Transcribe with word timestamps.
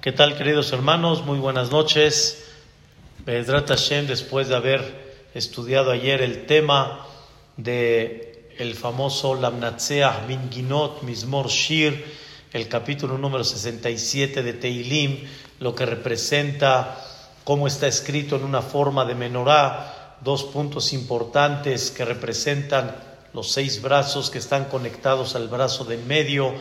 ¿Qué 0.00 0.12
tal, 0.12 0.38
queridos 0.38 0.72
hermanos? 0.72 1.26
Muy 1.26 1.40
buenas 1.40 1.72
noches. 1.72 2.44
Bezrat 3.26 3.68
Hashem, 3.68 4.06
después 4.06 4.46
de 4.46 4.54
haber 4.54 5.26
estudiado 5.34 5.90
ayer 5.90 6.22
el 6.22 6.46
tema 6.46 7.04
de 7.56 8.54
el 8.58 8.76
famoso 8.76 9.34
Lamnatseah 9.34 10.24
Minginot 10.28 11.02
Mismor 11.02 11.48
Shir, 11.48 12.04
el 12.52 12.68
capítulo 12.68 13.18
número 13.18 13.42
67 13.42 14.44
de 14.44 14.52
Teilim, 14.52 15.26
lo 15.58 15.74
que 15.74 15.84
representa 15.84 17.04
cómo 17.42 17.66
está 17.66 17.88
escrito 17.88 18.36
en 18.36 18.44
una 18.44 18.62
forma 18.62 19.04
de 19.04 19.16
menorá, 19.16 20.16
dos 20.20 20.44
puntos 20.44 20.92
importantes 20.92 21.90
que 21.90 22.04
representan 22.04 22.94
los 23.34 23.50
seis 23.50 23.82
brazos 23.82 24.30
que 24.30 24.38
están 24.38 24.66
conectados 24.66 25.34
al 25.34 25.48
brazo 25.48 25.84
de 25.84 25.96
medio, 25.96 26.54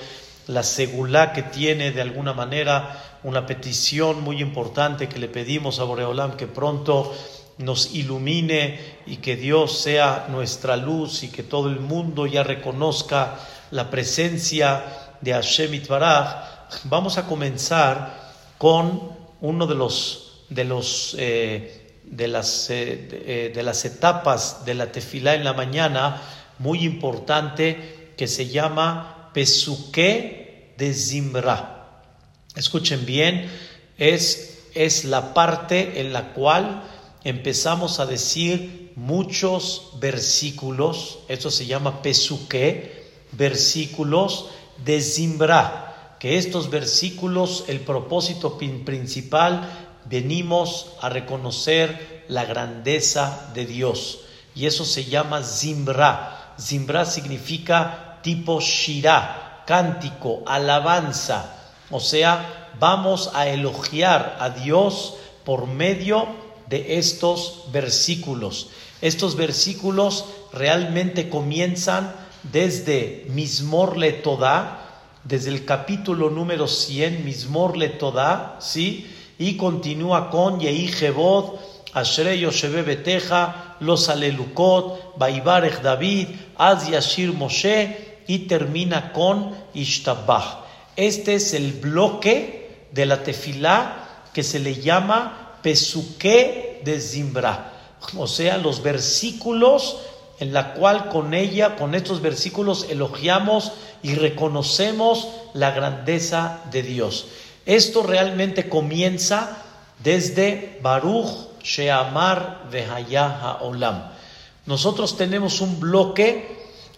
la 0.47 0.63
segulá 0.63 1.33
que 1.33 1.43
tiene 1.43 1.91
de 1.91 2.01
alguna 2.01 2.33
manera 2.33 3.03
una 3.23 3.45
petición 3.45 4.21
muy 4.21 4.41
importante 4.41 5.09
que 5.09 5.19
le 5.19 5.27
pedimos 5.27 5.79
a 5.79 5.83
Boreolam 5.83 6.37
que 6.37 6.47
pronto 6.47 7.13
nos 7.57 7.93
ilumine 7.93 8.79
y 9.05 9.17
que 9.17 9.35
Dios 9.35 9.79
sea 9.79 10.27
nuestra 10.29 10.77
luz 10.77 11.23
y 11.23 11.29
que 11.29 11.43
todo 11.43 11.69
el 11.69 11.79
mundo 11.79 12.25
ya 12.27 12.43
reconozca 12.43 13.35
la 13.71 13.89
presencia 13.89 14.83
de 15.21 15.33
Hashem 15.33 15.73
Itbaraj. 15.73 16.79
Vamos 16.85 17.17
a 17.17 17.25
comenzar 17.25 18.31
con 18.57 19.11
uno 19.41 19.67
de 19.67 19.75
los 19.75 20.45
de 20.49 20.63
los 20.63 21.15
eh, 21.19 22.01
de 22.03 22.27
las 22.27 22.69
eh, 22.69 23.07
eh, 23.11 23.51
de, 23.53 23.63
las 23.63 23.83
etapas 23.83 24.63
de 24.65 24.75
la 24.75 24.91
tefilá 24.91 25.35
en 25.35 25.43
la 25.43 25.53
mañana 25.53 26.21
muy 26.59 26.85
importante 26.85 28.13
que 28.15 28.27
se 28.27 28.47
llama 28.47 29.16
Pesuque 29.37 30.73
de 30.79 30.95
Zimbra. 30.95 32.01
Escuchen 32.55 33.05
bien, 33.05 33.47
es, 33.99 34.63
es 34.73 35.05
la 35.05 35.35
parte 35.35 36.01
en 36.01 36.11
la 36.11 36.33
cual 36.33 36.81
empezamos 37.23 37.99
a 37.99 38.07
decir 38.07 38.93
muchos 38.95 39.91
versículos, 39.99 41.19
eso 41.27 41.51
se 41.51 41.67
llama 41.67 42.01
Pesuque, 42.01 43.11
versículos 43.33 44.47
de 44.83 45.01
Zimbra, 45.01 46.15
que 46.19 46.39
estos 46.39 46.71
versículos, 46.71 47.65
el 47.67 47.81
propósito 47.81 48.57
principal, 48.57 49.69
venimos 50.05 50.93
a 50.99 51.09
reconocer 51.09 52.25
la 52.27 52.45
grandeza 52.45 53.51
de 53.53 53.67
Dios. 53.67 54.21
Y 54.55 54.65
eso 54.65 54.83
se 54.83 55.05
llama 55.05 55.43
Zimbra. 55.43 56.55
Zimbra 56.59 57.05
significa 57.05 58.06
tipo 58.21 58.59
Shirah, 58.59 59.63
cántico, 59.65 60.43
alabanza. 60.45 61.53
O 61.89 61.99
sea, 61.99 62.69
vamos 62.79 63.31
a 63.33 63.47
elogiar 63.47 64.37
a 64.39 64.49
Dios 64.49 65.15
por 65.43 65.67
medio 65.67 66.27
de 66.67 66.97
estos 66.97 67.65
versículos. 67.71 68.69
Estos 69.01 69.35
versículos 69.35 70.25
realmente 70.51 71.29
comienzan 71.29 72.13
desde 72.43 73.25
Mismor 73.29 73.97
Le 73.97 74.13
Toda, 74.13 74.79
desde 75.23 75.49
el 75.49 75.65
capítulo 75.65 76.29
número 76.29 76.67
100, 76.67 77.23
Mismor 77.23 77.77
Le 77.77 77.89
Toda, 77.89 78.57
¿sí? 78.59 79.13
Y 79.37 79.55
continúa 79.55 80.29
con 80.29 80.59
Yehi 80.59 80.87
Jebod, 80.87 81.59
Ashrei 81.93 82.39
Yoshebe 82.39 82.81
Beteja, 82.81 83.75
Los 83.79 84.09
Alelukot, 84.09 85.17
Baibarech 85.17 85.81
David, 85.81 86.29
Az 86.57 86.89
Yashir 86.89 87.33
Moshe, 87.33 88.06
y 88.27 88.39
termina 88.39 89.13
con 89.13 89.55
Ishtabach. 89.73 90.65
Este 90.95 91.35
es 91.35 91.53
el 91.53 91.73
bloque 91.73 92.87
de 92.91 93.05
la 93.05 93.23
tefilá 93.23 94.27
que 94.33 94.43
se 94.43 94.59
le 94.59 94.75
llama 94.75 95.57
Pesuque 95.61 96.81
de 96.83 96.99
Zimbra, 96.99 97.73
o 98.15 98.27
sea, 98.27 98.57
los 98.57 98.83
versículos 98.83 99.97
en 100.39 100.53
la 100.53 100.73
cual 100.73 101.09
con 101.09 101.33
ella, 101.33 101.75
con 101.75 101.95
estos 101.95 102.21
versículos, 102.21 102.87
elogiamos 102.89 103.71
y 104.03 104.13
reconocemos 104.15 105.27
la 105.53 105.71
grandeza 105.71 106.61
de 106.71 106.83
Dios. 106.83 107.27
Esto 107.65 108.03
realmente 108.03 108.69
comienza 108.69 109.57
desde 110.03 110.79
Baruch 110.81 111.61
Sheamar 111.63 112.67
Vehaya 112.71 113.57
Olam. 113.61 114.11
Nosotros 114.65 115.17
tenemos 115.17 115.59
un 115.61 115.79
bloque 115.79 116.56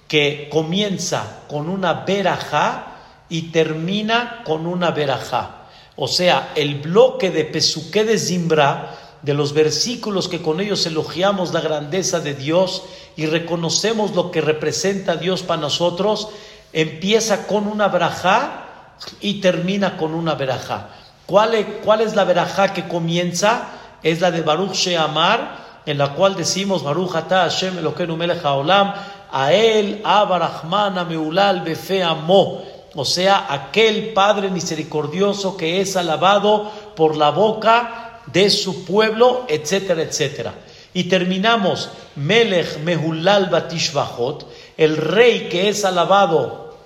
que 0.10 0.50
comienza 0.52 1.44
con 1.48 1.70
una 1.70 1.94
verajá 1.94 2.98
y 3.30 3.44
termina 3.52 4.42
con 4.44 4.66
una 4.66 4.92
verajá. 4.92 5.68
O 5.96 6.08
sea, 6.08 6.52
el 6.56 6.82
bloque 6.82 7.30
de 7.30 7.46
Pesuque 7.46 8.04
de 8.04 8.18
Zimbra, 8.18 8.96
de 9.22 9.34
los 9.34 9.54
versículos 9.54 10.28
que 10.28 10.42
con 10.42 10.60
ellos 10.62 10.86
elogiamos 10.86 11.54
la 11.54 11.62
grandeza 11.62 12.20
de 12.20 12.34
Dios 12.34 12.84
y 13.16 13.28
reconocemos 13.28 14.16
lo 14.16 14.32
que 14.32 14.42
representa 14.42 15.16
Dios 15.16 15.44
para 15.44 15.62
nosotros, 15.62 16.30
empieza 16.74 17.46
con 17.46 17.68
una 17.68 17.88
verajá 17.90 18.96
y 19.22 19.42
termina 19.42 19.96
con 19.96 20.16
una 20.16 20.34
verajá. 20.34 20.90
¿Cuál 21.28 21.54
es, 21.54 21.66
¿Cuál 21.86 22.02
es 22.02 22.16
la 22.16 22.24
verajá 22.24 22.74
que 22.74 22.88
comienza? 22.88 23.68
Es 24.02 24.22
la 24.22 24.32
de 24.32 24.42
Baruch 24.42 24.74
Sheamar, 24.74 25.84
en 25.86 25.98
la 25.98 26.14
cual 26.14 26.36
decimos 26.36 26.84
Baruch 26.84 27.16
Ata 27.16 27.42
Hashem 27.42 27.78
Elokeinu 27.78 28.18
Haolam, 28.44 28.94
a 29.32 29.54
él, 29.54 30.02
Abarachman, 30.04 31.08
Meulal, 31.08 31.62
Befe, 31.62 32.04
Amo 32.04 32.62
o 32.96 33.06
sea, 33.06 33.48
aquel 33.50 34.14
Padre 34.14 34.50
misericordioso 34.50 35.56
que 35.56 35.82
es 35.82 35.96
alabado 35.96 36.72
por 36.96 37.16
la 37.16 37.32
boca 37.32 38.22
de 38.26 38.50
su 38.50 38.86
pueblo, 38.86 39.46
etcétera, 39.48 40.02
etcétera. 40.02 40.54
Y 40.94 41.04
terminamos, 41.06 41.90
Melech 42.16 42.80
Mehulal 42.80 43.50
Batishbahot, 43.50 44.48
el 44.76 44.98
rey 44.98 45.50
que 45.50 45.70
es 45.70 45.86
alabado 45.86 46.78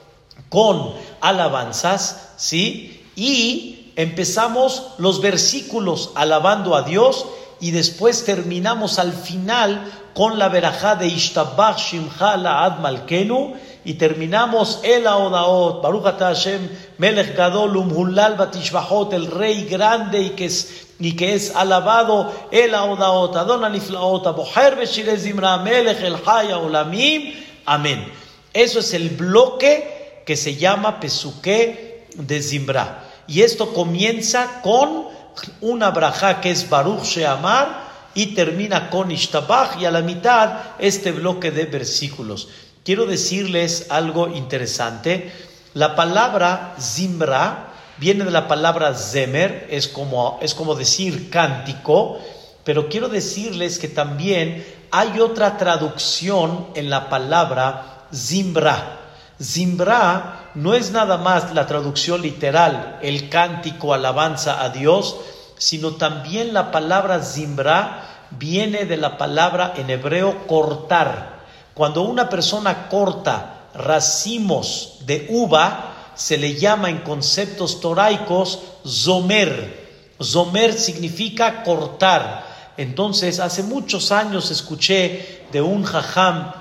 con 0.50 0.94
alabanzas, 1.22 2.34
¿sí? 2.36 3.08
Y 3.16 3.94
empezamos 3.96 4.88
los 4.98 5.22
versículos 5.22 6.12
alabando 6.16 6.76
a 6.76 6.82
Dios 6.82 7.26
y 7.63 7.72
después 7.72 8.25
terminamos 8.25 9.00
al 9.00 9.13
final 9.13 9.90
con 10.13 10.38
la 10.38 10.50
verajá 10.50 10.97
de 10.97 11.07
Ishtabach 11.07 11.78
Shimcha 11.78 12.34
Ad 12.34 12.79
Malkenu 12.79 13.53
y 13.85 13.94
terminamos 13.94 14.81
el 14.84 15.07
Aodaot, 15.07 15.81
Baruch 15.81 16.19
Hashem, 16.19 16.68
Melech 16.97 17.38
Gadol, 17.38 17.78
Umhulal 17.78 18.35
Batishbahot, 18.35 19.13
el 19.13 19.28
rey 19.31 19.63
grande 19.63 20.23
y 20.23 20.29
que 20.31 20.44
es, 20.47 20.88
y 21.00 21.16
que 21.16 21.35
es 21.35 21.56
alabado, 21.56 22.34
el 22.52 22.75
Aodaot, 22.75 23.34
Adon 23.38 23.63
Aniflaot, 23.63 24.28
Aboher 24.28 24.85
Zimra, 24.85 25.56
Melech 25.59 26.02
El 26.02 26.18
Haya 26.25 26.57
Olamim, 26.57 27.34
Amén. 27.66 28.12
Eso 28.52 28.79
es 28.79 28.94
el 28.94 29.07
bloque 29.12 30.23
que 30.25 30.35
se 30.35 30.57
llama 30.57 31.00
Pesuque 31.00 32.07
de 32.13 32.41
Zimbra. 32.41 33.09
Y 33.25 33.41
esto 33.41 33.73
comienza 33.73 34.59
con 34.62 35.22
una 35.62 35.92
braja 35.92 36.42
que 36.42 36.52
es 36.52 36.70
Baruch 36.70 37.04
Sheamar 37.04 37.84
y 38.14 38.28
termina 38.36 38.90
con 38.90 39.12
Ishtabach 39.12 39.80
y 39.80 39.86
a 39.86 39.92
la 39.92 40.02
mitad 40.02 40.60
este 40.80 41.12
bloque 41.12 41.52
de 41.52 41.66
versículos. 41.66 42.50
Quiero 42.84 43.06
decirles 43.06 43.88
algo 43.90 44.28
interesante. 44.28 45.32
La 45.74 45.96
palabra 45.96 46.76
zimbra 46.80 47.74
viene 47.98 48.26
de 48.26 48.32
la 48.32 48.48
palabra 48.48 48.94
zemer, 48.94 49.68
es 49.70 49.88
como, 49.88 50.38
es 50.42 50.54
como 50.54 50.76
decir 50.76 51.30
cántico, 51.30 52.20
pero 52.64 52.90
quiero 52.90 53.10
decirles 53.10 53.80
que 53.80 53.88
también 53.88 54.66
hay 54.92 55.20
otra 55.20 55.58
traducción 55.58 56.68
en 56.76 56.90
la 56.90 57.10
palabra 57.10 58.06
zimbra. 58.14 59.00
Zimbra 59.42 60.52
no 60.56 60.74
es 60.74 60.92
nada 60.92 61.18
más 61.18 61.54
la 61.54 61.66
traducción 61.66 62.22
literal, 62.22 63.00
el 63.02 63.30
cántico, 63.30 63.94
alabanza 63.94 64.64
a 64.64 64.70
Dios, 64.70 65.18
sino 65.58 65.91
también 65.96 66.53
la 66.53 66.72
palabra 66.72 67.22
zimbra 67.24 68.28
viene 68.32 68.85
de 68.85 68.97
la 68.97 69.18
palabra 69.18 69.74
en 69.78 69.90
hebreo 69.90 70.47
cortar. 70.47 71.41
Cuando 71.74 72.03
una 72.03 72.30
persona 72.30 72.88
corta 72.90 73.68
racimos 73.74 75.00
de 75.06 75.28
uva, 75.30 75.94
se 76.16 76.38
le 76.38 76.56
llama 76.56 76.90
en 76.90 77.00
conceptos 77.00 77.79
toraicos 77.82 78.59
zomer. 78.86 79.82
Zomer 80.22 80.74
significa 80.74 81.64
cortar. 81.64 82.46
Entonces, 82.78 83.40
hace 83.40 83.64
muchos 83.64 84.12
años 84.12 84.52
escuché 84.52 85.46
de 85.52 85.62
un 85.62 85.84
jajam 85.84 86.53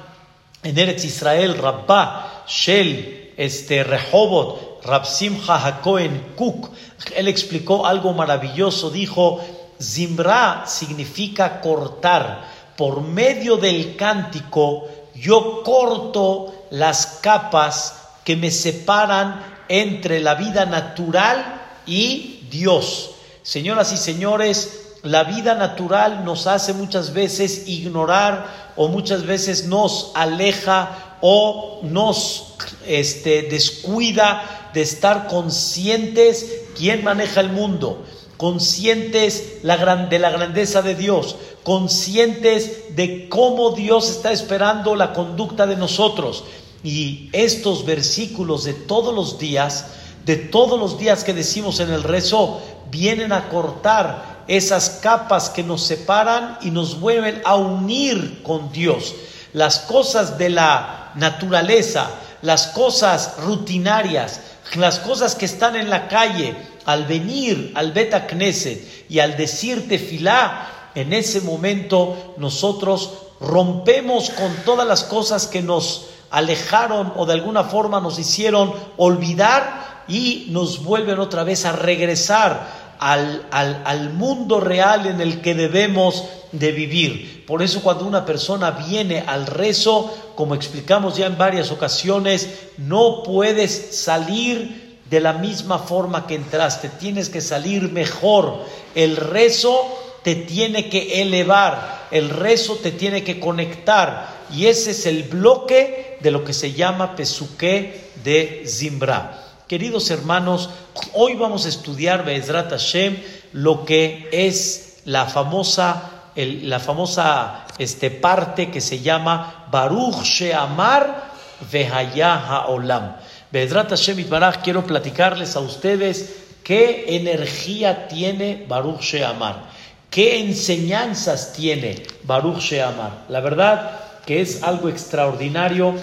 en 0.62 0.78
Eretz 0.78 1.04
Israel, 1.04 1.58
Rabbah, 1.58 2.31
Shel, 2.46 3.32
este, 3.36 3.84
Rehobot, 3.84 4.84
Rabsim 4.84 5.38
Hakohen 5.46 6.34
Kuk. 6.36 6.70
Él 7.14 7.28
explicó 7.28 7.86
algo 7.86 8.12
maravilloso. 8.12 8.90
Dijo: 8.90 9.40
Zimbra 9.80 10.64
significa 10.66 11.60
cortar. 11.60 12.62
Por 12.76 13.02
medio 13.02 13.58
del 13.58 13.96
cántico, 13.96 14.88
yo 15.14 15.62
corto 15.62 16.66
las 16.70 17.18
capas 17.20 18.02
que 18.24 18.34
me 18.34 18.50
separan 18.50 19.42
entre 19.68 20.20
la 20.20 20.34
vida 20.34 20.64
natural 20.64 21.60
y 21.86 22.46
Dios. 22.50 23.10
Señoras 23.42 23.92
y 23.92 23.96
señores, 23.96 24.96
la 25.02 25.24
vida 25.24 25.54
natural 25.54 26.24
nos 26.24 26.46
hace 26.46 26.72
muchas 26.72 27.12
veces 27.12 27.68
ignorar 27.68 28.72
o 28.76 28.88
muchas 28.88 29.26
veces 29.26 29.66
nos 29.66 30.12
aleja 30.14 31.11
o 31.22 31.80
nos 31.82 32.56
este, 32.86 33.42
descuida 33.42 34.70
de 34.74 34.82
estar 34.82 35.28
conscientes 35.28 36.64
quién 36.76 37.04
maneja 37.04 37.40
el 37.40 37.50
mundo, 37.50 38.04
conscientes 38.36 39.62
de 39.62 40.18
la 40.18 40.30
grandeza 40.30 40.82
de 40.82 40.94
Dios, 40.96 41.36
conscientes 41.62 42.96
de 42.96 43.28
cómo 43.28 43.70
Dios 43.70 44.10
está 44.10 44.32
esperando 44.32 44.96
la 44.96 45.12
conducta 45.12 45.66
de 45.66 45.76
nosotros. 45.76 46.44
Y 46.82 47.30
estos 47.32 47.86
versículos 47.86 48.64
de 48.64 48.74
todos 48.74 49.14
los 49.14 49.38
días, 49.38 49.86
de 50.26 50.34
todos 50.34 50.78
los 50.78 50.98
días 50.98 51.22
que 51.22 51.34
decimos 51.34 51.78
en 51.78 51.90
el 51.90 52.02
rezo, 52.02 52.60
vienen 52.90 53.32
a 53.32 53.48
cortar 53.48 54.42
esas 54.48 54.98
capas 55.00 55.50
que 55.50 55.62
nos 55.62 55.82
separan 55.82 56.58
y 56.62 56.72
nos 56.72 56.98
vuelven 56.98 57.40
a 57.44 57.54
unir 57.54 58.42
con 58.42 58.72
Dios. 58.72 59.14
Las 59.52 59.78
cosas 59.80 60.36
de 60.38 60.48
la 60.48 61.01
naturaleza, 61.14 62.10
las 62.42 62.68
cosas 62.68 63.34
rutinarias, 63.38 64.40
las 64.74 64.98
cosas 64.98 65.34
que 65.34 65.44
están 65.44 65.76
en 65.76 65.90
la 65.90 66.08
calle, 66.08 66.56
al 66.84 67.06
venir 67.06 67.72
al 67.74 67.92
Beta 67.92 68.26
Knesset 68.26 69.06
y 69.08 69.20
al 69.20 69.36
decirte 69.36 69.98
filá, 69.98 70.90
en 70.94 71.12
ese 71.12 71.40
momento 71.40 72.34
nosotros 72.38 73.14
rompemos 73.40 74.30
con 74.30 74.54
todas 74.64 74.86
las 74.86 75.04
cosas 75.04 75.46
que 75.46 75.62
nos 75.62 76.06
alejaron 76.30 77.12
o 77.16 77.26
de 77.26 77.34
alguna 77.34 77.64
forma 77.64 78.00
nos 78.00 78.18
hicieron 78.18 78.72
olvidar 78.96 80.04
y 80.08 80.46
nos 80.50 80.82
vuelven 80.82 81.18
otra 81.18 81.44
vez 81.44 81.64
a 81.64 81.72
regresar 81.72 82.81
al, 83.02 83.46
al, 83.50 84.10
mundo 84.10 84.60
real 84.60 85.06
en 85.06 85.20
el 85.20 85.40
que 85.40 85.54
debemos 85.54 86.24
de 86.52 86.70
vivir. 86.70 87.44
Por 87.46 87.60
eso 87.60 87.82
cuando 87.82 88.06
una 88.06 88.24
persona 88.24 88.70
viene 88.70 89.24
al 89.26 89.46
rezo, 89.46 90.32
como 90.36 90.54
explicamos 90.54 91.16
ya 91.16 91.26
en 91.26 91.36
varias 91.36 91.72
ocasiones, 91.72 92.48
no 92.78 93.24
puedes 93.24 93.96
salir 93.96 95.00
de 95.10 95.18
la 95.18 95.32
misma 95.32 95.80
forma 95.80 96.28
que 96.28 96.36
entraste, 96.36 96.88
tienes 96.88 97.28
que 97.28 97.40
salir 97.40 97.90
mejor. 97.90 98.60
El 98.94 99.16
rezo 99.16 99.84
te 100.22 100.36
tiene 100.36 100.88
que 100.88 101.22
elevar, 101.22 102.06
el 102.12 102.30
rezo 102.30 102.76
te 102.76 102.92
tiene 102.92 103.24
que 103.24 103.40
conectar 103.40 104.42
y 104.54 104.66
ese 104.66 104.92
es 104.92 105.06
el 105.06 105.24
bloque 105.24 106.18
de 106.20 106.30
lo 106.30 106.44
que 106.44 106.52
se 106.52 106.72
llama 106.72 107.16
Pesuque 107.16 108.12
de 108.22 108.62
Zimbra. 108.66 109.51
Queridos 109.72 110.10
hermanos, 110.10 110.68
hoy 111.14 111.32
vamos 111.32 111.64
a 111.64 111.70
estudiar 111.70 112.26
Be'ezrat 112.26 112.68
Hashem 112.68 113.16
lo 113.54 113.86
que 113.86 114.28
es 114.30 114.98
la 115.06 115.24
famosa, 115.24 116.10
la 116.36 116.78
famosa 116.78 117.64
este, 117.78 118.10
parte 118.10 118.70
que 118.70 118.82
se 118.82 119.00
llama 119.00 119.68
Baruch 119.70 120.24
Sheamar 120.24 121.24
Vehaya 121.72 122.34
Ha'olam. 122.34 123.16
Be'ezrat 123.50 123.88
Hashem 123.88 124.18
Itbaraj, 124.18 124.58
quiero 124.62 124.86
platicarles 124.86 125.56
a 125.56 125.60
ustedes 125.60 126.34
qué 126.62 127.16
energía 127.16 128.08
tiene 128.08 128.66
Baruch 128.68 129.00
Sheamar. 129.00 129.70
¿Qué 130.10 130.38
enseñanzas 130.40 131.54
tiene 131.54 132.02
Baruch 132.24 132.58
Sheamar? 132.58 133.24
La 133.30 133.40
verdad 133.40 134.00
que 134.26 134.42
es 134.42 134.62
algo 134.64 134.90
extraordinario. 134.90 135.94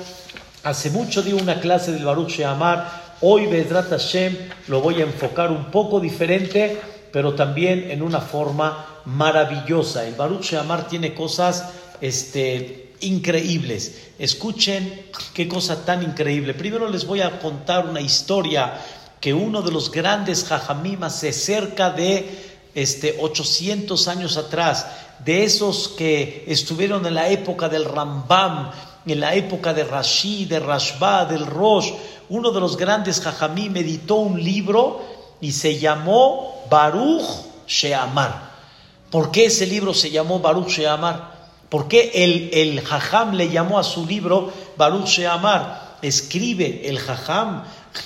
Hace 0.63 0.89
mucho 0.89 1.22
di 1.22 1.33
una 1.33 1.60
clase 1.60 1.92
del 1.92 2.04
Baruch 2.04 2.30
Sheamar. 2.30 2.99
Hoy, 3.21 3.48
Bedrat 3.48 3.89
Hashem, 3.89 4.33
lo 4.69 4.80
voy 4.80 5.01
a 5.01 5.04
enfocar 5.04 5.51
un 5.51 5.66
poco 5.66 6.00
diferente, 6.00 6.80
pero 7.12 7.33
también 7.33 7.92
en 7.92 8.01
una 8.01 8.21
forma 8.21 9.01
maravillosa. 9.04 10.07
El 10.07 10.16
Baruch 10.16 10.44
Sheamar 10.44 10.88
tiene 10.88 11.13
cosas 11.13 11.66
este, 12.00 12.94
increíbles. 13.01 14.12
Escuchen 14.18 15.07
qué 15.33 15.50
cosa 15.50 15.83
tan 15.83 16.01
increíble. 16.01 16.54
Primero 16.54 16.88
les 16.88 17.06
voy 17.06 17.19
a 17.19 17.39
contar 17.39 17.88
una 17.88 18.00
historia 18.00 18.80
que 19.19 19.33
uno 19.33 19.62
de 19.63 19.72
los 19.72 19.92
grandes 19.92 20.45
jajamimas 20.45 21.19
se 21.19 21.33
cerca 21.33 21.89
de 21.89 22.25
este, 22.74 23.18
800 23.19 24.07
años 24.07 24.38
atrás, 24.38 24.88
de 25.25 25.44
esos 25.44 25.89
que 25.89 26.45
estuvieron 26.48 27.06
en 27.06 27.15
la 27.15 27.27
época 27.27 27.68
del 27.68 27.83
Rambam, 27.83 28.72
en 29.11 29.19
la 29.19 29.35
época 29.35 29.73
de 29.73 29.83
Rashi, 29.83 30.45
de 30.45 30.59
Rashba, 30.59 31.25
del 31.25 31.45
Rosh, 31.45 31.91
uno 32.29 32.51
de 32.51 32.59
los 32.59 32.77
grandes 32.77 33.21
jajamí 33.21 33.69
meditó 33.69 34.15
un 34.15 34.44
libro 34.44 35.01
y 35.41 35.51
se 35.51 35.79
llamó 35.79 36.65
Baruch 36.69 37.23
Sheamar. 37.67 38.50
¿Por 39.09 39.31
qué 39.31 39.45
ese 39.45 39.65
libro 39.65 39.94
se 39.94 40.11
llamó 40.11 40.39
Baruch 40.39 40.69
Sheamar? 40.69 41.39
¿Por 41.69 41.88
qué 41.88 42.11
el, 42.13 42.50
el 42.53 42.81
jajam 42.81 43.33
le 43.33 43.50
llamó 43.50 43.79
a 43.79 43.83
su 43.83 44.06
libro 44.06 44.51
Baruch 44.77 45.07
Sheamar? 45.07 45.97
Escribe 46.01 46.88
el 46.89 47.00
jajam 47.00 47.63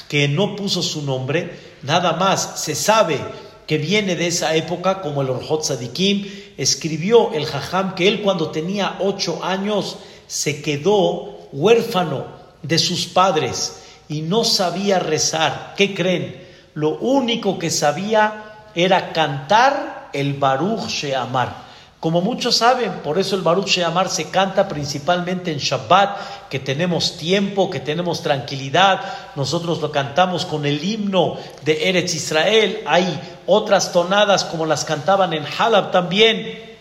que 0.07 0.27
no 0.27 0.55
puso 0.55 0.81
su 0.81 1.01
nombre, 1.01 1.59
nada 1.83 2.13
más 2.13 2.59
se 2.61 2.75
sabe 2.75 3.19
que 3.67 3.77
viene 3.77 4.15
de 4.15 4.27
esa 4.27 4.55
época, 4.55 5.01
como 5.01 5.21
el 5.21 5.29
Orjot 5.29 5.63
Sadikim, 5.63 6.27
escribió 6.57 7.33
el 7.33 7.45
Jajam 7.45 7.95
que 7.95 8.07
él 8.07 8.21
cuando 8.21 8.51
tenía 8.51 8.97
ocho 8.99 9.43
años 9.43 9.97
se 10.27 10.61
quedó 10.61 11.37
huérfano 11.51 12.25
de 12.61 12.79
sus 12.79 13.05
padres 13.05 13.83
y 14.07 14.21
no 14.21 14.43
sabía 14.43 14.99
rezar. 14.99 15.73
¿Qué 15.77 15.93
creen? 15.93 16.43
Lo 16.73 16.97
único 16.97 17.59
que 17.59 17.69
sabía 17.69 18.69
era 18.75 19.13
cantar 19.13 20.09
el 20.13 20.33
Baruch 20.33 20.87
Sheamar. 20.87 21.63
Como 21.99 22.19
muchos 22.19 22.57
saben, 22.57 22.91
por 23.01 23.17
eso 23.17 23.37
el 23.37 23.43
Baruch 23.43 23.67
Sheamar 23.67 24.09
se 24.09 24.29
canta 24.29 24.67
principalmente 24.67 25.53
en 25.53 25.59
Shabbat, 25.59 26.49
que 26.49 26.59
tenemos 26.59 27.15
tiempo, 27.15 27.69
que 27.69 27.79
tenemos 27.79 28.21
tranquilidad. 28.21 28.99
Nosotros 29.37 29.79
lo 29.79 29.89
cantamos 29.89 30.45
con 30.45 30.65
el 30.65 30.83
himno 30.83 31.37
de 31.63 31.87
Eretz 31.87 32.13
Israel. 32.13 32.81
Hay 32.85 33.37
otras 33.47 33.93
tonadas 33.93 34.43
como 34.43 34.65
las 34.65 34.83
cantaban 34.83 35.31
en 35.31 35.45
Halab 35.45 35.91
también. 35.91 36.72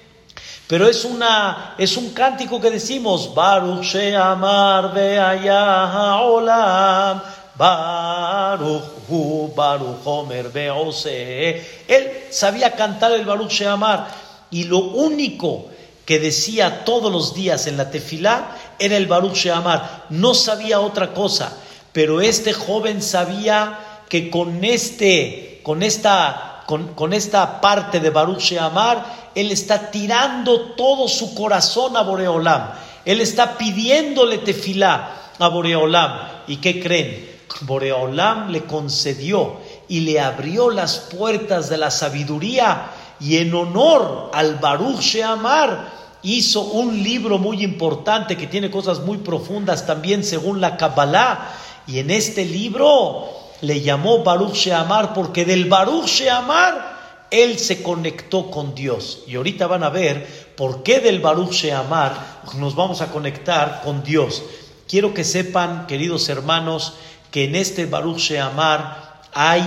Pero 0.72 0.88
es, 0.88 1.04
una, 1.04 1.74
es 1.76 1.98
un 1.98 2.14
cántico 2.14 2.58
que 2.58 2.70
decimos, 2.70 3.34
Baruch 3.34 3.82
Sheamar 3.82 4.94
Be'ayah 4.94 6.22
Olam, 6.22 7.22
Baruch 7.54 8.82
Hu, 9.06 9.52
Baruch 9.54 9.98
Homer 10.02 10.48
Be'ose. 10.48 11.62
Él 11.86 12.10
sabía 12.30 12.72
cantar 12.72 13.12
el 13.12 13.26
Baruch 13.26 13.50
Sheamar 13.50 14.08
y 14.50 14.64
lo 14.64 14.78
único 14.78 15.66
que 16.06 16.18
decía 16.18 16.86
todos 16.86 17.12
los 17.12 17.34
días 17.34 17.66
en 17.66 17.76
la 17.76 17.90
tefilá 17.90 18.56
era 18.78 18.96
el 18.96 19.06
Baruch 19.06 19.34
Sheamar. 19.34 20.06
No 20.08 20.32
sabía 20.32 20.80
otra 20.80 21.12
cosa, 21.12 21.54
pero 21.92 22.22
este 22.22 22.54
joven 22.54 23.02
sabía 23.02 23.78
que 24.08 24.30
con, 24.30 24.64
este, 24.64 25.60
con, 25.64 25.82
esta, 25.82 26.51
con, 26.94 27.12
esta 27.12 27.60
parte 27.60 28.00
de 28.00 28.10
Baruch 28.10 28.40
Sheamar, 28.40 29.30
él 29.34 29.50
está 29.50 29.90
tirando 29.90 30.72
todo 30.72 31.06
su 31.06 31.34
corazón 31.34 31.96
a 31.96 32.02
Boreolam. 32.02 32.70
Él 33.04 33.20
está 33.20 33.58
pidiéndole 33.58 34.38
tefilá 34.38 35.32
a 35.38 35.48
Boreolam. 35.48 36.12
¿Y 36.46 36.56
qué 36.56 36.80
creen? 36.80 37.30
Boreolam 37.62 38.50
le 38.50 38.64
concedió 38.64 39.56
y 39.88 40.00
le 40.00 40.20
abrió 40.20 40.70
las 40.70 40.98
puertas 40.98 41.68
de 41.68 41.76
la 41.76 41.90
sabiduría 41.90 42.86
y 43.20 43.36
en 43.36 43.54
honor 43.54 44.30
al 44.32 44.56
Baruch 44.56 45.00
Sheamar 45.00 45.90
hizo 46.22 46.62
un 46.62 47.02
libro 47.02 47.38
muy 47.38 47.62
importante 47.62 48.36
que 48.36 48.46
tiene 48.46 48.70
cosas 48.70 49.00
muy 49.00 49.18
profundas 49.18 49.86
también 49.86 50.24
según 50.24 50.60
la 50.60 50.76
Kabbalah. 50.76 51.50
Y 51.86 51.98
en 51.98 52.10
este 52.10 52.44
libro 52.44 53.41
le 53.62 53.80
llamó 53.80 54.22
Baruch 54.24 54.54
Sheamar 54.54 55.14
porque 55.14 55.44
del 55.44 55.66
Baruch 55.68 56.06
Sheamar 56.06 57.26
él 57.30 57.58
se 57.58 57.82
conectó 57.82 58.50
con 58.50 58.74
Dios. 58.74 59.22
Y 59.26 59.36
ahorita 59.36 59.66
van 59.66 59.84
a 59.84 59.88
ver 59.88 60.52
por 60.56 60.82
qué 60.82 61.00
del 61.00 61.20
Baruch 61.20 61.52
Sheamar 61.52 62.42
nos 62.58 62.74
vamos 62.74 63.00
a 63.00 63.10
conectar 63.10 63.80
con 63.82 64.02
Dios. 64.02 64.42
Quiero 64.86 65.14
que 65.14 65.24
sepan, 65.24 65.86
queridos 65.86 66.28
hermanos, 66.28 66.94
que 67.30 67.44
en 67.44 67.54
este 67.54 67.86
Baruch 67.86 68.18
Sheamar 68.18 69.22
hay 69.32 69.62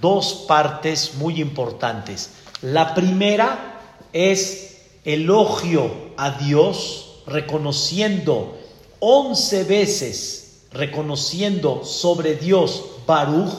dos 0.00 0.44
partes 0.46 1.14
muy 1.14 1.40
importantes. 1.40 2.30
La 2.60 2.94
primera 2.94 3.78
es 4.12 4.80
elogio 5.04 5.90
a 6.16 6.32
Dios, 6.32 7.22
reconociendo 7.26 8.58
once 8.98 9.62
veces, 9.62 10.64
reconociendo 10.72 11.84
sobre 11.84 12.34
Dios 12.34 12.82
Baruch. 13.08 13.54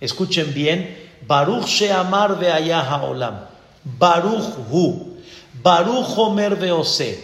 Escuchen 0.00 0.52
bien, 0.52 0.96
Baruch 1.28 1.66
Sheamar 1.66 2.40
Be'ayah 2.40 3.04
Olam, 3.04 3.46
Baruch 3.84 4.56
Hu, 4.70 5.16
Baruch 5.62 6.18
Omer 6.18 6.56
Beose, 6.56 7.18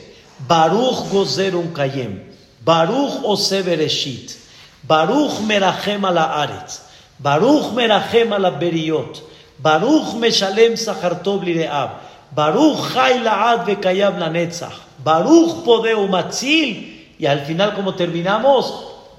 Baruch 0.46 1.10
Gozer 1.10 1.52
Kayem, 1.72 2.20
Baruch 2.64 3.24
Ose 3.24 3.64
Bereshit, 3.64 4.36
Baruch 4.86 5.40
Merachem 5.48 6.04
ala 6.04 6.46
Aretz, 6.46 6.82
Baruch 7.18 7.74
Merachem 7.74 8.30
ala 8.32 8.52
Beriot, 8.60 9.22
Baruch 9.58 10.14
Meshalem 10.14 10.76
Sachartov 10.76 11.42
Lireab. 11.42 11.90
Baruch 12.34 12.92
Chai 12.92 13.18
Laad 13.22 13.66
Vekayab 13.66 14.18
Lanetzach. 14.18 14.86
Baruch 15.02 15.64
Podeu 15.64 16.06
Matzil. 16.08 17.16
Y 17.18 17.26
al 17.26 17.40
final, 17.40 17.74
como 17.74 17.94
terminamos, 17.94 18.72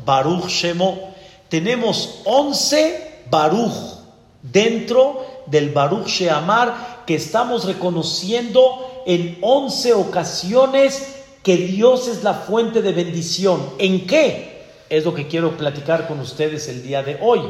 Baruch 0.05 0.47
Shemo. 0.47 1.13
Tenemos 1.49 2.21
11 2.25 3.23
Baruch 3.29 3.99
dentro 4.41 5.25
del 5.47 5.71
Baruch 5.71 6.07
Sheamar 6.07 7.03
que 7.05 7.15
estamos 7.15 7.65
reconociendo 7.65 9.03
en 9.05 9.37
11 9.41 9.93
ocasiones 9.93 11.15
que 11.43 11.57
Dios 11.57 12.07
es 12.07 12.23
la 12.23 12.35
fuente 12.35 12.81
de 12.81 12.91
bendición. 12.91 13.71
¿En 13.79 14.05
qué? 14.05 14.59
Es 14.89 15.05
lo 15.05 15.13
que 15.13 15.27
quiero 15.27 15.57
platicar 15.57 16.07
con 16.07 16.19
ustedes 16.19 16.67
el 16.67 16.83
día 16.83 17.01
de 17.01 17.17
hoy. 17.21 17.41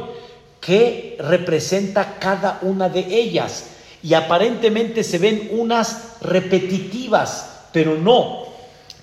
¿Qué 0.60 1.16
representa 1.18 2.18
cada 2.18 2.58
una 2.62 2.88
de 2.88 3.00
ellas? 3.00 3.66
Y 4.02 4.14
aparentemente 4.14 5.04
se 5.04 5.18
ven 5.18 5.50
unas 5.52 6.16
repetitivas, 6.22 7.66
pero 7.72 7.96
no. 7.96 8.44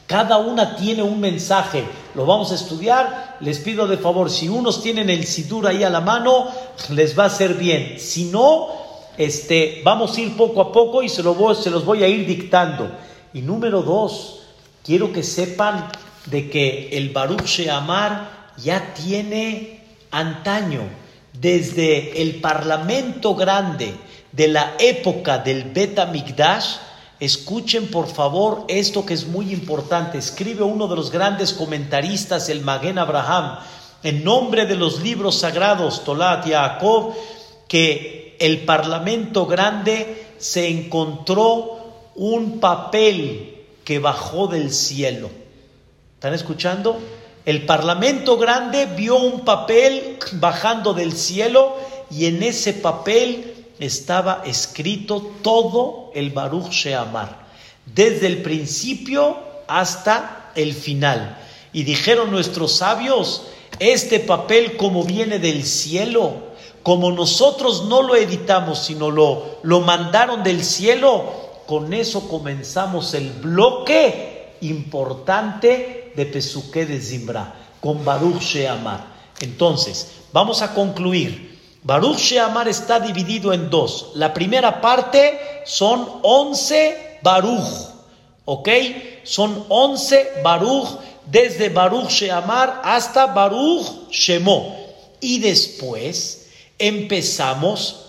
Cada 0.07 0.37
una 0.37 0.75
tiene 0.75 1.03
un 1.03 1.19
mensaje. 1.19 1.83
Lo 2.17 2.25
vamos 2.25 2.51
a 2.51 2.55
estudiar. 2.55 3.37
Les 3.41 3.59
pido 3.59 3.85
de 3.85 3.97
favor, 3.97 4.31
si 4.31 4.49
unos 4.49 4.81
tienen 4.81 5.11
el 5.11 5.23
Sidur 5.23 5.67
ahí 5.67 5.83
a 5.83 5.89
la 5.91 6.01
mano, 6.01 6.47
les 6.89 7.17
va 7.17 7.25
a 7.25 7.29
ser 7.29 7.53
bien. 7.53 7.99
Si 7.99 8.25
no, 8.25 8.69
este, 9.19 9.81
vamos 9.83 10.17
a 10.17 10.21
ir 10.21 10.35
poco 10.35 10.59
a 10.61 10.71
poco 10.71 11.03
y 11.03 11.09
se, 11.09 11.21
lo 11.21 11.53
se 11.53 11.69
los 11.69 11.85
voy 11.85 12.03
a 12.03 12.07
ir 12.07 12.25
dictando. 12.25 12.89
Y 13.35 13.41
número 13.41 13.83
dos, 13.83 14.39
quiero 14.83 15.13
que 15.13 15.21
sepan 15.21 15.91
de 16.25 16.49
que 16.49 16.89
el 16.93 17.11
Baruch 17.11 17.45
Sheamar 17.45 18.49
ya 18.57 18.95
tiene 18.95 19.83
antaño, 20.09 20.81
desde 21.39 22.19
el 22.19 22.41
Parlamento 22.41 23.35
Grande 23.35 23.93
de 24.31 24.47
la 24.47 24.73
época 24.79 25.37
del 25.37 25.65
Bet 25.65 25.99
Migdash, 26.11 26.77
escuchen 27.19 27.89
por 27.89 28.07
favor 28.07 28.65
esto 28.67 29.05
que 29.05 29.13
es 29.13 29.27
muy 29.27 29.51
importante. 29.51 30.17
Escribe 30.17 30.63
uno 30.63 30.87
de 30.87 30.95
los 30.95 31.11
grandes 31.11 31.53
comentaristas, 31.53 32.49
el 32.49 32.61
Maguen 32.61 32.99
Abraham, 32.99 33.59
en 34.03 34.23
nombre 34.23 34.65
de 34.65 34.75
los 34.75 35.01
libros 35.01 35.39
sagrados, 35.39 36.03
Tolat 36.03 36.45
y 36.47 36.51
Jacob, 36.51 37.13
que 37.67 38.35
el 38.39 38.65
Parlamento 38.65 39.45
Grande 39.45 40.27
se 40.37 40.69
encontró 40.69 42.11
un 42.15 42.59
papel 42.59 43.63
que 43.83 43.99
bajó 43.99 44.47
del 44.47 44.71
cielo. 44.71 45.29
¿Están 46.15 46.33
escuchando? 46.33 46.99
El 47.45 47.65
Parlamento 47.65 48.37
Grande 48.37 48.85
vio 48.85 49.15
un 49.17 49.45
papel 49.45 50.17
bajando 50.33 50.93
del 50.93 51.13
cielo 51.13 51.77
y 52.11 52.25
en 52.25 52.43
ese 52.43 52.73
papel 52.73 53.56
estaba 53.79 54.43
escrito 54.45 55.33
todo 55.41 56.11
el 56.13 56.31
Baruch 56.31 56.69
Sheamar, 56.69 57.47
desde 57.85 58.27
el 58.27 58.41
principio 58.41 59.37
hasta 59.67 60.51
el 60.55 60.73
final. 60.73 61.37
Y 61.73 61.83
dijeron 61.83 62.31
nuestros 62.31 62.73
sabios, 62.77 63.47
este 63.79 64.19
papel 64.19 64.77
como 64.77 65.03
viene 65.03 65.39
del 65.39 65.63
cielo, 65.63 66.47
como 66.83 67.11
nosotros 67.11 67.85
no 67.85 68.01
lo 68.01 68.15
editamos, 68.15 68.85
sino 68.85 69.11
lo, 69.11 69.59
lo 69.63 69.81
mandaron 69.81 70.43
del 70.43 70.63
cielo, 70.63 71.47
con 71.67 71.93
eso 71.93 72.29
comenzamos 72.29 73.13
el 73.13 73.29
bloque 73.31 74.55
importante 74.61 76.13
de 76.15 76.25
Pesuque 76.25 76.85
de 76.85 76.99
Zimbra, 77.01 77.53
con 77.81 78.03
Baruch 78.03 78.41
Sheamar. 78.41 79.05
Entonces, 79.41 80.11
vamos 80.31 80.61
a 80.61 80.73
concluir. 80.73 81.56
Baruch 81.87 82.17
Sheamar 82.17 82.67
está 82.67 82.99
dividido 82.99 83.53
en 83.53 83.69
dos. 83.69 84.11
La 84.15 84.33
primera 84.33 84.81
parte 84.81 85.61
son 85.65 86.19
11 86.21 87.19
Baruch, 87.21 87.63
¿ok? 88.43 88.69
Son 89.23 89.63
11 89.69 90.41
Baruch, 90.43 90.99
desde 91.27 91.69
Baruch 91.69 92.09
Sheamar 92.09 92.81
hasta 92.83 93.27
Baruch 93.27 94.09
Shemo. 94.11 94.75
Y 95.21 95.39
después 95.39 96.49
empezamos 96.77 98.07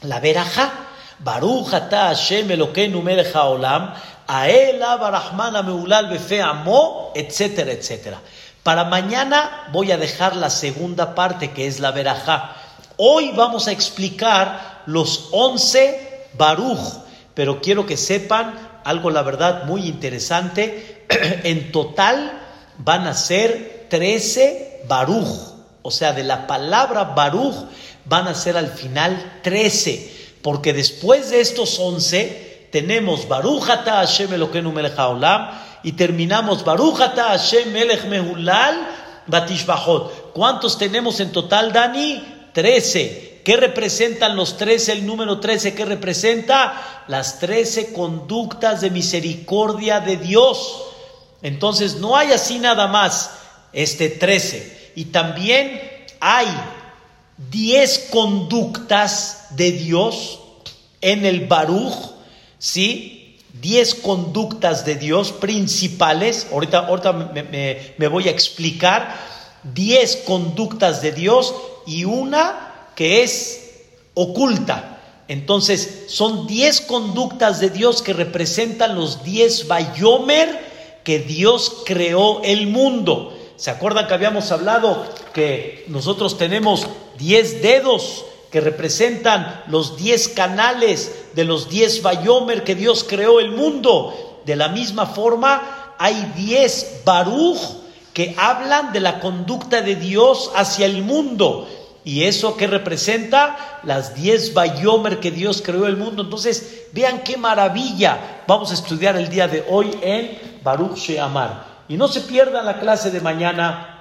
la 0.00 0.20
veraja 0.20 0.72
Baruch 1.18 1.74
ata 1.74 2.06
Hashem 2.06 2.50
Elokeinu 2.50 3.02
melech 3.02 3.36
haolam, 3.36 3.92
aela 4.26 4.96
barahmana 4.96 5.62
meulal 5.62 6.08
befe 6.08 6.40
amo, 6.40 7.12
etcétera, 7.14 7.72
etcétera. 7.72 8.22
Para 8.62 8.84
mañana 8.84 9.68
voy 9.70 9.92
a 9.92 9.98
dejar 9.98 10.34
la 10.34 10.48
segunda 10.48 11.14
parte 11.14 11.50
que 11.50 11.66
es 11.66 11.78
la 11.78 11.90
verajá. 11.90 12.54
Hoy 12.98 13.32
vamos 13.34 13.68
a 13.68 13.72
explicar 13.72 14.82
los 14.86 15.28
once 15.30 16.26
Baruch, 16.34 16.78
pero 17.32 17.60
quiero 17.60 17.86
que 17.86 17.96
sepan 17.96 18.80
algo, 18.84 19.10
la 19.10 19.22
verdad, 19.22 19.64
muy 19.64 19.86
interesante. 19.86 21.06
en 21.44 21.72
total 21.72 22.38
van 22.78 23.06
a 23.06 23.14
ser 23.14 23.86
trece 23.88 24.82
Baruch, 24.86 25.28
o 25.80 25.90
sea, 25.90 26.12
de 26.12 26.24
la 26.24 26.46
palabra 26.46 27.04
Baruch 27.04 27.54
van 28.04 28.28
a 28.28 28.34
ser 28.34 28.56
al 28.56 28.68
final 28.68 29.40
trece 29.42 30.18
porque 30.42 30.72
después 30.72 31.30
de 31.30 31.40
estos 31.40 31.78
once 31.78 32.68
tenemos 32.70 33.28
Barujata 33.28 33.96
Hashem 33.96 34.32
Elokeinu 34.32 34.72
Melech 34.72 34.98
Haolam 34.98 35.50
y 35.82 35.92
terminamos 35.92 36.64
Barujata 36.64 37.24
Hashem 37.24 37.72
Melech 37.72 38.04
Mehulal 38.06 38.88
Batishbahot. 39.26 40.32
¿Cuántos 40.32 40.78
tenemos 40.78 41.20
en 41.20 41.32
total, 41.32 41.72
Dani? 41.72 42.37
Trece. 42.58 43.40
¿Qué 43.44 43.56
representan 43.56 44.34
los 44.34 44.56
trece? 44.56 44.90
El 44.90 45.06
número 45.06 45.38
trece, 45.38 45.74
¿qué 45.74 45.84
representa? 45.84 47.04
Las 47.06 47.38
trece 47.38 47.92
conductas 47.92 48.80
de 48.80 48.90
misericordia 48.90 50.00
de 50.00 50.16
Dios. 50.16 50.82
Entonces 51.40 51.98
no 51.98 52.16
hay 52.16 52.32
así 52.32 52.58
nada 52.58 52.88
más, 52.88 53.30
este 53.72 54.08
trece. 54.08 54.90
Y 54.96 55.04
también 55.04 55.80
hay 56.18 56.48
diez 57.48 58.08
conductas 58.10 59.46
de 59.50 59.70
Dios 59.70 60.40
en 61.00 61.24
el 61.24 61.46
Baruch, 61.46 61.94
¿sí? 62.58 63.38
Diez 63.52 63.94
conductas 63.94 64.84
de 64.84 64.96
Dios 64.96 65.30
principales. 65.30 66.48
Ahorita, 66.50 66.88
ahorita 66.88 67.12
me, 67.12 68.08
voy 68.08 68.26
a 68.26 68.32
explicar. 68.32 69.14
Diez 69.62 70.16
conductas 70.16 71.02
de 71.02 71.12
Dios 71.12 71.54
y 71.88 72.04
una 72.04 72.90
que 72.94 73.22
es 73.22 73.84
oculta. 74.14 75.00
Entonces, 75.28 76.04
son 76.08 76.46
diez 76.46 76.80
conductas 76.80 77.60
de 77.60 77.70
Dios 77.70 78.02
que 78.02 78.12
representan 78.12 78.94
los 78.94 79.24
diez 79.24 79.66
Bayomer 79.66 80.68
que 81.04 81.18
Dios 81.18 81.82
creó 81.84 82.42
el 82.42 82.66
mundo. 82.66 83.36
¿Se 83.56 83.70
acuerdan 83.70 84.06
que 84.06 84.14
habíamos 84.14 84.52
hablado 84.52 85.06
que 85.32 85.84
nosotros 85.88 86.38
tenemos 86.38 86.86
diez 87.18 87.62
dedos 87.62 88.24
que 88.50 88.60
representan 88.60 89.64
los 89.68 89.96
diez 89.96 90.28
canales 90.28 91.12
de 91.34 91.44
los 91.44 91.68
diez 91.68 92.02
Bayomer 92.02 92.64
que 92.64 92.74
Dios 92.74 93.04
creó 93.04 93.40
el 93.40 93.50
mundo? 93.50 94.40
De 94.46 94.56
la 94.56 94.68
misma 94.68 95.06
forma, 95.06 95.94
hay 95.98 96.32
diez 96.36 97.02
Baruch 97.04 97.58
que 98.14 98.34
hablan 98.36 98.92
de 98.92 99.00
la 99.00 99.20
conducta 99.20 99.82
de 99.82 99.94
Dios 99.94 100.50
hacia 100.54 100.86
el 100.86 101.02
mundo. 101.02 101.68
¿Y 102.04 102.24
eso 102.24 102.56
que 102.56 102.66
representa? 102.66 103.80
Las 103.82 104.14
diez 104.14 104.54
Bayomer 104.54 105.20
que 105.20 105.30
Dios 105.30 105.62
creó 105.62 105.86
el 105.86 105.96
mundo. 105.96 106.22
Entonces, 106.22 106.86
vean 106.92 107.22
qué 107.22 107.36
maravilla. 107.36 108.42
Vamos 108.46 108.70
a 108.70 108.74
estudiar 108.74 109.16
el 109.16 109.28
día 109.28 109.48
de 109.48 109.64
hoy 109.68 109.90
en 110.02 110.38
Baruch 110.62 110.96
Sheamar. 110.96 111.66
Y 111.88 111.96
no 111.96 112.08
se 112.08 112.20
pierdan 112.22 112.66
la 112.66 112.80
clase 112.80 113.10
de 113.10 113.20
mañana, 113.20 113.98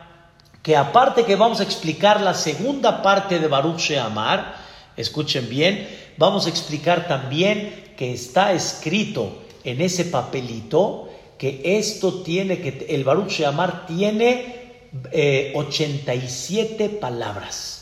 que 0.62 0.76
aparte 0.76 1.24
que 1.24 1.36
vamos 1.36 1.60
a 1.60 1.64
explicar 1.64 2.20
la 2.22 2.34
segunda 2.34 3.02
parte 3.02 3.40
de 3.40 3.48
Baruch 3.48 3.80
Sheamar, 3.80 4.56
escuchen 4.98 5.48
bien, 5.50 5.88
vamos 6.18 6.46
a 6.46 6.50
explicar 6.50 7.08
también 7.08 7.94
que 7.96 8.14
está 8.14 8.52
escrito 8.52 9.44
en 9.64 9.82
ese 9.82 10.06
papelito 10.06 11.10
que 11.38 11.62
esto 11.78 12.22
tiene 12.24 12.60
que, 12.60 12.88
el 12.90 13.04
Baruch 13.04 13.30
Sheamar 13.30 13.86
tiene 13.86 14.82
87 15.54 16.84
eh, 16.84 16.90
palabras. 16.90 17.77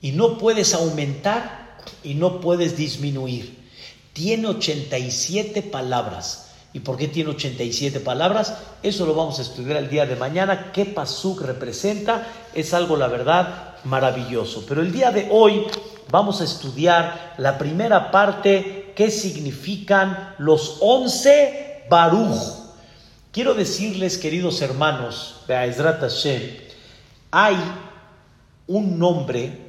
Y 0.00 0.12
no 0.12 0.38
puedes 0.38 0.74
aumentar 0.74 1.78
y 2.02 2.14
no 2.14 2.40
puedes 2.40 2.76
disminuir. 2.76 3.56
Tiene 4.12 4.48
87 4.48 5.62
palabras. 5.62 6.50
¿Y 6.72 6.80
por 6.80 6.96
qué 6.96 7.08
tiene 7.08 7.30
87 7.30 8.00
palabras? 8.00 8.54
Eso 8.82 9.06
lo 9.06 9.14
vamos 9.14 9.38
a 9.38 9.42
estudiar 9.42 9.78
el 9.78 9.88
día 9.88 10.04
de 10.04 10.16
mañana. 10.16 10.72
¿Qué 10.72 10.84
Pasuk 10.84 11.40
representa? 11.40 12.26
Es 12.54 12.74
algo, 12.74 12.96
la 12.96 13.08
verdad, 13.08 13.76
maravilloso. 13.84 14.64
Pero 14.68 14.82
el 14.82 14.92
día 14.92 15.10
de 15.10 15.28
hoy 15.30 15.66
vamos 16.10 16.40
a 16.40 16.44
estudiar 16.44 17.34
la 17.38 17.56
primera 17.56 18.10
parte, 18.10 18.92
qué 18.94 19.10
significan 19.10 20.34
los 20.38 20.78
11 20.80 21.86
Baruch. 21.88 22.66
Quiero 23.32 23.54
decirles, 23.54 24.18
queridos 24.18 24.60
hermanos, 24.62 25.42
Hashem, 25.46 26.42
hay 27.30 27.56
un 28.66 28.98
nombre 28.98 29.65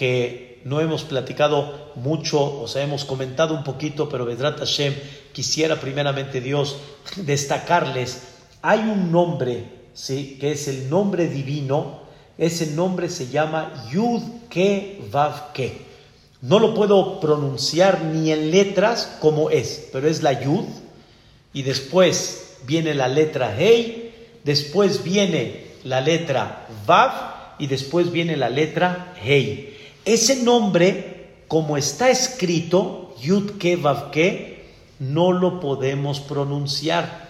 que 0.00 0.62
no 0.64 0.80
hemos 0.80 1.04
platicado 1.04 1.92
mucho, 1.94 2.62
o 2.62 2.66
sea, 2.66 2.82
hemos 2.82 3.04
comentado 3.04 3.54
un 3.54 3.62
poquito, 3.62 4.08
pero 4.08 4.24
Vedrat 4.24 4.58
Hashem 4.58 4.94
quisiera 5.34 5.76
primeramente 5.78 6.40
Dios 6.40 6.78
destacarles, 7.16 8.22
hay 8.62 8.78
un 8.78 9.12
nombre, 9.12 9.62
¿sí? 9.92 10.38
que 10.40 10.52
es 10.52 10.68
el 10.68 10.88
nombre 10.88 11.28
divino, 11.28 12.00
ese 12.38 12.68
nombre 12.68 13.10
se 13.10 13.28
llama 13.28 13.88
Yud 13.92 14.22
Ke 14.48 15.02
Vav 15.12 15.52
Ke. 15.52 15.82
No 16.40 16.60
lo 16.60 16.72
puedo 16.72 17.20
pronunciar 17.20 18.02
ni 18.02 18.32
en 18.32 18.50
letras 18.50 19.18
como 19.20 19.50
es, 19.50 19.90
pero 19.92 20.08
es 20.08 20.22
la 20.22 20.42
Yud, 20.42 20.64
y 21.52 21.60
después 21.60 22.56
viene 22.64 22.94
la 22.94 23.08
letra 23.08 23.54
Hei, 23.54 24.14
después 24.44 25.04
viene 25.04 25.66
la 25.84 26.00
letra 26.00 26.66
Vav, 26.86 27.56
y 27.58 27.66
después 27.66 28.10
viene 28.10 28.38
la 28.38 28.48
letra 28.48 29.12
Hei. 29.22 29.76
Ese 30.04 30.42
nombre, 30.42 31.44
como 31.48 31.76
está 31.76 32.10
escrito, 32.10 33.14
Yud 33.20 33.58
Ke 33.58 33.76
Vav 33.76 34.10
Ke, 34.10 34.64
no 34.98 35.32
lo 35.32 35.60
podemos 35.60 36.20
pronunciar. 36.20 37.28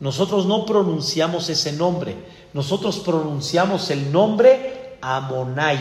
Nosotros 0.00 0.46
no 0.46 0.66
pronunciamos 0.66 1.48
ese 1.48 1.72
nombre. 1.72 2.14
Nosotros 2.52 2.98
pronunciamos 2.98 3.90
el 3.90 4.12
nombre 4.12 4.96
Amonai, 5.00 5.78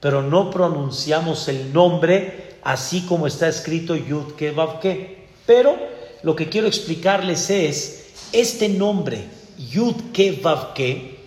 pero 0.00 0.22
no 0.22 0.50
pronunciamos 0.50 1.48
el 1.48 1.72
nombre 1.72 2.58
así 2.62 3.02
como 3.02 3.26
está 3.26 3.48
escrito 3.48 3.96
Yud 3.96 4.32
Ke 4.34 4.50
Vav 4.50 4.80
Ke. 4.80 5.26
Pero 5.46 5.76
lo 6.22 6.36
que 6.36 6.48
quiero 6.48 6.66
explicarles 6.66 7.50
es 7.50 8.12
este 8.32 8.68
nombre 8.68 9.24
Yud 9.58 10.12
Ke 10.12 10.38
Vav 10.42 10.74
Ke 10.74 11.18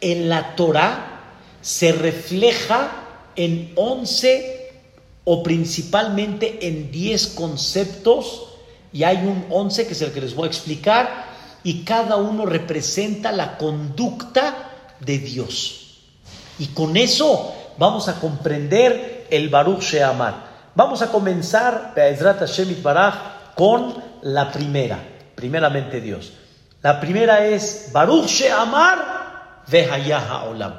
en 0.00 0.28
la 0.28 0.54
Torah 0.56 1.20
se 1.60 1.92
refleja 1.92 3.05
en 3.36 3.72
11 3.76 4.70
o 5.24 5.42
principalmente 5.42 6.66
en 6.66 6.90
10 6.90 7.26
conceptos 7.28 8.44
y 8.92 9.04
hay 9.04 9.18
un 9.18 9.46
11 9.50 9.86
que 9.86 9.92
es 9.92 10.02
el 10.02 10.12
que 10.12 10.20
les 10.20 10.34
voy 10.34 10.44
a 10.44 10.48
explicar 10.48 11.26
y 11.62 11.84
cada 11.84 12.16
uno 12.16 12.46
representa 12.46 13.32
la 13.32 13.58
conducta 13.58 14.70
de 15.00 15.18
Dios. 15.18 15.98
Y 16.58 16.68
con 16.68 16.96
eso 16.96 17.54
vamos 17.76 18.08
a 18.08 18.20
comprender 18.20 19.26
el 19.30 19.48
Baruch 19.48 19.80
Sheamar. 19.80 20.46
Vamos 20.74 21.02
a 21.02 21.08
comenzar 21.08 21.94
con 23.54 23.94
la 24.22 24.52
primera, 24.52 24.98
primeramente 25.34 26.00
Dios. 26.00 26.32
La 26.82 27.00
primera 27.00 27.44
es 27.46 27.90
Baruch 27.92 28.26
Sheamar 28.26 29.62
Vehayah 29.66 30.44
Olam. 30.44 30.74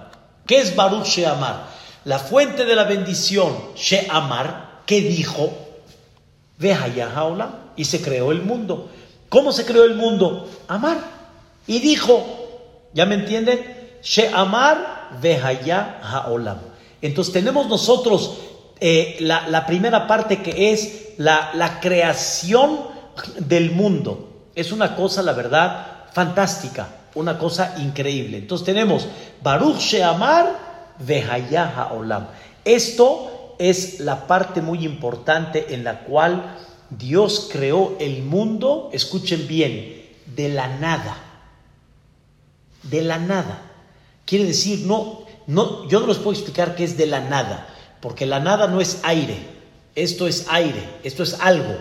¿Qué 0.45 0.61
es 0.61 0.75
Baruch 0.75 1.05
Sheamar? 1.05 1.76
La 2.07 2.19
fuente 2.19 2.63
de 2.63 2.73
la 2.73 2.85
bendición, 2.85 3.53
Sheamar, 3.75 4.79
que 4.85 5.01
dijo, 5.01 5.51
Haolam, 6.57 7.51
y 7.75 7.83
se 7.83 8.01
creó 8.01 8.31
el 8.31 8.43
mundo. 8.43 8.89
¿Cómo 9.27 9.51
se 9.51 9.65
creó 9.65 9.83
el 9.83 9.95
mundo? 9.95 10.49
Amar. 10.69 10.99
Y 11.67 11.79
dijo, 11.79 12.87
¿ya 12.93 13.05
me 13.05 13.15
entienden? 13.15 13.59
Sheamar 14.01 15.19
Haolam. 16.01 16.59
Entonces 17.01 17.33
tenemos 17.33 17.67
nosotros 17.67 18.37
eh, 18.79 19.17
la, 19.19 19.65
primera 19.65 20.07
parte 20.07 20.41
que 20.41 20.71
es 20.71 21.09
la, 21.17 21.51
la 21.55 21.81
creación 21.81 22.83
del 23.37 23.71
mundo. 23.71 24.45
Es 24.55 24.71
una 24.71 24.95
cosa, 24.95 25.21
la 25.21 25.33
verdad, 25.33 26.05
fantástica 26.13 26.87
una 27.15 27.37
cosa 27.37 27.75
increíble. 27.79 28.37
Entonces 28.37 28.65
tenemos 28.65 29.07
Baruch 29.41 29.79
Sheamar 29.79 30.66
Vehayaha 30.99 31.93
Olam. 31.93 32.27
Esto 32.65 33.55
es 33.59 33.99
la 33.99 34.27
parte 34.27 34.61
muy 34.61 34.85
importante 34.85 35.73
en 35.73 35.83
la 35.83 36.01
cual 36.01 36.57
Dios 36.89 37.49
creó 37.51 37.95
el 37.99 38.23
mundo, 38.23 38.89
escuchen 38.93 39.47
bien, 39.47 40.05
de 40.35 40.49
la 40.49 40.67
nada. 40.67 41.17
De 42.83 43.01
la 43.01 43.17
nada. 43.17 43.61
Quiere 44.25 44.45
decir, 44.45 44.85
no, 44.85 45.25
no, 45.47 45.87
yo 45.87 46.01
no 46.01 46.07
les 46.07 46.17
puedo 46.17 46.33
explicar 46.33 46.75
qué 46.75 46.83
es 46.83 46.97
de 46.97 47.07
la 47.07 47.21
nada, 47.21 47.67
porque 48.01 48.25
la 48.25 48.39
nada 48.39 48.67
no 48.67 48.81
es 48.81 48.99
aire, 49.03 49.37
esto 49.95 50.27
es 50.27 50.45
aire, 50.49 50.83
esto 51.03 51.23
es 51.23 51.39
algo, 51.39 51.75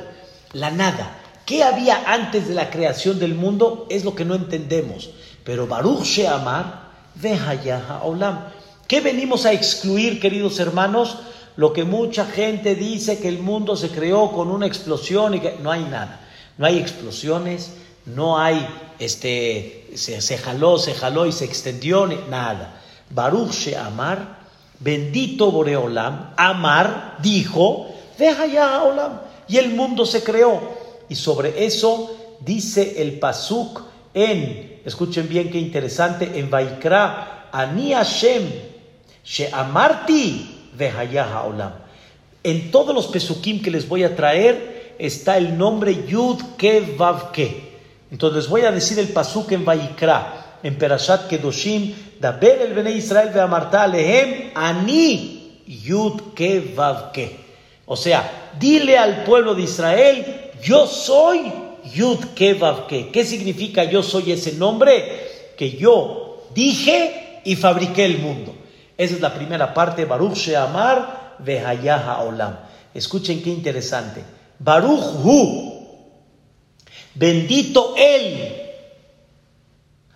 la 0.53 0.71
nada. 0.71 1.19
¿Qué 1.45 1.62
había 1.62 2.12
antes 2.12 2.49
de 2.49 2.55
la 2.55 2.71
creación 2.71 3.19
del 3.19 3.35
mundo? 3.35 3.87
Es 3.91 4.05
lo 4.05 4.14
que 4.14 4.25
no 4.25 4.35
entendemos. 4.35 5.11
Pero 5.45 5.69
Baruch 5.69 6.03
Sheamar, 6.03 6.91
Vehayaha 7.14 8.03
Olam. 8.03 8.49
¿Qué 8.87 9.01
venimos 9.01 9.46
a 9.46 9.53
excluir, 9.53 10.20
queridos 10.20 10.61
hermanos? 10.61 11.18
Lo 11.57 11.72
que 11.72 11.85
mucha 11.85 12.27
gente 12.27 12.75
dice 12.75 13.18
que 13.18 13.29
el 13.29 13.38
mundo 13.38 13.77
se 13.77 13.90
creó 13.90 14.31
con 14.33 14.51
una 14.51 14.66
explosión 14.66 15.35
y 15.35 15.40
que 15.40 15.57
no 15.62 15.70
hay 15.70 15.85
nada. 15.85 16.20
No 16.59 16.66
hay 16.66 16.79
explosiones, 16.79 17.72
no 18.05 18.38
hay, 18.38 18.66
este, 18.99 19.90
se, 19.94 20.38
jaló, 20.38 20.79
se 20.79 20.94
jaló 20.94 21.27
y 21.27 21.33
se 21.33 21.44
extendió, 21.44 22.07
nada. 22.07 22.81
Baruch 23.11 23.53
Sheamar, 23.53 24.38
bendito 24.81 25.51
Boreolam, 25.51 26.35
Amar, 26.37 27.16
dijo, 27.22 27.88
Vehayaha 28.18 28.85
Olam. 28.85 29.20
Y 29.49 29.57
el 29.57 29.70
mundo 29.70 30.07
se 30.07 30.22
creó. 30.22 30.61
Y 31.09 31.14
sobre 31.14 31.64
eso 31.64 32.16
dice 32.40 33.03
el 33.03 33.18
Pasuk 33.18 33.83
en 34.14 34.77
Escuchen 34.87 35.29
bien 35.29 35.51
qué 35.51 35.59
interesante. 35.59 36.38
En 36.38 36.49
Vaikra, 36.49 37.49
Ani 37.51 37.92
Hashem, 37.92 38.44
Sheamarti 39.27 40.47
Vehayaha 40.79 41.47
Olam. 41.47 41.73
En 42.45 42.71
todos 42.71 42.95
los 42.95 43.09
pesukim 43.09 43.61
que 43.61 43.71
les 43.71 43.89
voy 43.89 44.05
a 44.05 44.15
traer 44.15 44.95
está 44.99 45.37
el 45.37 45.59
nombre 45.59 46.05
Yud 46.07 46.57
Ke 46.57 46.95
Vav 46.97 47.33
Ke. 47.33 47.75
Entonces 48.11 48.45
les 48.45 48.49
voy 48.49 48.62
a 48.62 48.71
decir 48.71 48.99
el 48.99 49.09
pasuk 49.09 49.51
en 49.53 49.65
Vaikra, 49.65 50.59
en 50.62 50.79
Perashat 50.79 51.27
Kedoshim, 51.29 51.95
Daber 52.21 52.62
el 52.62 52.73
Bene 52.73 52.93
Israel 52.93 53.31
Veamarta 53.35 53.83
Alehem, 53.83 54.53
Ani 54.55 55.62
Yud 55.67 56.35
Ke 56.35 56.73
Vav 56.75 57.12
Ke. 57.12 57.45
O 57.87 57.97
sea, 57.97 58.53
dile 58.59 58.99
al 58.99 59.25
pueblo 59.25 59.55
de 59.55 59.62
Israel, 59.62 60.51
yo 60.62 60.87
soy 60.87 61.53
Yud 61.95 62.35
Kevav 62.35 62.87
Ke. 62.87 63.11
¿Qué 63.11 63.25
significa 63.25 63.85
yo 63.85 64.03
soy 64.03 64.33
ese 64.33 64.53
nombre? 64.53 65.55
Que 65.57 65.77
yo 65.77 66.49
dije 66.55 67.41
y 67.45 67.57
fabriqué 67.57 68.05
el 68.05 68.19
mundo. 68.19 68.55
Esa 68.97 69.15
es 69.15 69.21
la 69.21 69.35
primera 69.35 69.75
parte. 69.75 70.05
Baruch 70.05 70.35
Sheamar 70.35 71.37
Vehayaha 71.39 72.23
Olam. 72.23 72.57
Escuchen 72.95 73.43
qué 73.43 73.51
interesante. 73.51 74.25
Baruch 74.59 75.05
Hu. 75.23 75.87
Bendito 77.15 77.95
Él. 77.97 78.63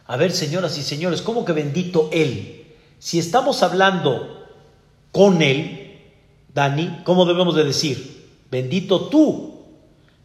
A 0.06 0.16
ver, 0.16 0.32
señoras 0.32 0.76
y 0.76 0.82
señores, 0.82 1.22
¿cómo 1.22 1.44
que 1.44 1.52
bendito 1.52 2.08
Él? 2.12 2.66
Si 2.98 3.18
estamos 3.18 3.62
hablando 3.62 4.48
con 5.12 5.40
Él, 5.40 5.98
Dani, 6.52 7.02
¿cómo 7.04 7.26
debemos 7.26 7.54
de 7.54 7.64
decir? 7.64 8.28
Bendito 8.50 9.08
tú. 9.08 9.60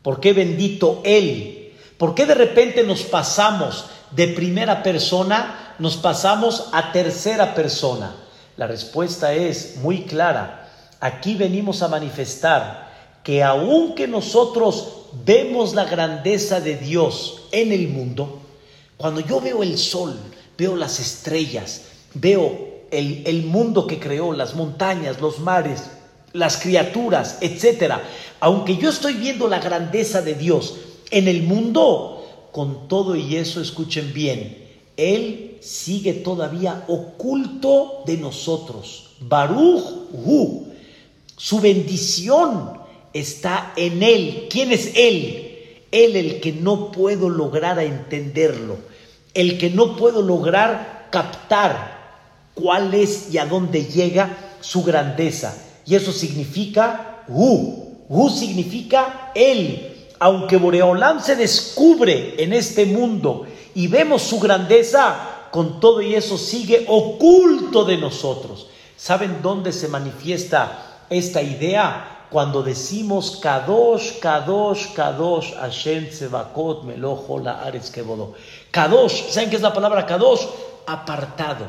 ¿Por 0.02 0.20
qué 0.20 0.34
bendito 0.34 1.02
Él? 1.04 1.74
¿Por 1.98 2.16
qué 2.16 2.26
de 2.26 2.36
repente 2.36 2.84
nos 2.84 3.04
pasamos 3.04 3.86
de 4.12 4.28
primera 4.30 4.82
persona, 4.84 5.76
nos 5.80 5.98
pasamos 5.98 6.70
a 6.74 6.92
tercera 6.92 7.54
persona? 7.54 8.16
La 8.58 8.68
respuesta 8.68 9.34
es 9.34 9.78
muy 9.78 10.04
clara. 10.04 10.70
Aquí 11.00 11.36
venimos 11.36 11.82
a 11.82 11.88
manifestar 11.88 12.86
que 13.24 13.44
aunque 13.44 14.08
nosotros 14.08 15.08
vemos 15.26 15.74
la 15.74 15.86
grandeza 15.86 16.62
de 16.62 16.78
Dios 16.78 17.48
en 17.52 17.72
el 17.72 17.90
mundo, 17.90 18.42
cuando 18.98 19.20
yo 19.20 19.42
veo 19.42 19.62
el 19.64 19.78
sol, 19.78 20.18
veo 20.58 20.76
las 20.76 21.00
estrellas, 21.00 21.82
veo 22.14 22.86
el, 22.92 23.24
el 23.26 23.44
mundo 23.44 23.88
que 23.88 24.00
creó, 24.00 24.32
las 24.32 24.56
montañas, 24.56 25.20
los 25.20 25.40
mares, 25.40 25.84
las 26.32 26.58
criaturas, 26.58 27.40
etcétera. 27.42 28.02
Aunque 28.40 28.78
yo 28.78 28.90
estoy 28.90 29.16
viendo 29.16 29.48
la 29.48 29.60
grandeza 29.60 30.22
de 30.22 30.36
Dios 30.36 30.76
en 31.12 31.28
el 31.28 31.44
mundo, 31.44 32.50
con 32.52 32.88
todo 32.88 33.16
y 33.16 33.36
eso, 33.36 33.60
escuchen 33.60 34.14
bien, 34.14 34.65
Él 34.98 35.58
sigue 35.62 36.14
todavía 36.14 36.86
oculto 36.88 38.04
de 38.06 38.18
nosotros. 38.18 39.16
Baruch 39.20 39.84
Hu, 40.14 40.68
su 41.36 41.60
bendición 41.60 42.72
está 43.14 43.74
en 43.76 44.04
Él. 44.04 44.48
¿Quién 44.50 44.72
es 44.72 44.92
Él? 44.96 45.46
Él 45.92 46.16
el 46.16 46.40
que 46.42 46.52
no 46.52 46.92
puedo 46.92 47.30
lograr 47.30 47.80
entenderlo, 47.80 48.78
el 49.34 49.58
que 49.58 49.70
no 49.70 49.96
puedo 49.96 50.22
lograr 50.22 51.08
captar 51.12 51.96
cuál 52.54 52.94
es 52.94 53.34
y 53.34 53.38
a 53.38 53.46
dónde 53.46 53.86
llega 53.86 54.38
su 54.62 54.84
grandeza. 54.84 55.56
Y 55.86 55.96
eso 55.96 56.12
significa 56.12 57.24
Hu. 57.28 58.06
Hu 58.10 58.30
significa 58.30 59.32
Él. 59.36 59.92
Aunque 60.20 60.58
Boreolam 60.58 61.22
se 61.22 61.36
descubre 61.36 62.36
en 62.38 62.54
este 62.54 62.86
mundo 62.86 63.46
y 63.76 63.88
vemos 63.88 64.24
su 64.24 64.40
grandeza, 64.40 65.50
con 65.52 65.80
todo 65.80 66.02
y 66.02 66.16
eso 66.16 66.38
sigue 66.38 66.86
oculto 66.88 67.86
de 67.86 67.98
nosotros. 67.98 68.68
¿Saben 68.98 69.42
dónde 69.42 69.72
se 69.72 69.88
manifiesta 69.88 71.04
esta 71.10 71.42
idea 71.42 72.16
cuando 72.30 72.64
decimos 72.64 73.38
Kadosh, 73.42 74.20
Kadosh, 74.20 74.94
Kadosh, 74.94 75.54
Hashem 75.54 76.10
Tzevakot, 76.10 76.84
Melojo, 76.84 77.40
la 77.40 77.62
Aretz 77.64 77.92
Kebodo. 77.92 78.34
Kadosh, 78.72 79.30
¿saben 79.30 79.50
qué 79.50 79.56
es 79.58 79.62
la 79.62 79.74
palabra 79.74 80.06
Kadosh? 80.06 80.42
Apartado. 80.88 81.66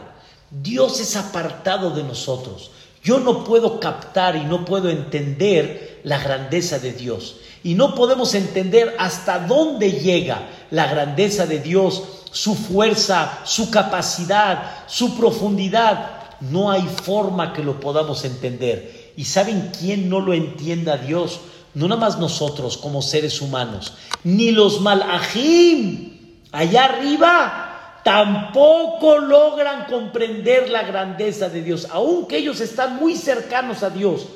Dios 0.51 1.01
es 1.01 1.15
apartado 1.17 1.91
de 1.91 2.03
nosotros. 2.03 2.71
Yo 3.03 3.21
no 3.21 3.45
puedo 3.45 3.79
captar 3.79 4.35
y 4.37 4.45
no 4.45 4.65
puedo 4.65 4.89
entender 4.89 5.96
la 6.07 6.21
grandeza 6.21 6.79
de 6.79 6.93
Dios. 6.93 7.39
Y 7.65 7.75
no 7.75 7.97
podemos 7.97 8.35
entender 8.35 8.95
hasta 8.97 9.41
dónde 9.41 9.91
llega 9.91 10.39
la 10.71 10.87
grandeza 10.87 11.47
de 11.47 11.59
Dios, 11.59 12.01
su 12.31 12.55
fuerza, 12.55 13.41
su 13.43 13.73
capacidad, 13.73 14.85
su 14.87 15.17
profundidad. 15.17 16.39
No 16.41 16.71
hay 16.71 16.89
forma 17.03 17.53
que 17.53 17.65
lo 17.65 17.81
podamos 17.81 18.25
entender. 18.25 19.13
¿Y 19.17 19.25
saben 19.25 19.73
quién 19.77 20.09
no 20.09 20.21
lo 20.21 20.33
entienda 20.33 20.97
Dios? 20.97 21.41
No 21.75 21.89
nada 21.89 22.01
más 22.01 22.21
nosotros 22.21 22.77
como 22.77 23.03
seres 23.03 23.43
humanos, 23.43 23.95
ni 24.23 24.53
los 24.53 24.81
malajim 24.81 26.39
allá 26.53 26.85
arriba 26.85 28.01
tampoco 28.05 29.19
logran 29.19 29.87
comprender 29.87 30.71
la 30.71 30.85
grandeza 30.85 31.49
de 31.49 31.63
Dios, 31.63 31.89
aunque 31.91 32.39
ellos 32.39 32.61
están 32.61 32.97
muy 32.97 33.17
cercanos 33.17 33.83
a 33.83 33.91
Dios, 33.91 34.27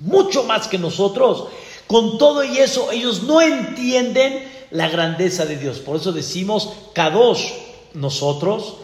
mucho 0.00 0.44
más 0.44 0.68
que 0.68 0.78
nosotros. 0.78 1.48
Con 1.86 2.18
todo 2.18 2.44
y 2.44 2.58
eso, 2.58 2.92
ellos 2.92 3.22
no 3.24 3.40
entienden 3.40 4.48
la 4.70 4.88
grandeza 4.88 5.44
de 5.44 5.56
Dios. 5.56 5.78
Por 5.78 5.96
eso 5.96 6.12
decimos 6.12 6.72
Kadosh 6.94 7.52
nosotros, 7.94 8.74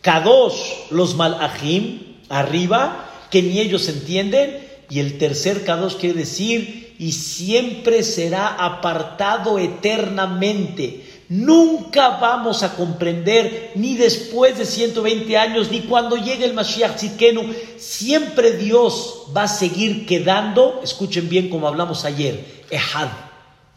Kadosh 0.00 0.90
los 0.90 1.14
malajim 1.14 2.16
arriba, 2.28 3.10
que 3.30 3.42
ni 3.42 3.60
ellos 3.60 3.88
entienden, 3.88 4.66
y 4.88 5.00
el 5.00 5.18
tercer 5.18 5.64
Kadosh 5.64 5.96
quiere 5.96 6.18
decir, 6.20 6.94
y 6.98 7.12
siempre 7.12 8.02
será 8.02 8.48
apartado 8.48 9.58
eternamente. 9.58 11.04
Nunca 11.28 12.18
vamos 12.20 12.62
a 12.62 12.76
comprender, 12.76 13.72
ni 13.74 13.96
después 13.96 14.58
de 14.58 14.64
120 14.64 15.36
años, 15.36 15.70
ni 15.72 15.80
cuando 15.80 16.16
llegue 16.16 16.44
el 16.44 16.54
Mashiach 16.54 16.94
Tzidkenu. 16.94 17.52
Siempre 17.78 18.52
Dios 18.52 19.24
va 19.36 19.42
a 19.44 19.48
seguir 19.48 20.06
quedando, 20.06 20.80
escuchen 20.84 21.28
bien 21.28 21.50
como 21.50 21.66
hablamos 21.66 22.04
ayer, 22.04 22.64
Ehad, 22.70 23.08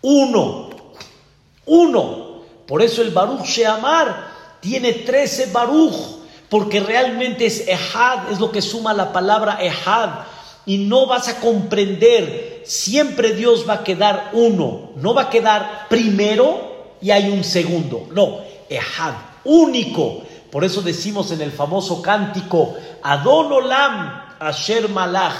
uno, 0.01 0.69
uno. 1.65 2.43
Por 2.67 2.83
eso 2.83 3.01
el 3.01 3.09
Baruch 3.09 3.45
Sheamar 3.45 4.29
tiene 4.59 4.93
13 4.93 5.47
Baruch, 5.51 5.95
porque 6.49 6.81
realmente 6.81 7.47
es 7.47 7.67
Ehad, 7.67 8.31
es 8.31 8.39
lo 8.39 8.51
que 8.51 8.61
suma 8.61 8.93
la 8.93 9.11
palabra 9.11 9.57
Ehad. 9.59 10.25
Y 10.67 10.77
no 10.77 11.07
vas 11.07 11.27
a 11.27 11.39
comprender, 11.39 12.61
siempre 12.63 13.33
Dios 13.33 13.67
va 13.67 13.75
a 13.75 13.83
quedar 13.83 14.29
uno, 14.33 14.91
no 14.97 15.15
va 15.15 15.23
a 15.23 15.29
quedar 15.31 15.87
primero 15.89 16.68
y 17.01 17.11
hay 17.11 17.29
un 17.29 17.43
segundo. 17.43 18.07
No, 18.11 18.39
Ehad, 18.69 19.13
único. 19.43 20.23
Por 20.51 20.63
eso 20.63 20.81
decimos 20.81 21.31
en 21.31 21.41
el 21.41 21.51
famoso 21.51 22.01
cántico, 22.01 22.75
Adon 23.03 23.51
Olam 23.51 24.29
Asher 24.39 24.89
Malach, 24.89 25.35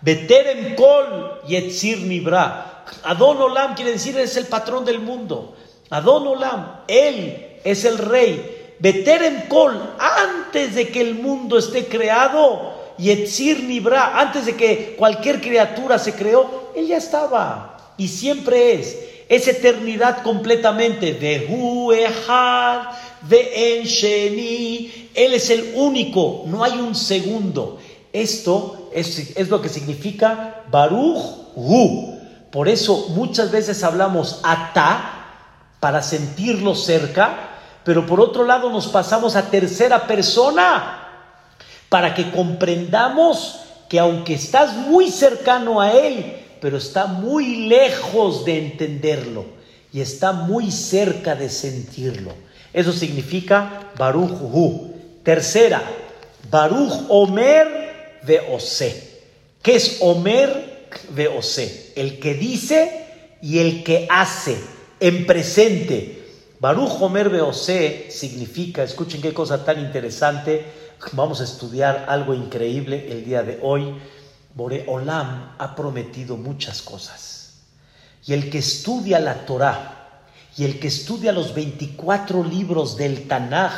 Beterem 0.00 0.76
Kol 0.76 1.40
Yetzir 1.46 1.98
Nibra. 1.98 2.84
Adon 3.04 3.40
Olam 3.40 3.74
quiere 3.74 3.92
decir 3.92 4.16
es 4.18 4.36
el 4.36 4.46
patrón 4.46 4.84
del 4.84 5.00
mundo. 5.00 5.56
Adon 5.90 6.26
Olam, 6.26 6.82
Él 6.86 7.58
es 7.64 7.84
el 7.84 7.98
rey. 7.98 8.74
Beterem 8.78 9.48
Kol, 9.48 9.94
antes 9.98 10.74
de 10.74 10.88
que 10.88 11.00
el 11.00 11.14
mundo 11.14 11.58
esté 11.58 11.86
creado, 11.86 12.74
Yetzir 12.98 13.62
Nibra, 13.64 14.20
antes 14.20 14.46
de 14.46 14.56
que 14.56 14.94
cualquier 14.98 15.40
criatura 15.40 15.98
se 15.98 16.14
creó, 16.14 16.72
Él 16.76 16.86
ya 16.86 16.98
estaba 16.98 17.74
y 17.96 18.08
siempre 18.08 18.74
es 18.74 19.13
es 19.28 19.48
eternidad 19.48 20.22
completamente. 20.22 21.14
De 23.22 23.78
Ensheni. 23.78 25.10
Él 25.14 25.34
es 25.34 25.50
el 25.50 25.72
único, 25.74 26.44
no 26.46 26.64
hay 26.64 26.72
un 26.72 26.94
segundo. 26.94 27.78
Esto 28.12 28.90
es, 28.92 29.36
es 29.36 29.48
lo 29.48 29.62
que 29.62 29.68
significa 29.68 30.64
Baruch 30.70 31.22
Hu. 31.54 32.20
Por 32.50 32.68
eso 32.68 33.08
muchas 33.10 33.50
veces 33.50 33.82
hablamos 33.82 34.40
ata 34.42 35.24
para 35.80 36.02
sentirlo 36.02 36.74
cerca, 36.74 37.50
pero 37.84 38.06
por 38.06 38.20
otro 38.20 38.44
lado 38.44 38.70
nos 38.70 38.86
pasamos 38.88 39.36
a 39.36 39.50
tercera 39.50 40.06
persona 40.06 41.00
para 41.88 42.14
que 42.14 42.30
comprendamos 42.30 43.60
que 43.88 43.98
aunque 43.98 44.34
estás 44.34 44.74
muy 44.74 45.10
cercano 45.10 45.80
a 45.80 45.92
Él, 45.92 46.43
pero 46.64 46.78
está 46.78 47.04
muy 47.04 47.66
lejos 47.66 48.46
de 48.46 48.56
entenderlo 48.56 49.44
y 49.92 50.00
está 50.00 50.32
muy 50.32 50.70
cerca 50.70 51.34
de 51.34 51.50
sentirlo. 51.50 52.32
Eso 52.72 52.90
significa 52.90 53.92
Baruch 53.98 54.30
Hu. 54.30 54.94
Tercera, 55.22 55.82
Baruch 56.50 57.04
Omer 57.10 58.18
de 58.22 58.40
Ose. 58.50 59.20
¿Qué 59.60 59.74
es 59.74 59.98
Omer 60.00 60.88
de 61.10 61.28
Ose? 61.28 61.92
El 61.96 62.18
que 62.18 62.32
dice 62.32 63.08
y 63.42 63.58
el 63.58 63.84
que 63.84 64.06
hace 64.08 64.56
en 65.00 65.26
presente. 65.26 66.22
Baruch 66.60 67.02
Omer 67.02 67.28
de 67.28 67.42
Ose 67.42 68.06
significa, 68.08 68.82
escuchen 68.82 69.20
qué 69.20 69.34
cosa 69.34 69.66
tan 69.66 69.80
interesante, 69.80 70.64
vamos 71.12 71.42
a 71.42 71.44
estudiar 71.44 72.06
algo 72.08 72.32
increíble 72.32 73.08
el 73.10 73.22
día 73.22 73.42
de 73.42 73.58
hoy 73.60 73.96
Olam 74.56 75.54
ha 75.58 75.74
prometido 75.74 76.36
muchas 76.36 76.82
cosas. 76.82 77.54
Y 78.26 78.32
el 78.32 78.50
que 78.50 78.58
estudia 78.58 79.18
la 79.18 79.46
Torah 79.46 80.22
y 80.56 80.64
el 80.64 80.78
que 80.78 80.88
estudia 80.88 81.32
los 81.32 81.54
24 81.54 82.44
libros 82.44 82.96
del 82.96 83.26
Tanaj, 83.26 83.72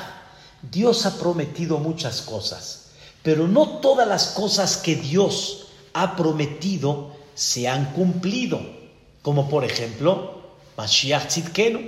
Dios 0.71 1.07
ha 1.07 1.19
prometido 1.19 1.79
muchas 1.79 2.21
cosas. 2.21 2.91
Pero 3.23 3.49
no 3.49 3.79
todas 3.81 4.07
las 4.07 4.29
cosas 4.29 4.77
que 4.77 4.97
Dios 4.97 5.69
ha 5.95 6.15
prometido 6.17 7.12
se 7.35 7.69
han 7.69 7.93
cumplido. 7.93 8.61
Como 9.23 9.49
por 9.49 9.65
ejemplo, 9.65 10.43
Mashiach 10.77 11.27
Tzidkenu, 11.29 11.81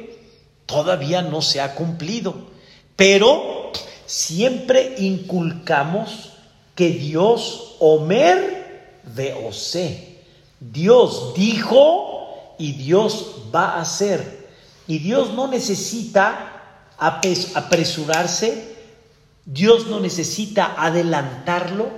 todavía 0.67 1.23
no 1.23 1.43
se 1.43 1.61
ha 1.61 1.75
cumplido. 1.75 2.35
Pero 2.97 3.71
siempre 4.07 4.97
inculcamos 4.99 6.31
que 6.75 6.91
Dios, 6.91 7.77
Omer, 7.79 8.58
Dios 10.61 11.35
dijo 11.37 12.55
y 12.59 12.73
Dios 12.73 13.37
va 13.55 13.75
a 13.75 13.81
hacer. 13.83 14.49
Y 14.87 14.99
Dios 14.99 15.35
no 15.35 15.49
necesita 15.49 16.55
apresurarse, 16.99 18.77
Dios 19.45 19.87
no 19.87 20.01
necesita 20.01 20.75
adelantarlo 20.77 21.91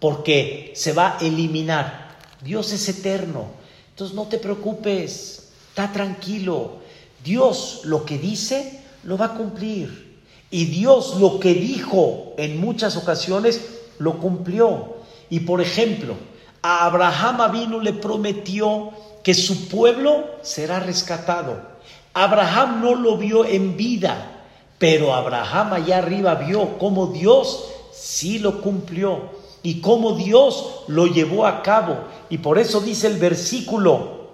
porque 0.00 0.72
se 0.74 0.92
va 0.92 1.16
a 1.16 1.20
eliminar. 1.20 2.18
Dios 2.42 2.72
es 2.72 2.88
eterno. 2.88 3.46
Entonces 3.90 4.14
no 4.16 4.26
te 4.26 4.38
preocupes, 4.38 5.52
está 5.68 5.92
tranquilo. 5.92 6.80
Dios 7.22 7.82
lo 7.84 8.04
que 8.04 8.18
dice 8.18 8.80
lo 9.04 9.16
va 9.16 9.26
a 9.26 9.34
cumplir. 9.34 10.20
Y 10.50 10.66
Dios 10.66 11.16
lo 11.18 11.40
que 11.40 11.54
dijo 11.54 12.34
en 12.36 12.60
muchas 12.60 12.96
ocasiones 12.96 13.60
lo 13.98 14.18
cumplió. 14.18 14.96
Y 15.30 15.40
por 15.40 15.60
ejemplo, 15.60 16.16
a 16.62 16.86
Abraham 16.86 17.52
vino 17.52 17.80
le 17.80 17.92
prometió 17.92 18.90
que 19.22 19.34
su 19.34 19.68
pueblo 19.68 20.24
será 20.42 20.80
rescatado. 20.80 21.60
Abraham 22.14 22.80
no 22.82 22.94
lo 22.94 23.16
vio 23.16 23.44
en 23.44 23.76
vida, 23.76 24.42
pero 24.78 25.14
Abraham 25.14 25.72
allá 25.74 25.98
arriba 25.98 26.34
vio 26.36 26.78
cómo 26.78 27.08
Dios 27.08 27.64
sí 27.92 28.38
lo 28.38 28.60
cumplió 28.60 29.30
y 29.62 29.80
cómo 29.80 30.12
Dios 30.12 30.84
lo 30.88 31.06
llevó 31.06 31.46
a 31.46 31.62
cabo. 31.62 31.98
Y 32.30 32.38
por 32.38 32.58
eso 32.58 32.80
dice 32.80 33.06
el 33.06 33.18
versículo, 33.18 34.28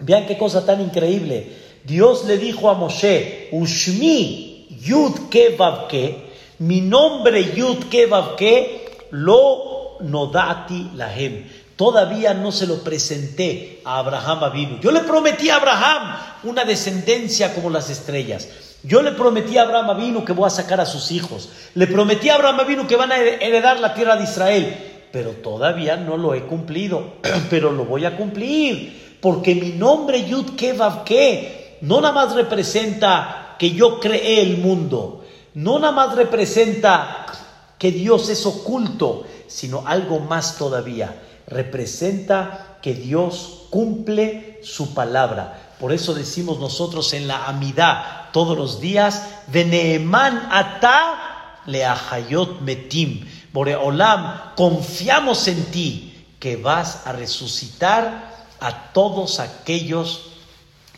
vean 0.00 0.26
qué 0.26 0.36
cosa 0.36 0.66
tan 0.66 0.80
increíble. 0.80 1.70
Dios 1.84 2.24
le 2.26 2.36
dijo 2.38 2.68
a 2.68 2.74
Moshe, 2.74 3.48
Ushmi 3.52 4.66
Yud 4.82 5.28
Kevavke, 5.30 6.30
mi 6.58 6.80
nombre 6.80 7.54
Yud 7.54 7.88
Kevavke, 7.88 9.08
lo 9.12 9.98
nodati 10.00 10.90
lahem 10.94 11.44
todavía 11.80 12.34
no 12.34 12.52
se 12.52 12.66
lo 12.66 12.84
presenté 12.84 13.80
a 13.86 14.00
Abraham 14.00 14.44
Avinu. 14.44 14.80
Yo 14.80 14.92
le 14.92 15.00
prometí 15.00 15.48
a 15.48 15.56
Abraham 15.56 16.14
una 16.42 16.66
descendencia 16.66 17.54
como 17.54 17.70
las 17.70 17.88
estrellas. 17.88 18.48
Yo 18.82 19.00
le 19.00 19.12
prometí 19.12 19.56
a 19.56 19.62
Abraham 19.62 19.88
Avinu 19.88 20.22
que 20.22 20.34
voy 20.34 20.46
a 20.46 20.50
sacar 20.50 20.78
a 20.78 20.84
sus 20.84 21.10
hijos. 21.10 21.48
Le 21.72 21.86
prometí 21.86 22.28
a 22.28 22.34
Abraham 22.34 22.60
Avinu 22.60 22.86
que 22.86 22.96
van 22.96 23.12
a 23.12 23.16
heredar 23.16 23.80
la 23.80 23.94
tierra 23.94 24.16
de 24.16 24.24
Israel. 24.24 24.76
Pero 25.10 25.30
todavía 25.30 25.96
no 25.96 26.18
lo 26.18 26.34
he 26.34 26.42
cumplido. 26.42 27.14
Pero 27.48 27.72
lo 27.72 27.86
voy 27.86 28.04
a 28.04 28.14
cumplir. 28.14 29.16
Porque 29.18 29.54
mi 29.54 29.70
nombre 29.70 30.28
Yud 30.28 30.56
Kevav 30.56 31.04
Ke 31.04 31.78
no 31.80 32.02
nada 32.02 32.12
más 32.12 32.34
representa 32.34 33.56
que 33.58 33.70
yo 33.70 34.00
creé 34.00 34.42
el 34.42 34.58
mundo. 34.58 35.24
No 35.54 35.78
nada 35.78 35.92
más 35.92 36.14
representa 36.14 37.24
que 37.78 37.90
Dios 37.90 38.28
es 38.28 38.44
oculto, 38.44 39.24
sino 39.46 39.82
algo 39.86 40.20
más 40.20 40.58
todavía 40.58 41.22
representa 41.50 42.78
que 42.80 42.94
Dios 42.94 43.66
cumple 43.70 44.60
su 44.62 44.94
palabra. 44.94 45.74
Por 45.78 45.92
eso 45.92 46.14
decimos 46.14 46.58
nosotros 46.58 47.12
en 47.12 47.28
la 47.28 47.46
amidad 47.46 48.30
todos 48.32 48.56
los 48.56 48.80
días, 48.80 49.24
de 49.48 49.64
Neemán 49.64 50.48
ata 50.50 51.60
leahayot 51.66 52.60
metim. 52.60 53.26
Boreolam, 53.52 54.54
confiamos 54.56 55.48
en 55.48 55.64
ti 55.66 56.26
que 56.38 56.56
vas 56.56 57.06
a 57.06 57.12
resucitar 57.12 58.46
a 58.60 58.92
todos 58.92 59.40
aquellos 59.40 60.30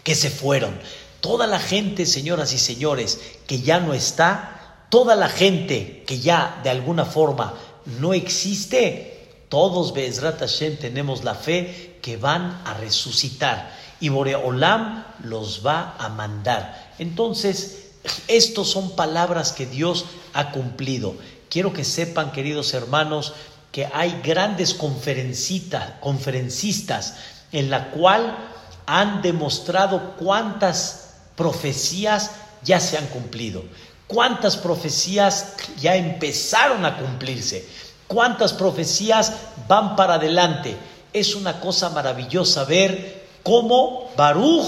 que 0.02 0.14
se 0.14 0.30
fueron. 0.30 0.78
Toda 1.20 1.46
la 1.46 1.60
gente, 1.60 2.04
señoras 2.04 2.52
y 2.52 2.58
señores, 2.58 3.20
que 3.46 3.60
ya 3.60 3.80
no 3.80 3.94
está, 3.94 4.84
toda 4.90 5.14
la 5.14 5.28
gente 5.28 6.04
que 6.06 6.18
ya 6.18 6.60
de 6.62 6.70
alguna 6.70 7.04
forma 7.04 7.54
no 8.00 8.12
existe, 8.12 9.11
todos, 9.52 9.92
Bezrat 9.92 10.40
Hashem, 10.40 10.78
tenemos 10.78 11.22
la 11.24 11.34
fe 11.34 11.98
que 12.00 12.16
van 12.16 12.62
a 12.64 12.72
resucitar 12.72 13.70
y 14.00 14.08
Boreolam 14.08 15.04
los 15.24 15.60
va 15.64 15.94
a 15.98 16.08
mandar. 16.08 16.94
Entonces, 16.98 17.90
estos 18.28 18.70
son 18.70 18.96
palabras 18.96 19.52
que 19.52 19.66
Dios 19.66 20.06
ha 20.32 20.52
cumplido. 20.52 21.16
Quiero 21.50 21.74
que 21.74 21.84
sepan, 21.84 22.32
queridos 22.32 22.72
hermanos, 22.72 23.34
que 23.72 23.86
hay 23.92 24.22
grandes 24.24 24.72
conferencistas 24.72 27.14
en 27.52 27.68
la 27.68 27.90
cual 27.90 28.38
han 28.86 29.20
demostrado 29.20 30.14
cuántas 30.16 31.10
profecías 31.36 32.30
ya 32.64 32.80
se 32.80 32.96
han 32.96 33.06
cumplido, 33.08 33.62
cuántas 34.06 34.56
profecías 34.56 35.56
ya 35.78 35.96
empezaron 35.96 36.86
a 36.86 36.96
cumplirse, 36.96 37.68
cuántas 38.12 38.52
profecías 38.52 39.32
van 39.66 39.96
para 39.96 40.14
adelante. 40.14 40.76
Es 41.12 41.34
una 41.34 41.60
cosa 41.60 41.88
maravillosa 41.90 42.64
ver 42.64 43.24
cómo 43.42 44.10
Baruch 44.16 44.66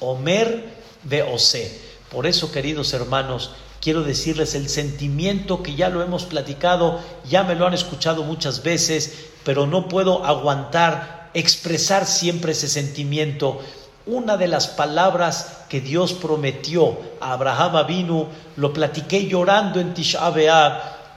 Omer 0.00 0.64
Beose. 1.04 1.80
Por 2.10 2.26
eso, 2.26 2.50
queridos 2.50 2.92
hermanos, 2.92 3.52
quiero 3.80 4.02
decirles 4.02 4.56
el 4.56 4.68
sentimiento 4.68 5.62
que 5.62 5.76
ya 5.76 5.88
lo 5.88 6.02
hemos 6.02 6.24
platicado, 6.24 6.98
ya 7.28 7.44
me 7.44 7.54
lo 7.54 7.66
han 7.66 7.74
escuchado 7.74 8.24
muchas 8.24 8.64
veces, 8.64 9.28
pero 9.44 9.66
no 9.66 9.88
puedo 9.88 10.24
aguantar 10.24 11.30
expresar 11.32 12.06
siempre 12.06 12.52
ese 12.52 12.68
sentimiento. 12.68 13.60
Una 14.06 14.36
de 14.36 14.48
las 14.48 14.66
palabras 14.66 15.58
que 15.68 15.80
Dios 15.80 16.12
prometió 16.14 16.98
a 17.20 17.34
Abraham 17.34 17.76
Avinu, 17.76 18.26
lo 18.56 18.72
platiqué 18.72 19.28
llorando 19.28 19.78
en 19.78 19.94
Tisha 19.94 20.26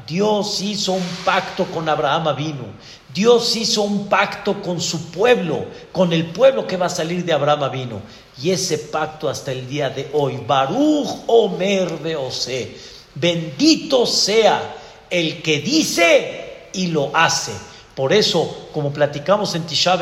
Dios 0.08 0.62
hizo 0.62 0.94
un 0.94 1.08
pacto 1.24 1.66
con 1.66 1.88
Abraham 1.88 2.28
Avinu. 2.28 2.66
Dios 3.14 3.56
hizo 3.56 3.84
un 3.84 4.08
pacto 4.08 4.62
con 4.62 4.82
su 4.82 5.12
pueblo, 5.12 5.66
con 5.92 6.12
el 6.14 6.26
pueblo 6.28 6.66
que 6.66 6.78
va 6.78 6.88
a 6.88 6.90
salir 6.90 7.24
de 7.24 7.34
Abraham 7.34 7.64
Avinu. 7.64 8.02
Y 8.42 8.52
ese 8.52 8.78
pacto 8.78 9.30
hasta 9.30 9.52
el 9.52 9.68
día 9.68 9.90
de 9.90 10.10
hoy, 10.14 10.44
Baruch 10.46 11.08
Omer 11.28 11.98
Beose, 12.00 12.76
bendito 13.16 14.06
sea 14.06 14.76
el 15.10 15.42
que 15.42 15.60
dice 15.60 16.70
y 16.74 16.88
lo 16.88 17.12
hace. 17.14 17.54
Por 17.96 18.12
eso, 18.12 18.70
como 18.74 18.92
platicamos 18.92 19.54
en 19.54 19.64
Tisha 19.68 19.96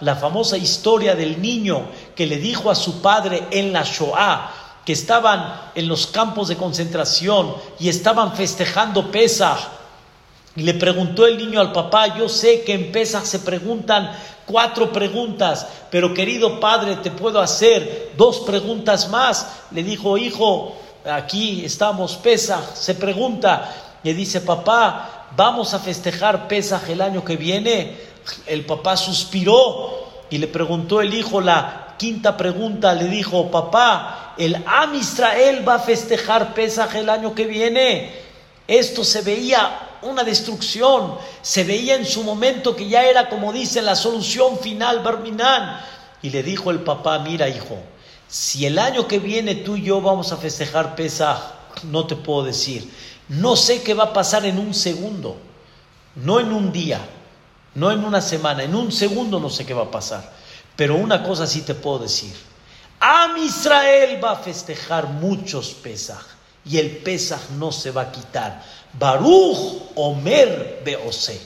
la 0.00 0.16
famosa 0.16 0.58
historia 0.58 1.14
del 1.14 1.40
niño 1.40 1.86
que 2.14 2.26
le 2.26 2.36
dijo 2.36 2.70
a 2.70 2.74
su 2.74 3.00
padre 3.00 3.44
en 3.50 3.72
la 3.72 3.82
Shoah 3.82 4.63
que 4.84 4.92
estaban 4.92 5.70
en 5.74 5.88
los 5.88 6.06
campos 6.06 6.48
de 6.48 6.56
concentración 6.56 7.54
y 7.78 7.88
estaban 7.88 8.34
festejando 8.34 9.10
Pesach. 9.10 9.58
Y 10.56 10.62
le 10.62 10.74
preguntó 10.74 11.26
el 11.26 11.38
niño 11.38 11.60
al 11.60 11.72
papá, 11.72 12.16
yo 12.16 12.28
sé 12.28 12.62
que 12.62 12.74
en 12.74 12.92
Pesach 12.92 13.24
se 13.24 13.40
preguntan 13.40 14.12
cuatro 14.46 14.92
preguntas, 14.92 15.66
pero 15.90 16.14
querido 16.14 16.60
padre, 16.60 16.96
te 16.96 17.10
puedo 17.10 17.40
hacer 17.40 18.12
dos 18.16 18.40
preguntas 18.40 19.08
más. 19.08 19.48
Le 19.70 19.82
dijo, 19.82 20.16
hijo, 20.18 20.76
aquí 21.04 21.64
estamos, 21.64 22.14
Pesach, 22.16 22.74
se 22.74 22.94
pregunta, 22.94 23.74
le 24.02 24.14
dice, 24.14 24.42
papá, 24.42 25.28
vamos 25.36 25.74
a 25.74 25.80
festejar 25.80 26.46
Pesaj 26.46 26.88
el 26.90 27.00
año 27.00 27.24
que 27.24 27.36
viene. 27.36 27.96
El 28.46 28.64
papá 28.64 28.96
suspiró 28.96 30.04
y 30.30 30.38
le 30.38 30.46
preguntó 30.46 31.00
el 31.00 31.14
hijo 31.14 31.40
la 31.40 31.83
quinta 31.96 32.36
pregunta, 32.36 32.94
le 32.94 33.06
dijo, 33.08 33.50
papá, 33.50 34.34
el 34.38 34.62
Am 34.66 34.94
Israel 34.94 35.66
va 35.66 35.74
a 35.74 35.78
festejar 35.78 36.54
Pesaj 36.54 36.94
el 36.96 37.08
año 37.08 37.34
que 37.34 37.46
viene. 37.46 38.12
Esto 38.66 39.04
se 39.04 39.22
veía 39.22 39.98
una 40.02 40.24
destrucción, 40.24 41.16
se 41.42 41.64
veía 41.64 41.96
en 41.96 42.06
su 42.06 42.22
momento 42.24 42.74
que 42.74 42.88
ya 42.88 43.04
era, 43.04 43.28
como 43.28 43.52
dice, 43.52 43.82
la 43.82 43.96
solución 43.96 44.58
final, 44.58 45.00
Barminan. 45.00 45.80
Y 46.22 46.30
le 46.30 46.42
dijo 46.42 46.70
el 46.70 46.80
papá, 46.80 47.18
mira 47.18 47.48
hijo, 47.48 47.78
si 48.28 48.66
el 48.66 48.78
año 48.78 49.06
que 49.06 49.18
viene 49.18 49.56
tú 49.56 49.76
y 49.76 49.82
yo 49.82 50.00
vamos 50.00 50.32
a 50.32 50.36
festejar 50.36 50.94
Pesaj, 50.94 51.38
no 51.84 52.06
te 52.06 52.16
puedo 52.16 52.44
decir 52.44 52.90
no 53.28 53.56
sé 53.56 53.82
qué 53.82 53.94
va 53.94 54.04
a 54.04 54.12
pasar 54.12 54.44
en 54.44 54.58
un 54.58 54.74
segundo, 54.74 55.36
no 56.16 56.40
en 56.40 56.52
un 56.52 56.72
día, 56.72 57.00
no 57.74 57.90
en 57.90 58.04
una 58.04 58.20
semana, 58.20 58.62
en 58.62 58.74
un 58.74 58.92
segundo 58.92 59.40
no 59.40 59.48
sé 59.48 59.64
qué 59.64 59.74
va 59.74 59.84
a 59.84 59.90
pasar. 59.90 60.32
Pero 60.76 60.96
una 60.96 61.22
cosa 61.22 61.46
sí 61.46 61.62
te 61.62 61.74
puedo 61.74 62.00
decir. 62.00 62.34
Am 63.00 63.36
Israel 63.36 64.22
va 64.22 64.32
a 64.32 64.36
festejar 64.36 65.08
muchos 65.08 65.70
Pesaj 65.74 66.22
y 66.64 66.78
el 66.78 66.98
Pesaj 66.98 67.50
no 67.58 67.70
se 67.70 67.90
va 67.90 68.02
a 68.02 68.12
quitar. 68.12 68.62
Baruch 68.98 69.90
Omer 69.96 70.82
Beose. 70.84 71.40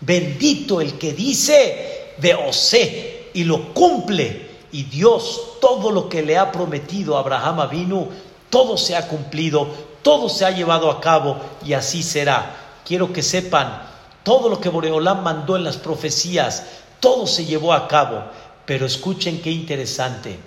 Bendito 0.00 0.80
el 0.80 0.98
que 0.98 1.12
dice 1.12 2.14
Beose 2.18 3.30
y 3.32 3.44
lo 3.44 3.72
cumple. 3.72 4.54
Y 4.72 4.84
Dios 4.84 5.58
todo 5.60 5.90
lo 5.90 6.08
que 6.08 6.22
le 6.22 6.36
ha 6.36 6.50
prometido 6.50 7.16
a 7.16 7.20
Abraham 7.20 7.70
vino, 7.70 8.08
todo 8.50 8.76
se 8.76 8.96
ha 8.96 9.06
cumplido 9.06 9.94
todo 10.04 10.28
se 10.28 10.44
ha 10.44 10.50
llevado 10.50 10.90
a 10.90 11.00
cabo 11.00 11.38
y 11.64 11.72
así 11.72 12.02
será. 12.02 12.54
Quiero 12.84 13.12
que 13.12 13.22
sepan, 13.22 13.82
todo 14.22 14.50
lo 14.50 14.60
que 14.60 14.68
Boreolán 14.68 15.22
mandó 15.22 15.56
en 15.56 15.64
las 15.64 15.78
profecías, 15.78 16.62
todo 17.00 17.26
se 17.26 17.46
llevó 17.46 17.72
a 17.72 17.88
cabo. 17.88 18.22
Pero 18.66 18.86
escuchen 18.86 19.40
qué 19.42 19.50
interesante. 19.50 20.38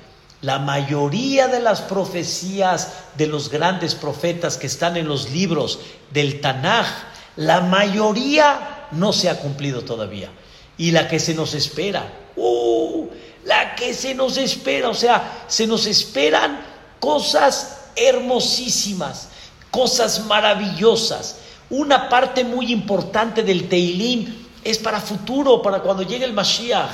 La 0.41 0.59
mayoría 0.59 1.47
de 1.47 1.59
las 1.59 1.81
profecías 1.81 2.93
de 3.17 3.27
los 3.27 3.49
grandes 3.49 3.95
profetas 3.95 4.57
que 4.57 4.67
están 4.67 4.97
en 4.97 5.07
los 5.07 5.31
libros 5.31 5.79
del 6.11 6.41
Tanaj, 6.41 6.87
la 7.35 7.61
mayoría 7.61 8.87
no 8.91 9.13
se 9.13 9.29
ha 9.29 9.39
cumplido 9.39 9.81
todavía. 9.81 10.29
Y 10.77 10.91
la 10.91 11.07
que 11.07 11.19
se 11.19 11.33
nos 11.33 11.53
espera, 11.53 12.11
uh, 12.35 13.07
la 13.45 13.75
que 13.75 13.93
se 13.93 14.13
nos 14.13 14.37
espera, 14.37 14.89
o 14.89 14.93
sea, 14.93 15.45
se 15.47 15.65
nos 15.65 15.87
esperan 15.87 16.59
cosas 16.99 17.89
hermosísimas 17.95 19.29
cosas 19.71 20.25
maravillosas. 20.25 21.37
Una 21.69 22.09
parte 22.09 22.43
muy 22.43 22.71
importante 22.71 23.43
del 23.43 23.67
Teilim 23.67 24.47
es 24.63 24.77
para 24.77 24.99
futuro, 24.99 25.61
para 25.61 25.81
cuando 25.81 26.03
llegue 26.03 26.25
el 26.25 26.33
Mashiach. 26.33 26.89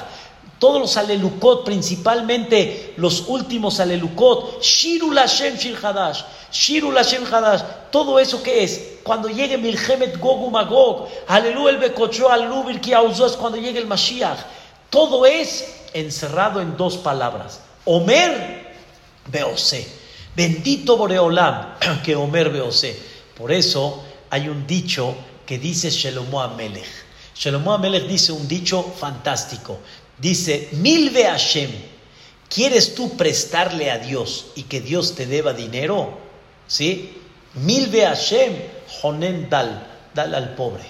Todos 0.63 0.80
los 0.80 0.95
alelukot, 0.95 1.65
principalmente 1.65 2.93
los 2.95 3.26
últimos 3.28 3.82
alelukot, 3.82 4.63
Shirul 4.63 5.17
Hashem 5.17 5.58
Shir 5.58 5.76
Hadash, 5.76 6.21
Shirul 6.54 6.95
Hashem 6.95 7.26
Hadash, 7.26 7.63
todo 7.91 8.17
eso 8.17 8.41
que 8.41 8.63
es, 8.63 8.99
cuando 9.04 9.28
llegue 9.28 9.58
Milhemet 9.58 10.17
Gog 10.21 10.49
Magog, 10.49 11.10
Alelu 11.28 11.67
el 11.67 11.80
Bekocho, 11.80 12.32
Alelu 12.32 12.69
es 12.69 13.34
cuando 13.34 13.58
llegue 13.58 13.78
el 13.78 13.88
Mashiach. 13.88 14.38
Todo 14.89 15.26
es 15.26 15.65
encerrado 15.93 16.62
en 16.62 16.78
dos 16.78 16.95
palabras, 16.95 17.60
Omer 17.84 18.73
Beose. 19.28 19.86
Bendito 20.34 20.95
Boreolam 20.95 21.73
que 22.06 22.15
Omer 22.15 22.49
Beose. 22.49 22.97
Por 23.36 23.52
eso 23.52 24.02
hay 24.30 24.47
un 24.47 24.65
dicho 24.65 25.13
que 25.45 25.60
dice 25.60 25.89
Shelomo 25.89 26.39
Amelech. 26.39 26.88
Shelomo 27.36 27.73
Amelech 27.73 28.08
dice 28.08 28.32
un 28.32 28.47
dicho 28.47 28.82
fantástico. 28.82 29.80
Dice, 30.17 30.69
Milve 30.73 31.26
Hashem, 31.26 31.71
¿quieres 32.49 32.95
tú 32.95 33.17
prestarle 33.17 33.91
a 33.91 33.97
Dios 33.97 34.47
y 34.56 34.63
que 34.63 34.82
Dios 34.82 35.15
te 35.15 35.26
deba 35.26 35.54
dinero? 35.54 36.17
¿Sí? 36.67 37.17
Milve 37.56 38.06
Hashem, 38.06 38.54
Jonen 39.02 39.49
Dal, 39.49 39.88
dale 40.13 40.38
al 40.38 40.56
pobre. 40.56 40.84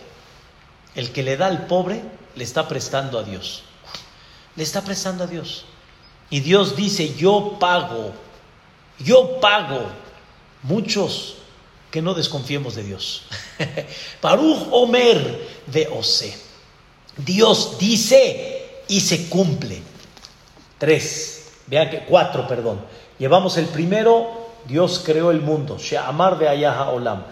El 0.95 1.11
que 1.11 1.23
le 1.23 1.37
da 1.37 1.47
al 1.47 1.65
pobre 1.65 2.01
le 2.35 2.43
está 2.43 2.67
prestando 2.67 3.17
a 3.17 3.23
Dios. 3.23 3.63
Le 4.55 4.63
está 4.63 4.81
prestando 4.81 5.23
a 5.23 5.27
Dios. 5.27 5.65
Y 6.29 6.39
Dios 6.41 6.75
dice, 6.75 7.15
yo 7.15 7.57
pago 7.59 8.13
yo 8.99 9.39
pago. 9.39 9.91
Muchos 10.63 11.35
que 11.91 12.01
no 12.01 12.13
desconfiemos 12.13 12.75
de 12.75 12.83
Dios. 12.83 13.23
Baruch 14.21 14.67
Omer 14.71 15.47
de 15.67 15.87
Ose. 15.87 16.37
Dios 17.17 17.77
dice 17.77 18.62
y 18.87 18.99
se 19.01 19.29
cumple. 19.29 19.81
Tres. 20.77 21.51
Vean 21.67 21.89
que 21.89 22.05
cuatro, 22.05 22.47
perdón. 22.47 22.81
Llevamos 23.17 23.57
el 23.57 23.65
primero, 23.65 24.27
Dios 24.67 25.01
creó 25.05 25.31
el 25.31 25.41
mundo. 25.41 25.77
She'amar 25.79 26.37
de 26.37 26.49
Ayaha 26.49 26.91
Olam. 26.91 27.23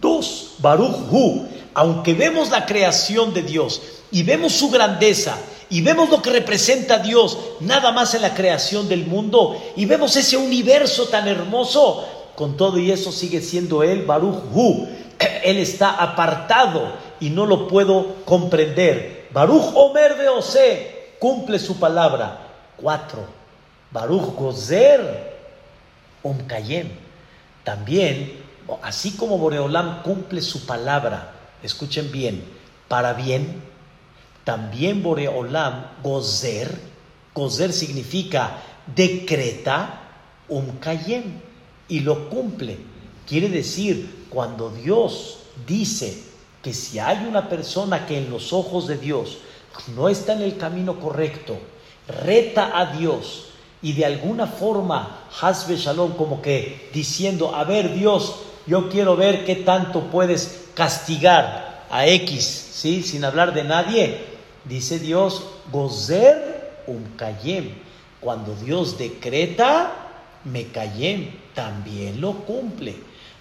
Dos, 0.00 0.54
Baruch 0.58 1.10
Hu, 1.10 1.48
aunque 1.74 2.14
vemos 2.14 2.50
la 2.50 2.66
creación 2.66 3.34
de 3.34 3.42
Dios 3.42 3.82
y 4.10 4.22
vemos 4.22 4.52
su 4.52 4.70
grandeza 4.70 5.38
y 5.70 5.80
vemos 5.80 6.08
lo 6.08 6.22
que 6.22 6.30
representa 6.30 6.98
Dios 6.98 7.38
nada 7.60 7.92
más 7.92 8.14
en 8.14 8.22
la 8.22 8.34
creación 8.34 8.88
del 8.88 9.06
mundo 9.06 9.60
y 9.76 9.86
vemos 9.86 10.16
ese 10.16 10.36
universo 10.36 11.08
tan 11.08 11.26
hermoso, 11.26 12.06
con 12.36 12.56
todo 12.56 12.78
y 12.78 12.92
eso 12.92 13.10
sigue 13.10 13.40
siendo 13.40 13.82
Él, 13.82 14.04
Baruch 14.04 14.42
Hu. 14.52 14.88
Él 15.44 15.58
está 15.58 15.90
apartado 15.90 16.92
y 17.20 17.30
no 17.30 17.46
lo 17.46 17.66
puedo 17.66 18.16
comprender. 18.24 19.28
Baruch 19.32 19.72
Omer 19.74 20.14
Beose 20.14 20.97
cumple 21.18 21.58
su 21.58 21.78
palabra. 21.78 22.46
Cuatro. 22.76 23.38
Baruch 23.90 24.34
Gozer 24.34 25.36
Omkayem. 26.22 26.88
También, 27.64 28.40
así 28.82 29.12
como 29.12 29.38
Boreolam 29.38 30.02
cumple 30.02 30.42
su 30.42 30.66
palabra, 30.66 31.32
escuchen 31.62 32.10
bien, 32.12 32.44
para 32.88 33.12
bien, 33.12 33.62
también 34.44 35.02
Boreolam 35.02 35.84
Gozer, 36.02 36.78
Gozer 37.34 37.72
significa 37.72 38.58
decreta 38.94 40.00
Omkayem 40.48 41.40
y 41.88 42.00
lo 42.00 42.30
cumple. 42.30 42.78
Quiere 43.26 43.48
decir, 43.48 44.26
cuando 44.30 44.70
Dios 44.70 45.40
dice 45.66 46.22
que 46.62 46.72
si 46.72 46.98
hay 46.98 47.26
una 47.26 47.48
persona 47.48 48.06
que 48.06 48.18
en 48.18 48.30
los 48.30 48.52
ojos 48.52 48.86
de 48.86 48.96
Dios 48.96 49.38
no 49.86 50.08
está 50.08 50.34
en 50.34 50.42
el 50.42 50.56
camino 50.56 50.98
correcto, 51.00 51.56
reta 52.06 52.78
a 52.78 52.86
Dios 52.86 53.46
y 53.80 53.92
de 53.92 54.04
alguna 54.04 54.46
forma, 54.46 55.26
Hasbe 55.40 55.76
Shalom, 55.76 56.12
como 56.12 56.42
que 56.42 56.90
diciendo, 56.92 57.54
a 57.54 57.64
ver 57.64 57.94
Dios, 57.94 58.36
yo 58.66 58.88
quiero 58.88 59.16
ver 59.16 59.44
qué 59.44 59.56
tanto 59.56 60.10
puedes 60.10 60.68
castigar 60.74 61.86
a 61.90 62.06
X, 62.06 62.44
¿sí? 62.72 63.02
Sin 63.02 63.24
hablar 63.24 63.54
de 63.54 63.64
nadie, 63.64 64.24
dice 64.64 64.98
Dios, 64.98 65.44
gozer 65.70 66.82
un 66.86 67.12
kayem. 67.16 67.70
Cuando 68.20 68.54
Dios 68.56 68.98
decreta, 68.98 69.92
me 70.44 70.66
cayem, 70.68 71.30
también 71.54 72.20
lo 72.20 72.32
cumple. 72.40 72.96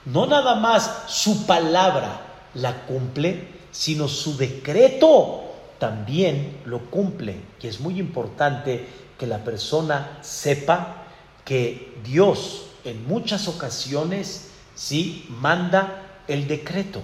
No 0.05 0.27
nada 0.27 0.55
más 0.55 1.03
su 1.07 1.45
palabra 1.45 2.21
la 2.53 2.85
cumple, 2.85 3.47
sino 3.71 4.07
su 4.07 4.37
decreto 4.37 5.46
también 5.79 6.61
lo 6.65 6.89
cumple. 6.89 7.35
Y 7.61 7.67
es 7.67 7.79
muy 7.79 7.99
importante 7.99 8.85
que 9.17 9.27
la 9.27 9.43
persona 9.43 10.19
sepa 10.21 11.05
que 11.43 11.95
Dios 12.03 12.67
en 12.83 13.07
muchas 13.07 13.47
ocasiones 13.47 14.49
sí 14.75 15.25
manda 15.29 16.21
el 16.27 16.47
decreto. 16.47 17.01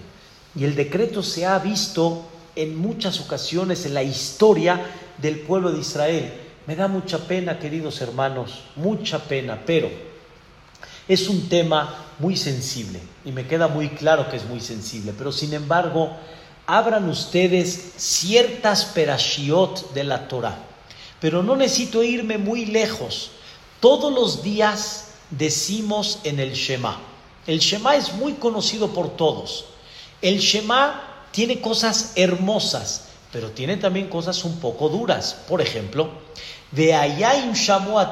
Y 0.56 0.66
el 0.66 0.76
decreto 0.76 1.24
se 1.24 1.46
ha 1.46 1.58
visto 1.60 2.26
en 2.56 2.78
muchas 2.78 3.20
ocasiones 3.20 3.86
en 3.86 3.94
la 3.94 4.04
historia 4.04 4.80
del 5.18 5.40
pueblo 5.40 5.72
de 5.72 5.80
Israel. 5.80 6.32
Me 6.68 6.76
da 6.76 6.88
mucha 6.88 7.20
pena, 7.28 7.60
queridos 7.60 8.02
hermanos, 8.02 8.66
mucha 8.76 9.20
pena, 9.20 9.60
pero 9.66 9.90
es 11.08 11.28
un 11.28 11.50
tema 11.50 12.06
muy 12.20 12.38
sensible 12.38 13.00
y 13.26 13.32
me 13.32 13.46
queda 13.46 13.68
muy 13.68 13.90
claro 13.90 14.30
que 14.30 14.38
es 14.38 14.46
muy 14.46 14.62
sensible, 14.62 15.14
pero 15.18 15.32
sin 15.32 15.54
embargo, 15.54 16.16
abran 16.66 17.10
ustedes 17.10 17.94
ciertas 17.98 18.86
perashiot 18.86 19.94
de 19.94 20.04
la 20.04 20.28
Torah. 20.28 20.58
Pero 21.20 21.44
no 21.44 21.56
necesito 21.56 22.04
irme 22.04 22.38
muy 22.38 22.66
lejos. 22.66 23.32
Todos 23.80 24.14
los 24.14 24.44
días 24.44 25.10
decimos 25.30 26.20
en 26.24 26.40
el 26.40 26.54
Shema. 26.54 27.00
El 27.48 27.60
Shema 27.60 27.96
es 27.96 28.14
muy 28.14 28.34
conocido 28.34 28.90
por 28.90 29.16
todos. 29.16 29.66
El 30.22 30.40
Shema 30.40 31.28
tiene 31.32 31.60
cosas 31.60 32.14
hermosas, 32.16 33.06
pero 33.32 33.52
tiene 33.52 33.78
también 33.78 34.08
cosas 34.08 34.44
un 34.46 34.60
poco 34.60 34.88
duras. 34.90 35.36
Por 35.48 35.62
ejemplo, 35.62 36.10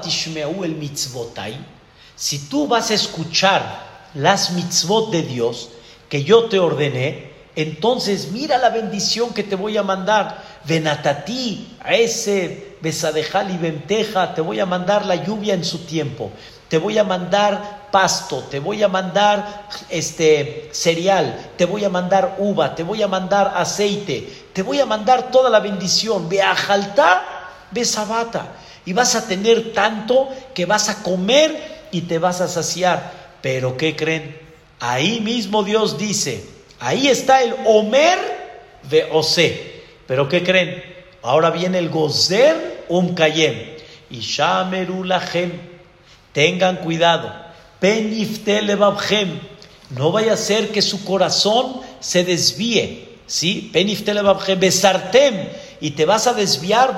tishmeu 0.04 0.64
el 0.64 0.76
mitzvotai. 0.76 1.66
Si 2.16 2.40
tú 2.50 2.68
vas 2.68 2.92
a 2.92 2.96
escuchar 2.96 4.10
las 4.14 4.52
mitzvot 4.52 5.12
de 5.12 5.24
Dios 5.24 5.70
que 6.10 6.24
yo 6.24 6.46
te 6.46 6.60
ordené, 6.60 7.31
entonces 7.56 8.32
mira 8.32 8.58
la 8.58 8.70
bendición 8.70 9.34
que 9.34 9.44
te 9.44 9.56
voy 9.56 9.78
a 9.78 9.84
mandar. 9.84 10.52
Venatati, 10.64 11.78
a 11.82 11.96
ese 11.96 12.78
besadejal 12.82 13.52
y 13.52 13.58
venteja, 13.58 14.34
te 14.34 14.42
voy 14.42 14.60
a 14.60 14.66
mandar 14.66 15.06
la 15.06 15.16
lluvia 15.16 15.54
en 15.54 15.66
su 15.66 15.80
tiempo. 15.80 16.32
Te 16.68 16.78
voy 16.78 16.98
a 16.98 17.04
mandar 17.04 17.90
pasto, 17.92 18.46
te 18.50 18.60
voy 18.60 18.82
a 18.82 18.88
mandar 18.88 19.68
este 19.90 20.70
cereal, 20.72 21.52
te 21.58 21.66
voy 21.66 21.84
a 21.84 21.90
mandar 21.90 22.36
uva, 22.38 22.74
te 22.74 22.84
voy 22.84 23.04
a 23.04 23.10
mandar 23.10 23.54
aceite, 23.58 24.46
te 24.54 24.62
voy 24.62 24.80
a 24.80 24.86
mandar 24.86 25.32
toda 25.32 25.50
la 25.50 25.60
bendición. 25.60 26.30
Ve 26.30 26.42
a 26.42 26.56
sabata. 27.84 28.54
Y 28.86 28.94
vas 28.94 29.16
a 29.16 29.28
tener 29.28 29.74
tanto 29.74 30.30
que 30.56 30.66
vas 30.66 30.90
a 30.90 31.04
comer 31.04 31.88
y 31.92 32.02
te 32.02 32.20
vas 32.20 32.42
a 32.42 32.48
saciar. 32.48 33.12
Pero 33.42 33.78
¿qué 33.78 33.96
creen? 33.96 34.40
Ahí 34.80 35.20
mismo 35.20 35.64
Dios 35.64 35.98
dice, 35.98 36.44
Ahí 36.82 37.08
está 37.08 37.44
el 37.44 37.56
Omer 37.66 38.18
de 38.90 39.08
Ose. 39.12 39.84
Pero 40.08 40.28
¿qué 40.28 40.44
creen? 40.44 40.84
Ahora 41.22 41.52
viene 41.52 41.78
el 41.78 41.90
Gozer 41.90 42.86
Um 42.90 43.14
Kayem. 43.14 43.76
Y 44.10 44.20
Shameru 44.20 45.08
Tengan 46.34 46.78
cuidado. 46.78 47.32
No 49.92 50.12
vaya 50.12 50.34
a 50.34 50.38
ser 50.38 50.72
que 50.72 50.82
su 50.82 51.06
corazón 51.06 51.82
se 52.00 52.24
desvíe. 52.24 53.10
¿Sí? 53.28 53.72
Besartem. 54.58 55.50
Y 55.82 55.92
te 55.92 56.06
vas 56.06 56.26
a 56.26 56.34
desviar. 56.34 56.96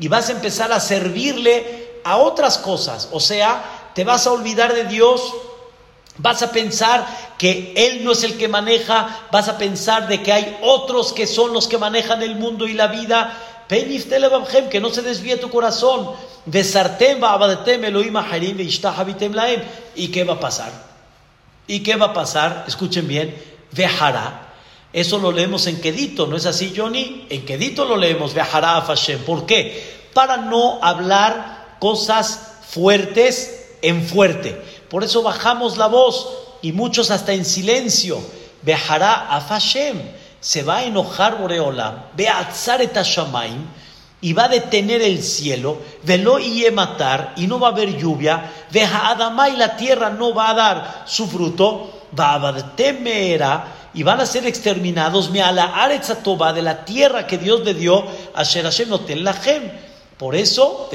Y 0.00 0.08
vas 0.08 0.28
a 0.28 0.32
empezar 0.32 0.72
a 0.72 0.80
servirle 0.80 2.00
a 2.02 2.16
otras 2.16 2.58
cosas. 2.58 3.08
O 3.12 3.20
sea, 3.20 3.90
te 3.94 4.02
vas 4.02 4.26
a 4.26 4.32
olvidar 4.32 4.74
de 4.74 4.86
Dios 4.86 5.22
Vas 6.16 6.42
a 6.42 6.52
pensar 6.52 7.34
que 7.36 7.72
Él 7.76 8.04
no 8.04 8.12
es 8.12 8.22
el 8.22 8.38
que 8.38 8.46
maneja, 8.46 9.26
vas 9.32 9.48
a 9.48 9.58
pensar 9.58 10.06
de 10.06 10.22
que 10.22 10.32
hay 10.32 10.56
otros 10.62 11.12
que 11.12 11.26
son 11.26 11.52
los 11.52 11.66
que 11.66 11.78
manejan 11.78 12.22
el 12.22 12.36
mundo 12.36 12.68
y 12.68 12.74
la 12.74 12.86
vida. 12.86 13.36
Que 13.68 14.80
no 14.80 14.90
se 14.90 15.02
desvíe 15.02 15.36
tu 15.36 15.50
corazón. 15.50 16.12
¿Y 16.46 16.52
qué 20.08 20.24
va 20.24 20.34
a 20.34 20.40
pasar? 20.40 20.70
¿Y 21.66 21.80
qué 21.80 21.96
va 21.96 22.06
a 22.06 22.12
pasar? 22.12 22.64
Escuchen 22.68 23.08
bien. 23.08 23.34
Vejará. 23.72 24.52
Eso 24.92 25.18
lo 25.18 25.32
leemos 25.32 25.66
en 25.66 25.80
Kedito, 25.80 26.28
¿no 26.28 26.36
es 26.36 26.46
así, 26.46 26.72
Johnny? 26.76 27.26
En 27.28 27.44
Kedito 27.44 27.84
lo 27.84 27.96
leemos, 27.96 28.32
Vejará 28.32 28.80
Fashem. 28.82 29.24
¿Por 29.24 29.44
qué? 29.44 30.08
Para 30.14 30.36
no 30.36 30.78
hablar 30.80 31.78
cosas 31.80 32.58
fuertes 32.68 33.70
en 33.82 34.06
fuerte. 34.06 34.62
Por 34.88 35.04
eso 35.04 35.22
bajamos 35.22 35.76
la 35.76 35.86
voz 35.86 36.28
y 36.62 36.72
muchos 36.72 37.10
hasta 37.10 37.32
en 37.32 37.44
silencio. 37.44 38.20
Vejará 38.62 39.34
a 39.34 39.40
Fashem. 39.40 40.00
Se 40.40 40.62
va 40.62 40.78
a 40.78 40.84
enojar 40.84 41.38
Boreola. 41.38 42.10
Ve 42.16 42.28
a 42.28 42.50
Shamaim 42.52 43.66
y 44.20 44.32
va 44.32 44.44
a 44.44 44.48
detener 44.48 45.02
el 45.02 45.22
cielo. 45.22 45.78
Velo 46.02 46.38
y 46.38 46.64
matar 46.70 47.34
y 47.36 47.46
no 47.46 47.60
va 47.60 47.68
a 47.68 47.70
haber 47.72 47.96
lluvia. 47.96 48.50
Veja 48.70 49.10
Adama 49.10 49.50
y 49.50 49.56
la 49.56 49.76
tierra 49.76 50.10
no 50.10 50.34
va 50.34 50.50
a 50.50 50.54
dar 50.54 51.02
su 51.06 51.26
fruto. 51.26 51.90
Va 52.18 52.34
a 52.34 52.38
temera 52.76 53.90
y 53.92 54.02
van 54.02 54.20
a 54.20 54.26
ser 54.26 54.46
exterminados. 54.46 55.30
Me 55.30 55.42
a 55.42 55.52
la 55.52 55.74
de 56.54 56.62
la 56.62 56.84
tierra 56.84 57.26
que 57.26 57.38
Dios 57.38 57.60
le 57.64 57.74
dio 57.74 58.04
a 58.34 58.42
Sherashem 58.42 58.88
Notel 58.88 59.24
por 60.18 60.36
eso, 60.36 60.88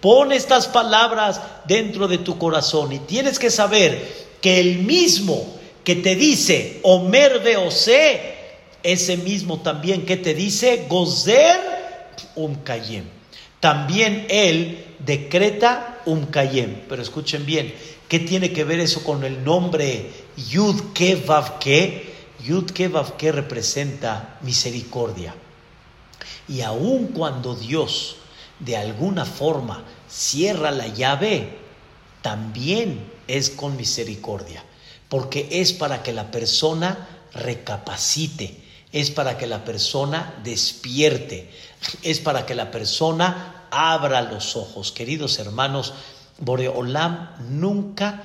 pon 0.00 0.32
estas 0.32 0.68
palabras 0.68 1.40
dentro 1.66 2.08
de 2.08 2.18
tu 2.18 2.38
corazón 2.38 2.92
y 2.92 2.98
tienes 3.00 3.38
que 3.38 3.50
saber 3.50 4.26
que 4.40 4.60
el 4.60 4.78
mismo 4.78 5.56
que 5.84 5.96
te 5.96 6.16
dice 6.16 6.80
Omer 6.82 7.42
Ose, 7.58 8.34
ese 8.82 9.16
mismo 9.16 9.60
también 9.60 10.06
que 10.06 10.16
te 10.16 10.34
dice 10.34 10.86
Gozer 10.88 11.60
um 12.34 12.54
kayem. 12.56 13.04
También 13.60 14.26
él 14.28 14.84
decreta 14.98 16.00
um 16.06 16.26
kayem. 16.26 16.82
Pero 16.88 17.02
escuchen 17.02 17.44
bien, 17.44 17.74
¿qué 18.08 18.18
tiene 18.18 18.52
que 18.52 18.64
ver 18.64 18.80
eso 18.80 19.04
con 19.04 19.24
el 19.24 19.44
nombre 19.44 20.10
Yud? 20.50 20.92
Yud 22.44 22.70
que 22.70 23.32
representa 23.32 24.38
misericordia. 24.42 25.34
Y 26.48 26.60
aun 26.60 27.08
cuando 27.08 27.54
Dios 27.54 28.16
de 28.60 28.76
alguna 28.76 29.24
forma 29.24 29.84
cierra 30.08 30.70
la 30.70 30.88
llave, 30.88 31.58
también 32.22 33.12
es 33.28 33.50
con 33.50 33.76
misericordia, 33.76 34.64
porque 35.08 35.48
es 35.50 35.72
para 35.72 36.02
que 36.02 36.12
la 36.12 36.30
persona 36.30 37.08
recapacite, 37.32 38.62
es 38.92 39.10
para 39.10 39.36
que 39.36 39.46
la 39.46 39.64
persona 39.64 40.34
despierte, 40.42 41.50
es 42.02 42.20
para 42.20 42.46
que 42.46 42.54
la 42.54 42.70
persona 42.70 43.66
abra 43.70 44.22
los 44.22 44.56
ojos. 44.56 44.92
Queridos 44.92 45.38
hermanos, 45.38 45.92
Boreolam 46.38 47.30
nunca 47.50 48.22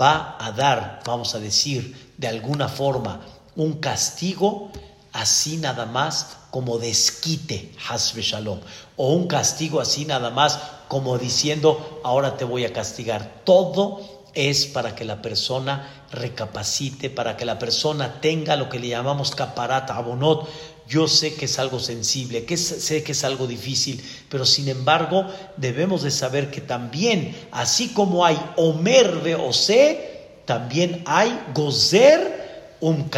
va 0.00 0.36
a 0.40 0.52
dar, 0.52 1.02
vamos 1.04 1.34
a 1.34 1.40
decir, 1.40 2.12
de 2.16 2.28
alguna 2.28 2.68
forma, 2.68 3.20
un 3.56 3.74
castigo 3.74 4.70
así 5.12 5.56
nada 5.56 5.86
más 5.86 6.36
como 6.50 6.78
desquite, 6.78 7.72
hasbe 7.88 8.22
shalom, 8.22 8.60
o 8.96 9.12
un 9.12 9.26
castigo 9.26 9.80
así 9.80 10.04
nada 10.04 10.30
más 10.30 10.58
como 10.88 11.18
diciendo, 11.18 12.00
ahora 12.04 12.36
te 12.36 12.44
voy 12.44 12.64
a 12.64 12.72
castigar. 12.72 13.42
Todo 13.44 14.00
es 14.34 14.66
para 14.66 14.94
que 14.94 15.04
la 15.04 15.22
persona 15.22 16.06
recapacite, 16.12 17.10
para 17.10 17.36
que 17.36 17.44
la 17.44 17.58
persona 17.58 18.20
tenga 18.20 18.56
lo 18.56 18.68
que 18.68 18.78
le 18.78 18.88
llamamos 18.88 19.34
caparat 19.34 19.90
abonot. 19.90 20.48
Yo 20.86 21.08
sé 21.08 21.34
que 21.34 21.46
es 21.46 21.58
algo 21.58 21.80
sensible, 21.80 22.44
que 22.44 22.56
sé 22.56 23.02
que 23.02 23.12
es 23.12 23.24
algo 23.24 23.46
difícil, 23.46 24.04
pero 24.28 24.44
sin 24.44 24.68
embargo 24.68 25.26
debemos 25.56 26.02
de 26.02 26.10
saber 26.10 26.50
que 26.50 26.60
también, 26.60 27.34
así 27.52 27.88
como 27.88 28.24
hay 28.24 28.38
Omer 28.56 29.22
de 29.22 29.34
Ose, 29.34 30.42
también 30.44 31.02
hay 31.06 31.40
Gozer 31.54 32.43
un. 32.84 33.10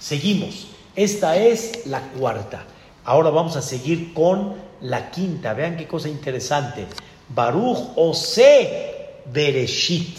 Seguimos. 0.00 0.66
Esta 0.96 1.36
es 1.36 1.86
la 1.86 2.00
cuarta. 2.18 2.64
Ahora 3.04 3.30
vamos 3.30 3.56
a 3.56 3.62
seguir 3.62 4.12
con 4.12 4.54
la 4.80 5.10
quinta. 5.10 5.54
Vean 5.54 5.76
qué 5.76 5.86
cosa 5.86 6.08
interesante. 6.08 6.86
Baruch 7.28 7.92
Ose 7.96 9.20
Bereshit. 9.32 10.18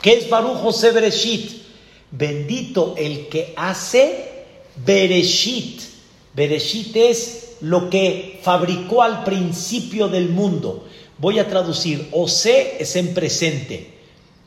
¿Qué 0.00 0.14
es 0.14 0.30
Baruch 0.30 0.64
Ose 0.64 0.92
Bereshit? 0.92 1.62
Bendito 2.10 2.94
el 2.96 3.28
que 3.28 3.52
hace 3.56 4.46
Bereshit. 4.84 5.82
Bereshit 6.34 6.96
es 6.96 7.56
lo 7.60 7.90
que 7.90 8.40
fabricó 8.42 9.02
al 9.02 9.24
principio 9.24 10.08
del 10.08 10.30
mundo. 10.30 10.86
Voy 11.18 11.38
a 11.38 11.48
traducir. 11.48 12.08
Ose 12.12 12.76
es 12.78 12.96
en 12.96 13.12
presente. 13.12 13.90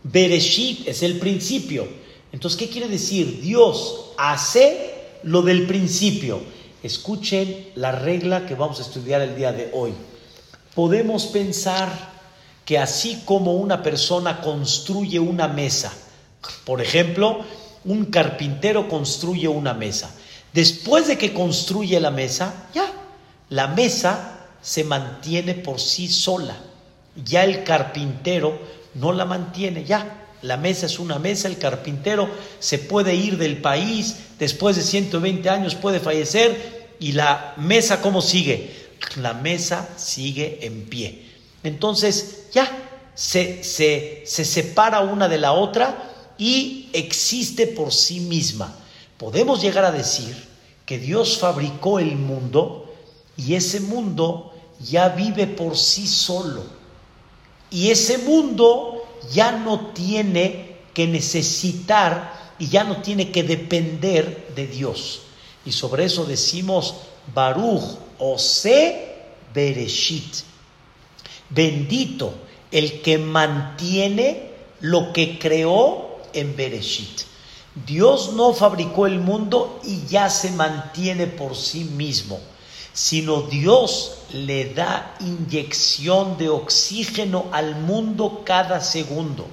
Bereshit 0.03 0.87
es 0.87 1.03
el 1.03 1.19
principio. 1.19 1.87
Entonces, 2.31 2.59
¿qué 2.59 2.69
quiere 2.69 2.87
decir? 2.87 3.41
Dios 3.41 4.11
hace 4.17 4.95
lo 5.23 5.41
del 5.41 5.67
principio. 5.67 6.41
Escuchen 6.83 7.71
la 7.75 7.91
regla 7.91 8.45
que 8.45 8.55
vamos 8.55 8.79
a 8.79 8.83
estudiar 8.83 9.21
el 9.21 9.35
día 9.35 9.51
de 9.51 9.71
hoy. 9.73 9.93
Podemos 10.75 11.25
pensar 11.27 11.89
que 12.63 12.77
así 12.77 13.23
como 13.25 13.55
una 13.55 13.81
persona 13.81 14.41
construye 14.41 15.19
una 15.19 15.47
mesa, 15.47 15.91
por 16.65 16.81
ejemplo, 16.81 17.43
un 17.85 18.05
carpintero 18.05 18.87
construye 18.87 19.47
una 19.47 19.73
mesa. 19.73 20.13
Después 20.53 21.07
de 21.07 21.17
que 21.17 21.33
construye 21.33 21.99
la 21.99 22.11
mesa, 22.11 22.69
ya, 22.73 22.91
la 23.49 23.67
mesa 23.67 24.47
se 24.61 24.83
mantiene 24.83 25.55
por 25.55 25.79
sí 25.79 26.07
sola. 26.07 26.57
Ya 27.23 27.43
el 27.43 27.63
carpintero 27.63 28.59
no 28.95 29.11
la 29.11 29.25
mantiene, 29.25 29.83
ya. 29.83 30.27
La 30.41 30.57
mesa 30.57 30.85
es 30.85 30.99
una 30.99 31.19
mesa, 31.19 31.47
el 31.47 31.57
carpintero 31.57 32.29
se 32.59 32.79
puede 32.79 33.15
ir 33.15 33.37
del 33.37 33.57
país, 33.57 34.15
después 34.39 34.75
de 34.75 34.83
120 34.83 35.49
años 35.49 35.75
puede 35.75 35.99
fallecer 35.99 36.95
y 36.99 37.11
la 37.11 37.53
mesa 37.57 38.01
¿cómo 38.01 38.21
sigue? 38.21 38.73
La 39.17 39.33
mesa 39.33 39.89
sigue 39.97 40.65
en 40.65 40.85
pie. 40.85 41.25
Entonces 41.63 42.45
ya 42.53 42.69
se, 43.15 43.63
se, 43.63 44.23
se 44.25 44.45
separa 44.45 45.01
una 45.01 45.27
de 45.27 45.37
la 45.37 45.51
otra 45.51 46.09
y 46.37 46.89
existe 46.93 47.67
por 47.67 47.91
sí 47.91 48.21
misma. 48.21 48.73
Podemos 49.17 49.61
llegar 49.61 49.83
a 49.83 49.91
decir 49.91 50.35
que 50.85 50.97
Dios 50.97 51.37
fabricó 51.37 51.99
el 51.99 52.15
mundo 52.15 52.93
y 53.35 53.55
ese 53.55 53.81
mundo 53.81 54.53
ya 54.79 55.09
vive 55.09 55.47
por 55.47 55.77
sí 55.77 56.07
solo. 56.07 56.63
Y 57.69 57.91
ese 57.91 58.17
mundo 58.19 58.98
ya 59.31 59.51
no 59.51 59.87
tiene 59.87 60.77
que 60.93 61.07
necesitar 61.07 62.55
y 62.59 62.67
ya 62.67 62.83
no 62.83 63.01
tiene 63.01 63.31
que 63.31 63.43
depender 63.43 64.53
de 64.55 64.67
Dios. 64.67 65.21
Y 65.65 65.71
sobre 65.71 66.05
eso 66.05 66.25
decimos 66.25 66.95
Baruch 67.33 67.97
Ose 68.17 69.15
Bereshit. 69.53 70.43
Bendito 71.49 72.33
el 72.71 73.01
que 73.01 73.17
mantiene 73.17 74.49
lo 74.81 75.13
que 75.13 75.39
creó 75.39 76.19
en 76.33 76.55
Bereshit. 76.55 77.21
Dios 77.85 78.33
no 78.33 78.53
fabricó 78.53 79.07
el 79.07 79.19
mundo 79.19 79.79
y 79.83 80.05
ya 80.07 80.29
se 80.29 80.51
mantiene 80.51 81.27
por 81.27 81.55
sí 81.55 81.83
mismo 81.83 82.39
sino 82.93 83.43
Dios 83.43 84.19
le 84.33 84.73
da 84.73 85.15
inyección 85.19 86.37
de 86.37 86.49
oxígeno 86.49 87.45
al 87.51 87.75
mundo 87.75 88.43
cada 88.45 88.81
segundo. 88.81 89.47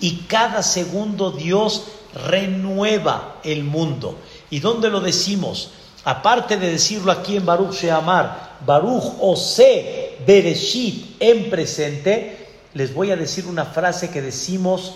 Y 0.00 0.24
cada 0.28 0.62
segundo 0.62 1.30
Dios 1.30 1.84
renueva 2.28 3.36
el 3.44 3.64
mundo. 3.64 4.18
¿Y 4.50 4.60
dónde 4.60 4.90
lo 4.90 5.00
decimos? 5.00 5.70
Aparte 6.04 6.56
de 6.58 6.70
decirlo 6.70 7.10
aquí 7.10 7.36
en 7.36 7.46
Baruch 7.46 7.74
Sheamar, 7.74 8.58
Baruch 8.66 9.14
Ose 9.20 10.18
Bereshit 10.26 11.16
en 11.20 11.48
presente, 11.48 12.48
les 12.74 12.92
voy 12.92 13.10
a 13.10 13.16
decir 13.16 13.46
una 13.46 13.64
frase 13.64 14.10
que 14.10 14.20
decimos 14.20 14.94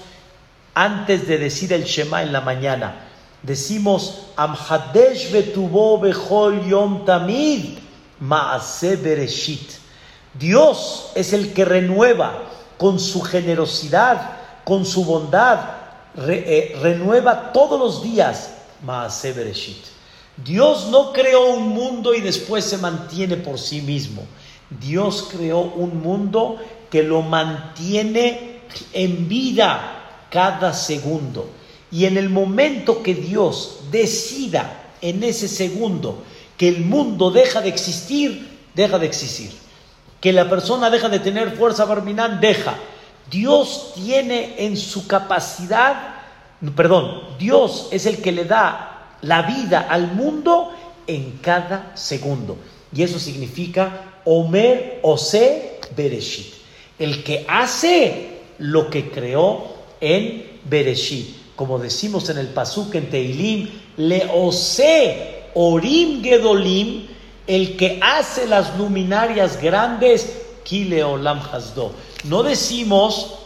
antes 0.74 1.26
de 1.26 1.39
decir 1.39 1.72
el 1.72 1.85
Shema 1.85 2.22
en 2.22 2.33
la 2.33 2.41
mañana 2.41 3.07
decimos 3.43 4.26
Amhadesh 4.36 5.30
betubo 5.30 5.99
bechol 5.99 6.66
yom 6.66 7.05
tamid 7.05 7.78
maase 8.20 8.97
bereshit. 8.97 9.78
Dios 10.34 11.11
es 11.14 11.32
el 11.32 11.53
que 11.53 11.64
renueva 11.64 12.45
con 12.76 12.99
su 12.99 13.20
generosidad, 13.20 14.36
con 14.64 14.84
su 14.84 15.05
bondad, 15.05 15.59
eh, 16.16 16.76
renueva 16.80 17.53
todos 17.53 17.78
los 17.78 18.03
días 18.03 18.51
maase 18.82 19.32
bereshit. 19.32 19.99
Dios 20.45 20.89
no 20.91 21.12
creó 21.12 21.55
un 21.55 21.70
mundo 21.70 22.14
y 22.14 22.20
después 22.20 22.64
se 22.64 22.78
mantiene 22.78 23.36
por 23.36 23.59
sí 23.59 23.80
mismo. 23.80 24.22
Dios 24.70 25.28
creó 25.32 25.61
un 25.61 26.01
mundo 26.01 26.59
que 26.91 27.03
lo 27.03 27.22
mantiene 27.22 28.61
en 28.93 29.28
vida 29.28 29.80
cada 30.30 30.72
segundo. 30.72 31.51
Y 31.91 32.05
en 32.05 32.16
el 32.16 32.28
momento 32.28 33.03
que 33.03 33.14
Dios 33.14 33.80
decida 33.91 34.91
en 35.01 35.22
ese 35.22 35.49
segundo 35.49 36.22
que 36.57 36.68
el 36.68 36.80
mundo 36.80 37.30
deja 37.30 37.61
de 37.61 37.68
existir, 37.68 38.49
deja 38.74 38.99
de 38.99 39.07
existir. 39.07 39.51
Que 40.20 40.32
la 40.32 40.51
persona 40.51 40.91
deja 40.91 41.09
de 41.09 41.20
tener 41.20 41.57
fuerza 41.57 41.84
barminal, 41.84 42.41
deja. 42.41 42.74
Dios 43.30 43.93
tiene 43.95 44.57
en 44.59 44.76
su 44.76 45.07
capacidad, 45.07 46.16
perdón, 46.74 47.22
Dios 47.39 47.89
es 47.93 48.07
el 48.07 48.18
que 48.18 48.32
le 48.32 48.45
da 48.45 49.16
la 49.22 49.43
vida 49.43 49.86
al 49.89 50.12
mundo 50.12 50.72
en 51.07 51.39
cada 51.41 51.93
segundo. 51.95 52.59
Y 52.93 53.03
eso 53.03 53.18
significa 53.18 54.20
Omer 54.24 54.99
Ose 55.03 55.80
Bereshit. 55.97 56.55
El 56.99 57.22
que 57.22 57.47
hace 57.49 58.41
lo 58.59 58.91
que 58.91 59.11
creó 59.11 59.76
en 60.01 60.61
Bereshit 60.64 61.38
como 61.59 61.80
decimos 61.80 62.28
en 62.28 62.38
el 62.38 62.46
Pasuk 62.46 62.94
en 62.94 63.11
Teilim, 63.11 63.68
le 63.96 64.30
ose 64.32 65.46
orim 65.54 66.22
gedolim, 66.22 67.09
el 67.48 67.76
que 67.76 67.98
hace 68.00 68.46
las 68.46 68.78
luminarias 68.78 69.61
grandes, 69.61 70.34
kile 70.62 71.02
olam 71.02 71.40
hasdo. 71.40 71.90
No 72.22 72.44
decimos 72.44 73.40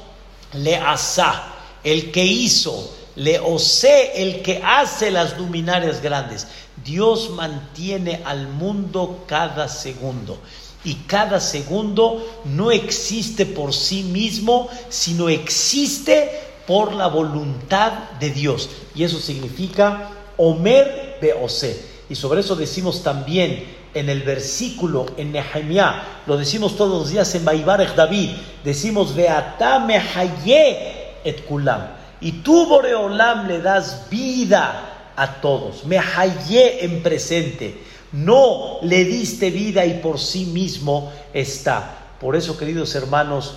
le 0.52 0.76
asa, 0.76 1.54
el 1.82 2.12
que 2.12 2.22
hizo, 2.22 2.92
le 3.16 3.38
ose, 3.38 4.12
el 4.22 4.42
que 4.42 4.60
hace 4.62 5.10
las 5.10 5.38
luminarias 5.38 6.02
grandes. 6.02 6.46
Dios 6.84 7.30
mantiene 7.30 8.20
al 8.26 8.46
mundo 8.46 9.24
cada 9.26 9.68
segundo. 9.68 10.38
Y 10.84 10.96
cada 11.06 11.40
segundo 11.40 12.42
no 12.44 12.70
existe 12.72 13.46
por 13.46 13.72
sí 13.72 14.02
mismo, 14.02 14.68
sino 14.90 15.30
existe 15.30 16.51
por 16.66 16.94
la 16.94 17.08
voluntad 17.08 17.92
de 18.20 18.30
Dios. 18.30 18.70
Y 18.94 19.04
eso 19.04 19.18
significa 19.18 20.10
Omer 20.36 21.18
Beose. 21.20 21.84
Y 22.08 22.14
sobre 22.14 22.40
eso 22.40 22.56
decimos 22.56 23.02
también 23.02 23.64
en 23.94 24.08
el 24.08 24.22
versículo 24.22 25.06
en 25.16 25.32
Nehemiah, 25.32 26.22
lo 26.26 26.36
decimos 26.36 26.76
todos 26.76 27.02
los 27.02 27.10
días 27.10 27.34
en 27.34 27.44
Baibarech 27.44 27.94
David, 27.94 28.30
decimos 28.64 29.14
Beata 29.14 29.80
Mehaye 29.80 31.16
et 31.24 31.44
Kulam. 31.46 31.88
Y 32.20 32.32
tú, 32.32 32.66
Boreolam, 32.66 33.48
le 33.48 33.60
das 33.60 34.08
vida 34.08 35.10
a 35.16 35.40
todos. 35.40 35.84
Mehaye 35.84 36.84
en 36.84 37.02
presente. 37.02 37.82
No 38.12 38.78
le 38.82 39.04
diste 39.04 39.50
vida 39.50 39.84
y 39.84 40.00
por 40.00 40.20
sí 40.20 40.44
mismo 40.46 41.12
está. 41.32 41.98
Por 42.20 42.36
eso, 42.36 42.56
queridos 42.56 42.94
hermanos, 42.94 43.54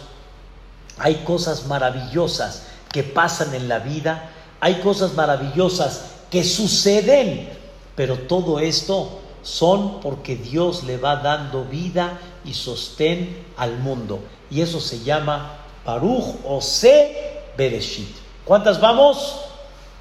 hay 0.97 1.15
cosas 1.25 1.67
maravillosas 1.67 2.67
que 2.95 3.03
pasan 3.03 3.53
en 3.53 3.67
la 3.67 3.79
vida, 3.79 4.29
hay 4.61 4.75
cosas 4.75 5.15
maravillosas 5.15 6.11
que 6.31 6.45
suceden, 6.45 7.49
pero 7.93 8.19
todo 8.19 8.57
esto 8.59 9.19
son 9.41 9.99
porque 9.99 10.37
Dios 10.37 10.85
le 10.85 10.95
va 10.95 11.17
dando 11.17 11.65
vida 11.65 12.17
y 12.45 12.53
sostén 12.53 13.47
al 13.57 13.79
mundo. 13.79 14.21
Y 14.49 14.61
eso 14.61 14.79
se 14.79 15.03
llama 15.03 15.57
Baruch 15.85 16.37
Ose 16.45 17.43
Bereshit. 17.57 18.15
¿Cuántas 18.45 18.79
vamos? 18.79 19.41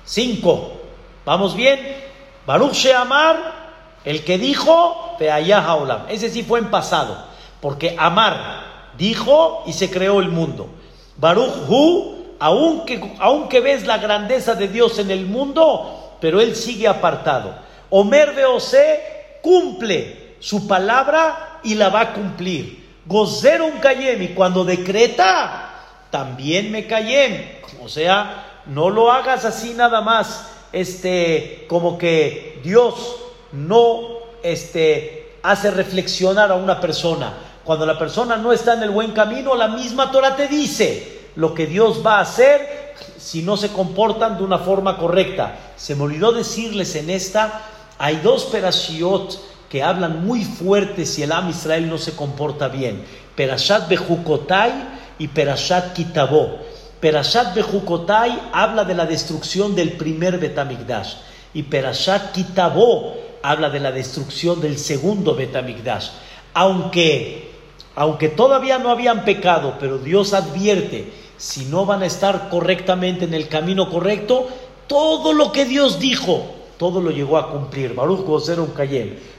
Cinco. 0.05 0.71
¿Vamos 1.25 1.57
bien? 1.57 1.81
Baruch 2.47 2.75
Sheamar, 2.75 3.99
el 4.05 4.23
que 4.23 4.39
dijo, 4.39 5.17
Peayah 5.19 5.75
Olam. 5.75 6.07
Ese 6.09 6.31
sí 6.31 6.45
fue 6.45 6.61
en 6.61 6.71
pasado, 6.71 7.17
porque 7.61 7.97
Amar 7.99 8.93
dijo 8.97 9.65
y 9.67 9.73
se 9.73 9.91
creó 9.91 10.21
el 10.21 10.29
mundo. 10.29 10.69
Baruch 11.17 11.69
Hu, 11.69 12.24
aunque, 12.45 13.61
ves 13.61 13.87
la 13.87 13.97
grandeza 13.97 14.55
de 14.55 14.69
Dios 14.69 14.99
en 14.99 15.11
el 15.11 15.25
mundo, 15.25 16.17
pero 16.21 16.43
él 16.43 16.55
sigue 16.55 16.87
apartado. 16.87 17.55
Omer 17.89 18.35
Beose 18.35 19.39
cumple 19.41 20.37
su 20.41 20.69
palabra 20.69 21.61
y 21.65 21.75
la 21.75 21.89
va 21.89 22.01
a 22.01 22.13
cumplir. 22.13 22.85
Gozer 23.07 23.63
un 23.63 23.79
kayem 23.79 24.21
y 24.21 24.29
cuando 24.29 24.63
decreta, 24.63 25.71
también 26.11 26.71
me 26.71 26.87
cayem. 26.87 27.61
O 27.83 27.89
sea, 27.89 28.61
no 28.67 28.91
lo 28.91 29.11
hagas 29.11 29.47
así 29.47 29.73
nada 29.73 30.03
más, 30.03 30.51
este, 30.71 31.65
como 31.67 31.97
que 31.97 32.61
Dios 32.63 33.17
no 33.53 34.01
este, 34.43 35.39
hace 35.43 35.71
reflexionar 35.71 36.51
a 36.51 36.57
una 36.57 36.79
persona. 36.79 37.33
Cuando 37.65 37.87
la 37.87 37.99
persona 37.99 38.37
no 38.37 38.53
está 38.53 38.75
en 38.75 38.83
el 38.83 38.91
buen 38.91 39.13
camino, 39.13 39.55
la 39.55 39.69
misma 39.69 40.11
Torah 40.11 40.37
te 40.37 40.47
dice 40.47 41.14
lo 41.37 41.55
que 41.55 41.67
Dios 41.67 42.03
va 42.05 42.19
a 42.19 42.23
hacer 42.23 42.95
si 43.19 43.43
no 43.43 43.57
se 43.57 43.71
comportan 43.71 44.39
de 44.39 44.45
una 44.45 44.59
forma 44.59 44.97
correcta. 44.97 45.57
Se 45.77 45.95
me 45.95 46.05
olvidó 46.05 46.33
decirles 46.33 46.95
en 46.95 47.11
esta, 47.11 47.63
hay 47.99 48.17
dos 48.17 48.45
perashiot 48.45 49.41
que 49.69 49.83
hablan 49.83 50.25
muy 50.25 50.45
fuerte 50.45 51.07
si 51.07 51.23
el 51.23 51.33
Am 51.33 51.51
Israel 51.51 51.89
no 51.89 51.99
se 51.99 52.15
comporta 52.15 52.69
bien. 52.69 53.05
Perashat 53.35 53.89
Bejukotai 53.89 54.73
y 55.19 55.29
Perashat 55.29 55.95
Kitabó. 55.95 56.59
Perashat 57.01 57.55
Bejukotai 57.55 58.51
habla 58.53 58.85
de 58.85 58.95
la 58.95 59.07
destrucción 59.07 59.75
del 59.75 59.93
primer 59.93 60.39
Betamigdash 60.39 61.15
y 61.53 61.65
Perashat 61.65 62.33
Kitabó 62.33 63.15
habla 63.43 63.69
de 63.71 63.81
la 63.81 63.93
destrucción 63.93 64.61
del 64.61 64.79
segundo 64.79 65.35
Betamigdash. 65.35 66.11
Aunque, 66.55 67.51
aunque 67.97 68.29
todavía 68.29 68.79
no 68.79 68.91
habían 68.91 69.25
pecado, 69.25 69.77
pero 69.81 69.99
Dios 69.99 70.35
advierte, 70.35 71.13
si 71.45 71.67
no 71.67 71.85
van 71.85 72.03
a 72.03 72.07
estar 72.07 72.49
correctamente 72.49 73.27
en 73.27 73.35
el 73.35 73.49
camino 73.49 73.91
correcto, 73.91 74.49
todo 74.87 75.35
lo 75.35 75.53
que 75.53 75.67
Dios 75.67 75.99
dijo, 75.99 76.43
todo 76.79 77.03
lo 77.03 77.11
llegó 77.11 77.37
a 77.37 77.51
cumplir. 77.51 77.93
Baruch 77.93 78.25
Gozer 78.25 78.59
un 78.61 78.73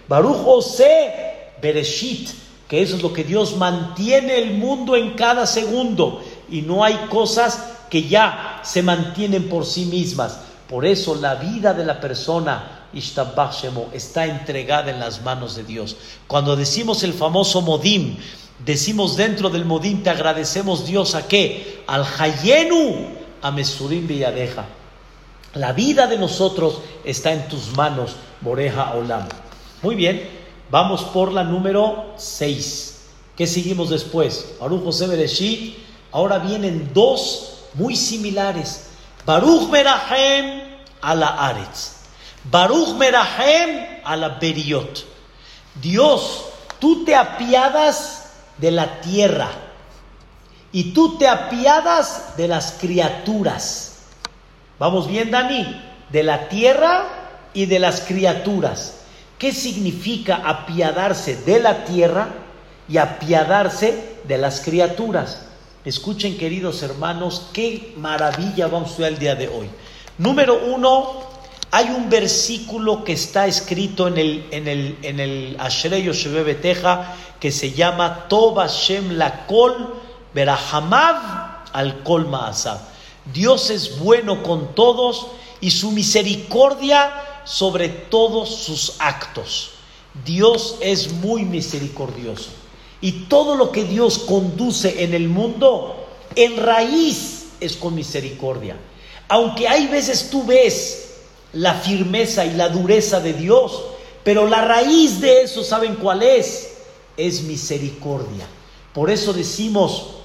Baruch 0.08 0.38
José 0.44 1.50
Bereshit, 1.60 2.30
que 2.68 2.84
eso 2.84 2.96
es 2.96 3.02
lo 3.02 3.12
que 3.12 3.24
Dios 3.24 3.58
mantiene 3.58 4.38
el 4.38 4.54
mundo 4.54 4.96
en 4.96 5.16
cada 5.16 5.48
segundo 5.48 6.22
y 6.48 6.62
no 6.62 6.84
hay 6.84 6.94
cosas 7.10 7.72
que 7.90 8.04
ya 8.04 8.62
se 8.64 8.84
mantienen 8.84 9.50
por 9.50 9.66
sí 9.66 9.86
mismas. 9.86 10.42
Por 10.70 10.86
eso 10.86 11.16
la 11.16 11.34
vida 11.34 11.74
de 11.74 11.86
la 11.86 12.00
persona 12.00 12.86
está 12.94 14.26
entregada 14.28 14.92
en 14.92 15.00
las 15.00 15.24
manos 15.24 15.56
de 15.56 15.64
Dios. 15.64 15.98
Cuando 16.28 16.56
decimos 16.56 17.02
el 17.02 17.14
famoso 17.14 17.64
Modim, 17.64 18.18
decimos 18.60 19.18
dentro 19.18 19.50
del 19.50 19.66
Modim 19.66 20.04
te 20.04 20.10
agradecemos 20.10 20.86
Dios 20.86 21.16
a 21.16 21.28
qué? 21.28 21.84
Al 21.88 22.06
Hayenu 22.06 23.08
a 23.42 23.52
Mesurim 23.52 24.08
Villadeja. 24.08 24.66
La 25.54 25.72
vida 25.72 26.08
de 26.08 26.18
nosotros 26.18 26.82
está 27.04 27.32
en 27.32 27.48
tus 27.48 27.76
manos, 27.78 28.16
Boreja 28.42 28.94
Olam. 28.94 29.28
Muy 29.82 29.96
bien, 29.96 30.28
vamos 30.70 31.04
por 31.04 31.32
la 31.32 31.44
número 31.44 32.14
6. 32.18 32.96
¿Qué 33.38 33.48
seguimos 33.48 33.90
después? 33.90 34.56
Baruch 34.60 34.84
José 34.84 35.08
Bereshit. 35.08 35.78
Ahora 36.12 36.40
vienen 36.40 36.92
dos 36.94 37.66
muy 37.74 37.96
similares. 37.96 38.88
Baruch 39.26 39.70
Merahem 39.70 40.62
a 41.02 41.16
la 41.16 41.28
Aretz. 41.28 41.96
Baruch 42.50 42.96
Merahem 42.98 44.02
a 44.04 44.16
la 44.16 44.30
Beriot. 44.30 45.06
Dios, 45.82 46.46
tú 46.80 47.04
te 47.06 47.16
apiadas 47.16 48.25
de 48.58 48.72
la 48.72 49.02
tierra 49.02 49.50
y 50.72 50.94
tú 50.94 51.18
te 51.18 51.28
apiadas 51.28 52.36
de 52.38 52.48
las 52.48 52.74
criaturas. 52.74 54.00
¿Vamos 54.78 55.08
bien, 55.08 55.32
Dani? 55.32 55.82
De 56.10 56.24
la 56.24 56.50
tierra 56.50 57.06
y 57.54 57.66
de 57.66 57.80
las 57.80 58.02
criaturas. 58.02 59.02
¿Qué 59.38 59.54
significa 59.54 60.42
apiadarse 60.46 61.38
de 61.38 61.60
la 61.60 61.86
tierra 61.86 62.28
y 62.90 62.98
apiadarse 62.98 64.18
de 64.26 64.38
las 64.38 64.62
criaturas? 64.62 65.46
Escuchen, 65.86 66.38
queridos 66.38 66.84
hermanos, 66.84 67.50
qué 67.54 67.94
maravilla 67.98 68.68
vamos 68.68 68.96
a 68.96 69.04
ver 69.04 69.14
el 69.14 69.20
día 69.20 69.36
de 69.36 69.48
hoy. 69.48 69.70
Número 70.18 70.60
uno, 70.74 71.35
hay 71.76 71.90
un 71.90 72.10
versículo 72.10 73.04
que 73.04 73.12
está 73.12 73.48
escrito 73.48 74.08
en 74.08 74.18
el, 74.18 74.46
en 74.52 74.66
el, 74.70 74.98
en 75.02 75.20
el 75.20 75.58
Ashrei 75.60 76.10
que 77.38 77.52
se 77.52 77.72
llama 77.74 78.30
Toba 78.30 78.68
Shem 78.68 79.18
la 79.18 79.46
Kol 79.46 79.94
Berahamav 80.34 81.66
al 81.74 82.02
Kol 82.04 82.28
Maasab. 82.28 82.80
Dios 83.34 83.72
es 83.72 84.00
bueno 84.00 84.42
con 84.42 84.74
todos 84.74 85.28
y 85.60 85.70
su 85.70 85.92
misericordia 85.92 87.12
sobre 87.44 87.90
todos 87.90 88.56
sus 88.56 88.94
actos. 89.00 89.72
Dios 90.24 90.78
es 90.80 91.12
muy 91.12 91.44
misericordioso. 91.44 92.52
Y 93.02 93.26
todo 93.28 93.56
lo 93.56 93.74
que 93.74 93.84
Dios 93.84 94.20
conduce 94.20 95.04
en 95.04 95.14
el 95.14 95.28
mundo, 95.28 96.08
en 96.38 96.56
raíz 96.56 97.48
es 97.60 97.76
con 97.76 97.96
misericordia. 97.96 98.78
Aunque 99.28 99.68
hay 99.68 99.88
veces 99.88 100.30
tú 100.30 100.46
ves 100.46 101.05
la 101.56 101.74
firmeza 101.74 102.46
y 102.46 102.54
la 102.54 102.70
dureza 102.70 103.20
de 103.20 103.34
Dios, 103.34 103.84
pero 104.24 104.48
la 104.48 104.62
raíz 104.62 105.20
de 105.22 105.42
eso, 105.42 105.64
¿saben 105.64 105.96
cuál 105.96 106.24
es? 106.24 106.78
Es 107.18 107.42
misericordia. 107.44 108.46
Por 108.94 109.10
eso 109.10 109.34
decimos, 109.34 110.16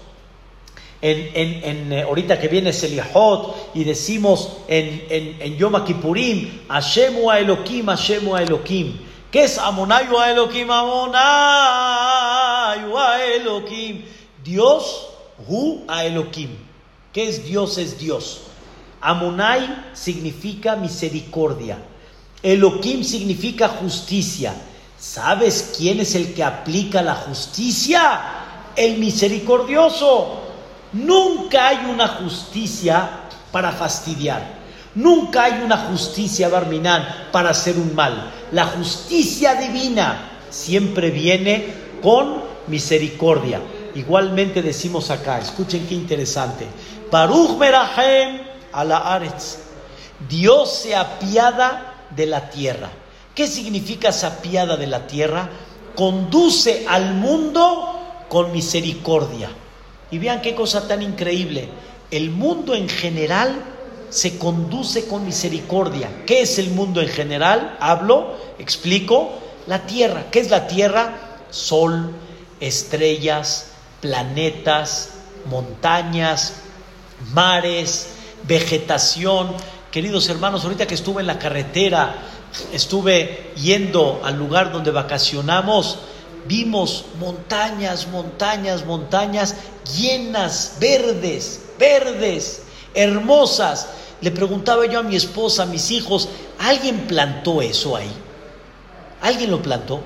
en, 1.02 1.92
eh, 1.92 2.02
ahorita 2.02 2.38
que 2.38 2.48
viene 2.48 2.72
Selihot 2.72 3.72
y 3.74 3.84
decimos 3.84 4.58
en, 4.68 5.04
en, 5.08 5.36
en 5.40 5.56
Yom 5.56 5.84
Kippurim, 5.84 6.62
Hashemu 6.68 7.30
Elohim, 7.32 7.86
Hashemu 7.86 8.36
Elohim. 8.36 8.98
¿Qué 9.30 9.44
es 9.44 9.58
Amonayu 9.58 10.20
Elohim? 10.20 10.70
Amonayu 10.70 11.14
Elohim. 13.36 14.04
Dios, 14.42 15.08
Hu 15.46 15.84
Elohim. 15.88 16.50
¿Qué 17.12 17.28
es 17.28 17.44
Dios? 17.44 17.78
Es 17.78 17.98
Dios. 17.98 18.49
Amonai 19.00 19.92
significa 19.94 20.76
misericordia. 20.76 21.78
Elohim 22.42 23.02
significa 23.02 23.68
justicia. 23.68 24.54
¿Sabes 24.98 25.74
quién 25.76 26.00
es 26.00 26.14
el 26.14 26.34
que 26.34 26.44
aplica 26.44 27.02
la 27.02 27.14
justicia? 27.14 28.20
El 28.76 28.98
misericordioso. 28.98 30.40
Nunca 30.92 31.68
hay 31.68 31.86
una 31.90 32.08
justicia 32.08 33.08
para 33.52 33.72
fastidiar. 33.72 34.60
Nunca 34.94 35.44
hay 35.44 35.62
una 35.62 35.76
justicia, 35.76 36.48
Barminán, 36.48 37.06
para 37.30 37.50
hacer 37.50 37.76
un 37.76 37.94
mal. 37.94 38.30
La 38.52 38.66
justicia 38.66 39.54
divina 39.54 40.30
siempre 40.50 41.10
viene 41.10 41.72
con 42.02 42.42
misericordia. 42.66 43.60
Igualmente 43.94 44.62
decimos 44.62 45.10
acá, 45.10 45.38
escuchen 45.38 45.86
qué 45.86 45.94
interesante. 45.94 46.66
Baruch 47.10 47.58
a 48.72 48.84
la 48.84 48.98
Aretz. 48.98 49.58
Dios 50.28 50.72
se 50.72 50.94
apiada 50.94 52.06
de 52.10 52.26
la 52.26 52.50
tierra. 52.50 52.90
¿Qué 53.34 53.46
significa 53.46 54.12
se 54.12 54.26
apiada 54.26 54.76
de 54.76 54.86
la 54.86 55.06
tierra? 55.06 55.48
Conduce 55.94 56.86
al 56.88 57.14
mundo 57.14 58.24
con 58.28 58.52
misericordia. 58.52 59.50
Y 60.10 60.18
vean 60.18 60.42
qué 60.42 60.54
cosa 60.54 60.86
tan 60.88 61.02
increíble. 61.02 61.68
El 62.10 62.30
mundo 62.30 62.74
en 62.74 62.88
general 62.88 63.54
se 64.08 64.38
conduce 64.38 65.06
con 65.06 65.24
misericordia. 65.24 66.24
¿Qué 66.26 66.42
es 66.42 66.58
el 66.58 66.70
mundo 66.70 67.00
en 67.00 67.08
general? 67.08 67.76
Hablo, 67.80 68.36
explico. 68.58 69.30
La 69.66 69.86
tierra. 69.86 70.26
¿Qué 70.30 70.40
es 70.40 70.50
la 70.50 70.66
tierra? 70.66 71.14
Sol, 71.50 72.12
estrellas, 72.58 73.68
planetas, 74.00 75.10
montañas, 75.46 76.54
mares, 77.32 78.08
vegetación. 78.46 79.54
Queridos 79.90 80.28
hermanos, 80.28 80.64
ahorita 80.64 80.86
que 80.86 80.94
estuve 80.94 81.20
en 81.20 81.26
la 81.26 81.38
carretera, 81.38 82.14
estuve 82.72 83.52
yendo 83.56 84.20
al 84.24 84.36
lugar 84.36 84.72
donde 84.72 84.90
vacacionamos, 84.90 85.98
vimos 86.46 87.04
montañas, 87.18 88.08
montañas, 88.08 88.84
montañas 88.84 89.56
llenas, 89.96 90.76
verdes, 90.80 91.62
verdes, 91.78 92.62
hermosas. 92.94 93.88
Le 94.20 94.30
preguntaba 94.30 94.86
yo 94.86 95.00
a 95.00 95.02
mi 95.02 95.16
esposa, 95.16 95.62
a 95.62 95.66
mis 95.66 95.90
hijos, 95.90 96.28
¿alguien 96.58 97.06
plantó 97.06 97.62
eso 97.62 97.96
ahí? 97.96 98.12
¿Alguien 99.22 99.50
lo 99.50 99.62
plantó? 99.62 100.00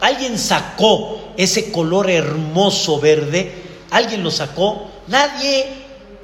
¿Alguien 0.00 0.38
sacó 0.38 1.32
ese 1.36 1.72
color 1.72 2.10
hermoso 2.10 3.00
verde? 3.00 3.62
¿Alguien 3.90 4.22
lo 4.22 4.30
sacó? 4.30 4.90
Nadie, 5.06 5.66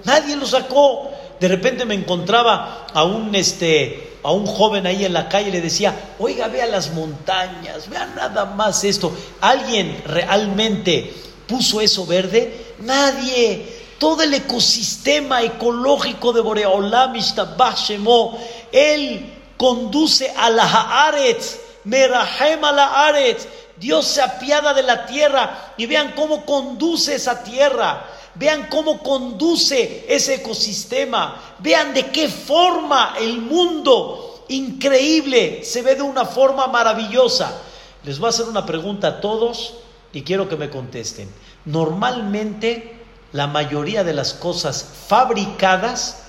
nadie 0.04 0.36
lo 0.36 0.46
sacó. 0.46 1.10
De 1.40 1.48
repente 1.48 1.86
me 1.86 1.94
encontraba 1.94 2.86
a 2.92 3.04
un 3.04 3.34
este 3.34 4.10
a 4.22 4.32
un 4.32 4.46
joven 4.46 4.86
ahí 4.86 5.04
en 5.04 5.14
la 5.14 5.28
calle 5.28 5.48
y 5.48 5.52
le 5.52 5.60
decía, 5.60 5.94
oiga, 6.18 6.48
vea 6.48 6.66
las 6.66 6.92
montañas, 6.92 7.88
vea 7.88 8.06
nada 8.06 8.44
más 8.44 8.84
esto. 8.84 9.16
¿Alguien 9.40 10.02
realmente 10.04 11.14
puso 11.46 11.80
eso 11.80 12.06
verde? 12.06 12.74
Nadie. 12.80 13.80
Todo 13.98 14.22
el 14.22 14.32
ecosistema 14.32 15.42
ecológico 15.42 16.32
de 16.32 16.40
Boreolam 16.40 17.14
Shemo, 17.14 18.38
él 18.72 19.30
conduce 19.56 20.32
a 20.36 20.48
la 20.48 20.64
Haaretz, 20.64 21.58
Merahem 21.84 22.64
a 22.64 22.72
la 22.72 22.86
Haaretz. 22.86 23.46
Dios 23.76 24.06
se 24.06 24.20
apiada 24.20 24.74
de 24.74 24.82
la 24.82 25.06
tierra 25.06 25.72
y 25.78 25.86
vean 25.86 26.12
cómo 26.14 26.44
conduce 26.44 27.14
esa 27.14 27.42
tierra. 27.42 28.06
Vean 28.34 28.68
cómo 28.70 29.02
conduce 29.02 30.06
ese 30.08 30.36
ecosistema. 30.36 31.56
Vean 31.58 31.92
de 31.92 32.06
qué 32.10 32.28
forma 32.28 33.14
el 33.18 33.38
mundo 33.38 34.44
increíble 34.48 35.64
se 35.64 35.82
ve 35.82 35.94
de 35.94 36.02
una 36.02 36.24
forma 36.24 36.66
maravillosa. 36.66 37.62
Les 38.04 38.18
voy 38.18 38.26
a 38.26 38.30
hacer 38.30 38.46
una 38.46 38.66
pregunta 38.66 39.08
a 39.08 39.20
todos 39.20 39.74
y 40.12 40.22
quiero 40.22 40.48
que 40.48 40.56
me 40.56 40.70
contesten. 40.70 41.28
Normalmente 41.64 43.00
la 43.32 43.46
mayoría 43.46 44.04
de 44.04 44.12
las 44.12 44.34
cosas 44.34 44.84
fabricadas 45.06 46.24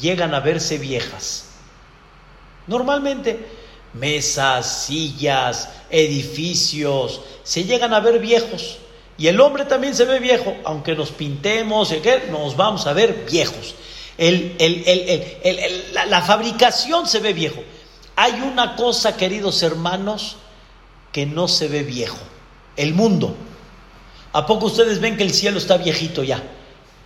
llegan 0.00 0.34
a 0.34 0.40
verse 0.40 0.78
viejas. 0.78 1.44
Normalmente 2.66 3.46
mesas, 3.94 4.84
sillas, 4.84 5.68
edificios, 5.90 7.22
se 7.42 7.64
llegan 7.64 7.94
a 7.94 8.00
ver 8.00 8.18
viejos. 8.18 8.78
Y 9.18 9.28
el 9.28 9.40
hombre 9.40 9.64
también 9.64 9.94
se 9.94 10.04
ve 10.04 10.18
viejo, 10.18 10.56
aunque 10.64 10.94
nos 10.94 11.10
pintemos, 11.10 11.92
nos 12.30 12.56
vamos 12.56 12.86
a 12.86 12.92
ver 12.92 13.24
viejos. 13.28 13.74
la, 14.18 16.22
fabricación 16.22 17.06
se 17.06 17.20
ve 17.20 17.32
viejo. 17.32 17.62
Hay 18.14 18.40
una 18.40 18.76
cosa, 18.76 19.16
queridos 19.16 19.62
hermanos, 19.62 20.36
que 21.12 21.24
no 21.24 21.48
se 21.48 21.68
ve 21.68 21.82
viejo. 21.82 22.18
El 22.76 22.92
mundo. 22.92 23.34
¿A 24.32 24.44
poco 24.44 24.66
ustedes 24.66 25.00
ven 25.00 25.16
que 25.16 25.22
el 25.22 25.32
cielo 25.32 25.58
está 25.58 25.78
viejito 25.78 26.22
ya? 26.22 26.42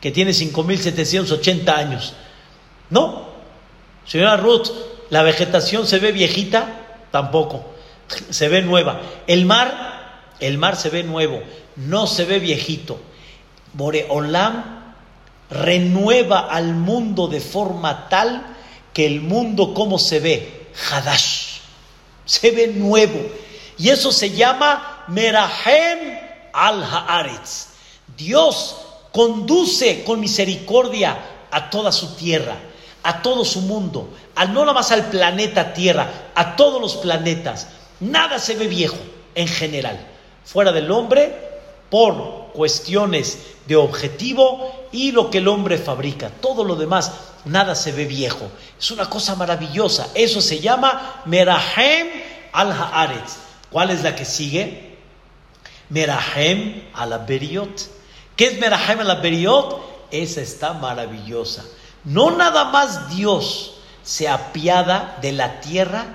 Que 0.01 0.11
tiene 0.11 0.33
5.780 0.33 1.69
años. 1.69 2.15
¿No? 2.91 3.29
Señora 4.05 4.37
Ruth, 4.37 4.69
¿la 5.11 5.23
vegetación 5.23 5.87
se 5.87 6.01
ve 6.01 6.11
viejita? 6.11 6.87
Tampoco. 7.13 7.67
Se 8.31 8.49
ve 8.49 8.63
nueva. 8.63 9.01
El 9.29 9.47
mar, 9.47 10.00
el 10.41 10.59
mar 10.59 10.77
se 10.77 10.91
ve 10.91 11.03
nuevo 11.03 11.43
no 11.77 12.07
se 12.07 12.25
ve 12.25 12.39
viejito. 12.39 12.99
Boreolam 13.73 14.95
renueva 15.51 16.41
al 16.51 16.75
mundo 16.75 17.29
de 17.29 17.41
forma 17.41 18.09
tal 18.09 18.57
que 18.93 19.07
el 19.07 19.21
mundo 19.21 19.75
como 19.75 19.99
se 19.99 20.21
ve, 20.21 20.69
Hadash, 20.91 21.59
se 22.25 22.51
ve 22.51 22.69
nuevo. 22.69 23.21
Y 23.79 23.89
eso 23.89 24.13
se 24.13 24.31
llama 24.31 25.05
Merahem 25.09 26.19
al 26.53 26.83
Haaretz. 26.83 27.69
Dios 28.17 28.77
conduce 29.13 30.05
con 30.05 30.21
misericordia 30.21 31.19
a 31.51 31.71
toda 31.71 31.91
su 31.91 32.15
tierra, 32.15 32.57
a 33.03 33.23
todo 33.23 33.45
su 33.45 33.63
mundo, 33.63 34.11
a 34.35 34.45
no 34.45 34.61
nada 34.61 34.75
más 34.75 34.93
al 34.93 35.07
planeta 35.07 35.73
Tierra, 35.73 36.31
a 36.35 36.57
todos 36.57 36.81
los 36.81 36.97
planetas. 36.97 37.69
Nada 38.01 38.39
se 38.39 38.55
ve 38.55 38.69
viejo 38.69 38.99
en 39.35 39.49
general. 39.49 40.07
Fuera 40.51 40.73
del 40.73 40.91
hombre, 40.91 41.33
por 41.91 42.51
cuestiones 42.53 43.39
de 43.69 43.77
objetivo 43.77 44.89
y 44.91 45.13
lo 45.13 45.31
que 45.31 45.39
el 45.39 45.47
hombre 45.47 45.79
fabrica. 45.79 46.29
Todo 46.41 46.65
lo 46.65 46.75
demás, 46.75 47.13
nada 47.45 47.77
se 47.77 47.93
ve 47.93 48.05
viejo. 48.05 48.51
Es 48.77 48.91
una 48.91 49.09
cosa 49.09 49.37
maravillosa. 49.37 50.09
Eso 50.13 50.41
se 50.41 50.59
llama 50.59 51.23
Merahem 51.27 52.09
al 52.51 52.73
Haaretz. 52.73 53.37
¿Cuál 53.71 53.91
es 53.91 54.03
la 54.03 54.17
que 54.17 54.25
sigue? 54.25 54.97
Merahem 55.89 56.83
al 56.95 57.25
Beriot. 57.25 57.89
¿Qué 58.35 58.47
es 58.47 58.59
Merahem 58.59 58.99
al 58.99 59.21
Beriot? 59.21 60.09
Esa 60.11 60.41
está 60.41 60.73
maravillosa. 60.73 61.65
No 62.03 62.33
nada 62.33 62.65
más 62.65 63.09
Dios 63.15 63.77
se 64.03 64.29
apiada 64.29 65.17
de 65.23 65.31
la 65.31 65.61
tierra 65.61 66.07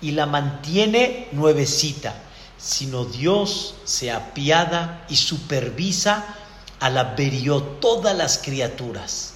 y 0.00 0.12
la 0.12 0.26
mantiene 0.26 1.26
nuevecita 1.32 2.14
sino 2.60 3.04
Dios 3.04 3.74
se 3.84 4.10
apiada 4.10 5.06
y 5.08 5.16
supervisa 5.16 6.36
a 6.78 6.90
la 6.90 7.14
verió 7.14 7.62
todas 7.62 8.16
las 8.16 8.38
criaturas. 8.38 9.34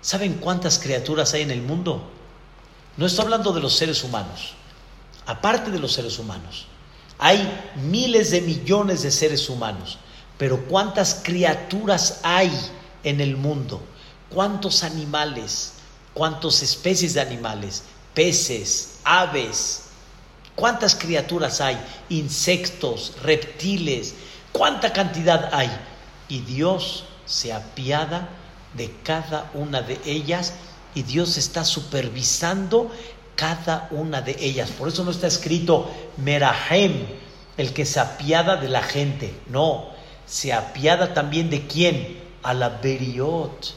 ¿Saben 0.00 0.34
cuántas 0.34 0.78
criaturas 0.78 1.34
hay 1.34 1.42
en 1.42 1.50
el 1.50 1.62
mundo? 1.62 2.10
No 2.96 3.06
estoy 3.06 3.24
hablando 3.24 3.52
de 3.52 3.60
los 3.60 3.74
seres 3.74 4.04
humanos, 4.04 4.52
aparte 5.26 5.70
de 5.70 5.78
los 5.78 5.92
seres 5.92 6.18
humanos. 6.18 6.66
Hay 7.18 7.72
miles 7.76 8.30
de 8.30 8.40
millones 8.40 9.02
de 9.02 9.10
seres 9.10 9.48
humanos, 9.48 9.98
pero 10.38 10.64
¿cuántas 10.66 11.20
criaturas 11.22 12.20
hay 12.22 12.52
en 13.02 13.20
el 13.20 13.36
mundo? 13.36 13.82
¿Cuántos 14.30 14.82
animales? 14.84 15.72
¿Cuántas 16.12 16.62
especies 16.62 17.14
de 17.14 17.20
animales? 17.20 17.82
Peces, 18.14 18.98
aves, 19.04 19.83
¿Cuántas 20.56 20.94
criaturas 20.94 21.60
hay? 21.60 21.78
Insectos, 22.08 23.14
reptiles, 23.22 24.14
¿cuánta 24.52 24.92
cantidad 24.92 25.50
hay? 25.52 25.70
Y 26.28 26.40
Dios 26.40 27.04
se 27.26 27.52
apiada 27.52 28.28
de 28.74 28.94
cada 29.02 29.50
una 29.54 29.82
de 29.82 30.00
ellas 30.04 30.54
y 30.94 31.02
Dios 31.02 31.36
está 31.38 31.64
supervisando 31.64 32.90
cada 33.34 33.88
una 33.90 34.20
de 34.22 34.36
ellas. 34.38 34.70
Por 34.70 34.88
eso 34.88 35.02
no 35.02 35.10
está 35.10 35.26
escrito 35.26 35.90
Merahem, 36.18 37.06
el 37.56 37.72
que 37.72 37.84
se 37.84 37.98
apiada 37.98 38.56
de 38.56 38.68
la 38.68 38.82
gente. 38.82 39.34
No, 39.48 39.88
se 40.24 40.52
apiada 40.52 41.14
también 41.14 41.50
de 41.50 41.66
quién? 41.66 42.22
A 42.44 42.54
la 42.54 42.68
Beriot. 42.68 43.74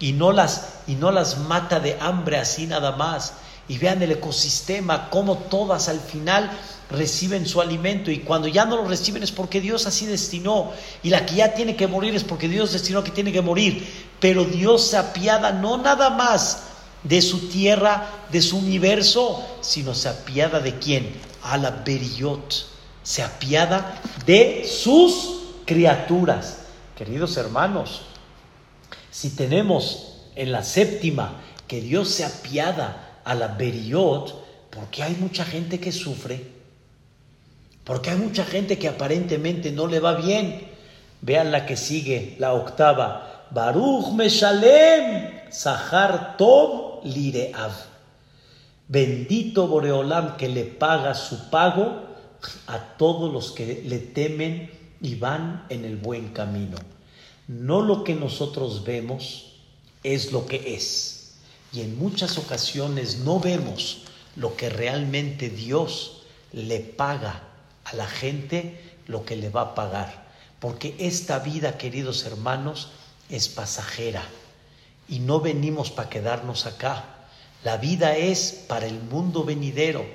Y 0.00 0.12
no 0.12 0.32
las, 0.32 0.80
y 0.88 0.94
no 0.96 1.12
las 1.12 1.38
mata 1.38 1.78
de 1.78 1.96
hambre 2.00 2.38
así 2.38 2.66
nada 2.66 2.92
más 2.92 3.34
y 3.68 3.78
vean 3.78 4.02
el 4.02 4.12
ecosistema, 4.12 5.10
cómo 5.10 5.36
todas 5.36 5.88
al 5.88 6.00
final 6.00 6.50
reciben 6.90 7.46
su 7.46 7.60
alimento 7.60 8.10
y 8.10 8.20
cuando 8.20 8.48
ya 8.48 8.64
no 8.64 8.76
lo 8.76 8.88
reciben 8.88 9.22
es 9.22 9.30
porque 9.30 9.60
Dios 9.60 9.86
así 9.86 10.06
destinó 10.06 10.72
y 11.02 11.10
la 11.10 11.26
que 11.26 11.36
ya 11.36 11.54
tiene 11.54 11.76
que 11.76 11.86
morir 11.86 12.14
es 12.14 12.24
porque 12.24 12.48
Dios 12.48 12.72
destinó 12.72 13.04
que 13.04 13.10
tiene 13.10 13.30
que 13.30 13.42
morir, 13.42 13.86
pero 14.20 14.44
Dios 14.44 14.86
se 14.88 14.96
apiada 14.96 15.52
no 15.52 15.76
nada 15.76 16.10
más 16.10 16.62
de 17.02 17.20
su 17.20 17.48
tierra, 17.48 18.08
de 18.32 18.40
su 18.40 18.58
universo, 18.58 19.44
sino 19.60 19.94
se 19.94 20.08
apiada 20.08 20.60
de 20.60 20.78
quién? 20.78 21.12
A 21.42 21.56
la 21.58 21.70
Beriot, 21.70 22.66
se 23.02 23.22
apiada 23.22 24.00
de 24.26 24.68
sus 24.68 25.40
criaturas. 25.64 26.60
Queridos 26.96 27.36
hermanos, 27.36 28.02
si 29.10 29.30
tenemos 29.30 30.14
en 30.34 30.52
la 30.52 30.64
séptima 30.64 31.40
que 31.66 31.80
Dios 31.80 32.08
se 32.08 32.24
apiada 32.24 33.07
a 33.28 33.34
la 33.34 33.48
Beriot, 33.48 34.34
porque 34.70 35.02
hay 35.02 35.14
mucha 35.16 35.44
gente 35.44 35.78
que 35.78 35.92
sufre, 35.92 36.42
porque 37.84 38.10
hay 38.10 38.16
mucha 38.16 38.44
gente 38.44 38.78
que 38.78 38.88
aparentemente 38.88 39.70
no 39.70 39.86
le 39.86 40.00
va 40.00 40.14
bien. 40.14 40.66
Vean 41.20 41.52
la 41.52 41.66
que 41.66 41.76
sigue, 41.76 42.36
la 42.38 42.54
octava. 42.54 43.46
Baruch 43.50 44.12
Meshalem, 44.12 45.50
Sahar 45.50 46.36
Tov 46.38 47.04
Lireav. 47.04 47.72
Bendito 48.88 49.66
Boreolam 49.68 50.38
que 50.38 50.48
le 50.48 50.64
paga 50.64 51.14
su 51.14 51.50
pago 51.50 52.04
a 52.66 52.78
todos 52.96 53.30
los 53.30 53.52
que 53.52 53.82
le 53.84 53.98
temen 53.98 54.70
y 55.02 55.16
van 55.16 55.66
en 55.68 55.84
el 55.84 55.96
buen 55.96 56.28
camino. 56.28 56.78
No 57.46 57.82
lo 57.82 58.04
que 58.04 58.14
nosotros 58.14 58.84
vemos 58.84 59.52
es 60.02 60.32
lo 60.32 60.46
que 60.46 60.74
es 60.74 61.17
y 61.72 61.82
en 61.82 61.98
muchas 61.98 62.38
ocasiones 62.38 63.18
no 63.18 63.40
vemos 63.40 64.02
lo 64.36 64.56
que 64.56 64.70
realmente 64.70 65.50
Dios 65.50 66.22
le 66.52 66.80
paga 66.80 67.42
a 67.84 67.94
la 67.94 68.06
gente, 68.06 68.80
lo 69.06 69.24
que 69.24 69.36
le 69.36 69.50
va 69.50 69.60
a 69.62 69.74
pagar. 69.74 70.28
Porque 70.60 70.94
esta 70.98 71.38
vida, 71.40 71.78
queridos 71.78 72.24
hermanos, 72.24 72.88
es 73.28 73.48
pasajera 73.48 74.22
y 75.08 75.20
no 75.20 75.40
venimos 75.40 75.90
para 75.90 76.08
quedarnos 76.08 76.66
acá. 76.66 77.04
La 77.64 77.76
vida 77.76 78.16
es 78.16 78.64
para 78.66 78.86
el 78.86 79.00
mundo 79.00 79.44
venidero. 79.44 80.06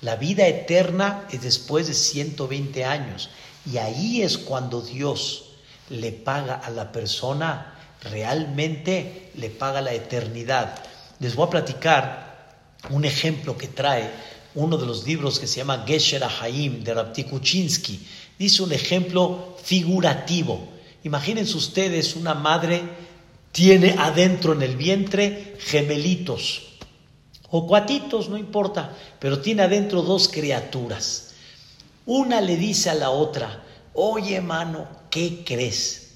La 0.00 0.16
vida 0.16 0.46
eterna 0.46 1.26
es 1.30 1.42
después 1.42 1.86
de 1.86 1.94
120 1.94 2.84
años. 2.84 3.30
Y 3.70 3.78
ahí 3.78 4.22
es 4.22 4.38
cuando 4.38 4.80
Dios 4.80 5.50
le 5.90 6.12
paga 6.12 6.54
a 6.54 6.70
la 6.70 6.92
persona, 6.92 7.74
realmente 8.02 9.30
le 9.34 9.50
paga 9.50 9.80
la 9.80 9.92
eternidad. 9.92 10.82
Les 11.20 11.34
voy 11.34 11.46
a 11.46 11.50
platicar 11.50 12.28
un 12.90 13.04
ejemplo 13.04 13.56
que 13.56 13.68
trae 13.68 14.10
uno 14.54 14.76
de 14.76 14.86
los 14.86 15.06
libros 15.06 15.38
que 15.38 15.46
se 15.46 15.56
llama 15.56 15.84
Gesher 15.86 16.22
Haim 16.24 16.82
de 16.82 16.94
Rapti 16.94 17.24
Kuczynski. 17.24 18.06
Dice 18.38 18.62
un 18.62 18.72
ejemplo 18.72 19.56
figurativo. 19.62 20.68
Imagínense 21.04 21.56
ustedes, 21.56 22.16
una 22.16 22.34
madre 22.34 22.82
tiene 23.52 23.94
adentro 23.98 24.52
en 24.52 24.62
el 24.62 24.76
vientre 24.76 25.56
gemelitos 25.58 26.68
o 27.50 27.66
cuatitos, 27.66 28.28
no 28.28 28.36
importa, 28.36 28.94
pero 29.18 29.40
tiene 29.40 29.62
adentro 29.62 30.02
dos 30.02 30.28
criaturas. 30.28 31.30
Una 32.06 32.40
le 32.40 32.56
dice 32.56 32.90
a 32.90 32.94
la 32.94 33.10
otra, 33.10 33.64
oye 33.94 34.36
hermano, 34.36 34.86
¿qué 35.10 35.44
crees? 35.44 36.10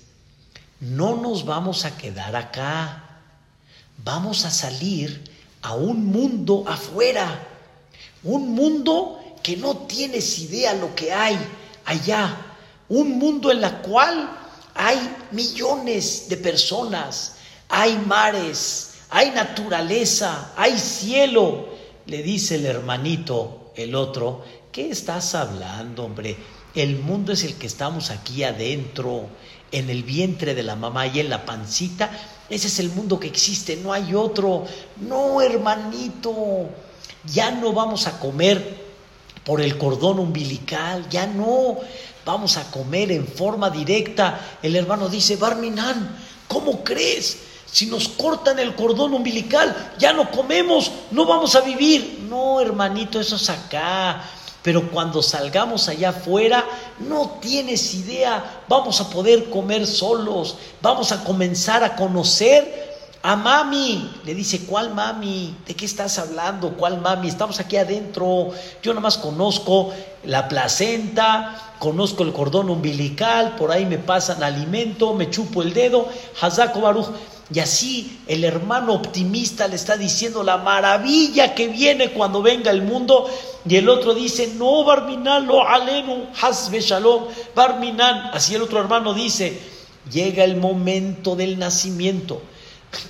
No 0.81 1.17
nos 1.17 1.45
vamos 1.45 1.85
a 1.85 1.97
quedar 1.97 2.37
acá, 2.37 3.12
vamos 4.05 4.45
a 4.45 4.51
salir 4.51 5.23
a 5.63 5.75
un 5.75 6.07
mundo 6.07 6.65
afuera, 6.67 7.49
un 8.25 8.51
mundo 8.55 9.21
que 9.43 9.57
no 9.57 9.77
tienes 9.87 10.39
idea 10.39 10.75
lo 10.75 10.95
que 10.95 11.13
hay 11.13 11.39
allá, 11.85 12.37
un 12.89 13.19
mundo 13.19 13.51
en 13.51 13.61
la 13.61 13.83
cual 13.83 14.31
hay 14.75 14.99
millones 15.31 16.29
de 16.29 16.37
personas, 16.37 17.37
hay 17.69 17.97
mares, 17.97 18.95
hay 19.11 19.31
naturaleza, 19.31 20.53
hay 20.57 20.79
cielo. 20.79 21.69
Le 22.07 22.23
dice 22.23 22.57
el 22.57 22.67
hermanito, 22.67 23.73
el 23.77 23.95
otro, 23.95 24.45
¿qué 24.71 24.91
estás 24.91 25.35
hablando, 25.35 26.05
hombre? 26.05 26.37
El 26.75 26.99
mundo 26.99 27.33
es 27.33 27.45
el 27.45 27.55
que 27.55 27.67
estamos 27.67 28.11
aquí 28.11 28.45
adentro, 28.45 29.29
en 29.73 29.91
el 29.91 30.05
vientre 30.05 30.55
de 30.55 30.63
la 30.63 30.77
mamá 30.77 31.07
y 31.07 31.21
en 31.21 31.31
la 31.31 31.45
pancita. 31.45 32.11
Ese 32.49 32.69
es 32.69 32.79
el 32.79 32.91
mundo 32.91 33.19
que 33.19 33.27
existe, 33.27 33.77
no 33.77 33.93
hay 33.93 34.15
otro. 34.15 34.65
No, 35.01 35.41
hermanito, 35.41 36.69
ya 37.25 37.51
no 37.51 37.73
vamos 37.73 38.07
a 38.07 38.19
comer 38.19 38.83
por 39.45 39.61
el 39.61 39.77
cordón 39.79 40.19
umbilical, 40.19 41.09
ya 41.09 41.27
no. 41.27 41.79
Vamos 42.25 42.57
a 42.57 42.71
comer 42.71 43.11
en 43.11 43.27
forma 43.27 43.71
directa. 43.71 44.59
El 44.63 44.77
hermano 44.77 45.09
dice, 45.09 45.37
Barminan, 45.37 46.17
¿cómo 46.47 46.85
crees? 46.85 47.39
Si 47.67 47.87
nos 47.87 48.09
cortan 48.09 48.59
el 48.59 48.75
cordón 48.75 49.15
umbilical, 49.15 49.95
ya 49.99 50.13
no 50.13 50.31
comemos, 50.31 50.93
no 51.11 51.25
vamos 51.25 51.57
a 51.57 51.63
vivir. 51.63 52.27
No, 52.29 52.61
hermanito, 52.61 53.19
eso 53.19 53.37
es 53.37 53.49
acá. 53.49 54.23
Pero 54.63 54.91
cuando 54.91 55.23
salgamos 55.23 55.89
allá 55.89 56.11
afuera, 56.11 56.65
no 57.01 57.39
tienes 57.41 57.95
idea, 57.95 58.63
vamos 58.69 59.01
a 59.01 59.11
poder 59.11 59.51
comer 59.51 59.87
solos, 59.87 60.57
vamos 60.81 61.11
a 61.11 61.25
comenzar 61.25 61.83
a 61.83 61.97
conocer 61.97 62.93
a 63.23 63.37
mami. 63.37 64.11
Le 64.25 64.35
dice, 64.35 64.65
¿cuál 64.67 64.95
mami? 64.95 65.57
¿De 65.67 65.75
qué 65.75 65.85
estás 65.85 66.19
hablando? 66.19 66.75
¿Cuál 66.75 67.01
mami? 67.01 67.29
Estamos 67.29 67.61
aquí 67.61 67.77
adentro. 67.77 68.51
Yo 68.83 68.93
nada 68.93 69.01
más 69.01 69.19
conozco 69.19 69.93
la 70.25 70.49
placenta, 70.49 71.75
conozco 71.79 72.23
el 72.23 72.33
cordón 72.33 72.71
umbilical, 72.71 73.57
por 73.57 73.73
ahí 73.73 73.87
me 73.87 73.99
pasan 73.99 74.43
alimento, 74.43 75.15
me 75.15 75.31
chupo 75.31 75.63
el 75.63 75.73
dedo. 75.73 76.09
Hazako 76.41 76.81
Baruch. 76.81 77.09
Y 77.53 77.59
así 77.59 78.21
el 78.27 78.45
hermano 78.45 78.95
optimista 78.95 79.69
le 79.69 79.77
está 79.77 79.97
diciendo 79.97 80.43
la 80.43 80.57
maravilla 80.57 81.55
que 81.55 81.69
viene 81.69 82.13
cuando 82.13 82.41
venga 82.41 82.71
el 82.71 82.83
mundo. 82.83 83.29
Y 83.69 83.77
el 83.77 83.89
otro 83.89 84.15
dice, 84.15 84.55
no, 84.57 84.85
Barminan, 84.85 85.47
lo 85.47 85.67
alenu, 85.69 86.29
hasbe 86.41 86.81
shalom, 86.81 87.25
Barminan. 87.55 88.31
Así 88.33 88.55
el 88.55 88.63
otro 88.63 88.81
hermano 88.81 89.13
dice, 89.13 89.61
llega 90.11 90.45
el 90.45 90.57
momento 90.57 91.37
del 91.37 91.59
nacimiento. 91.59 92.41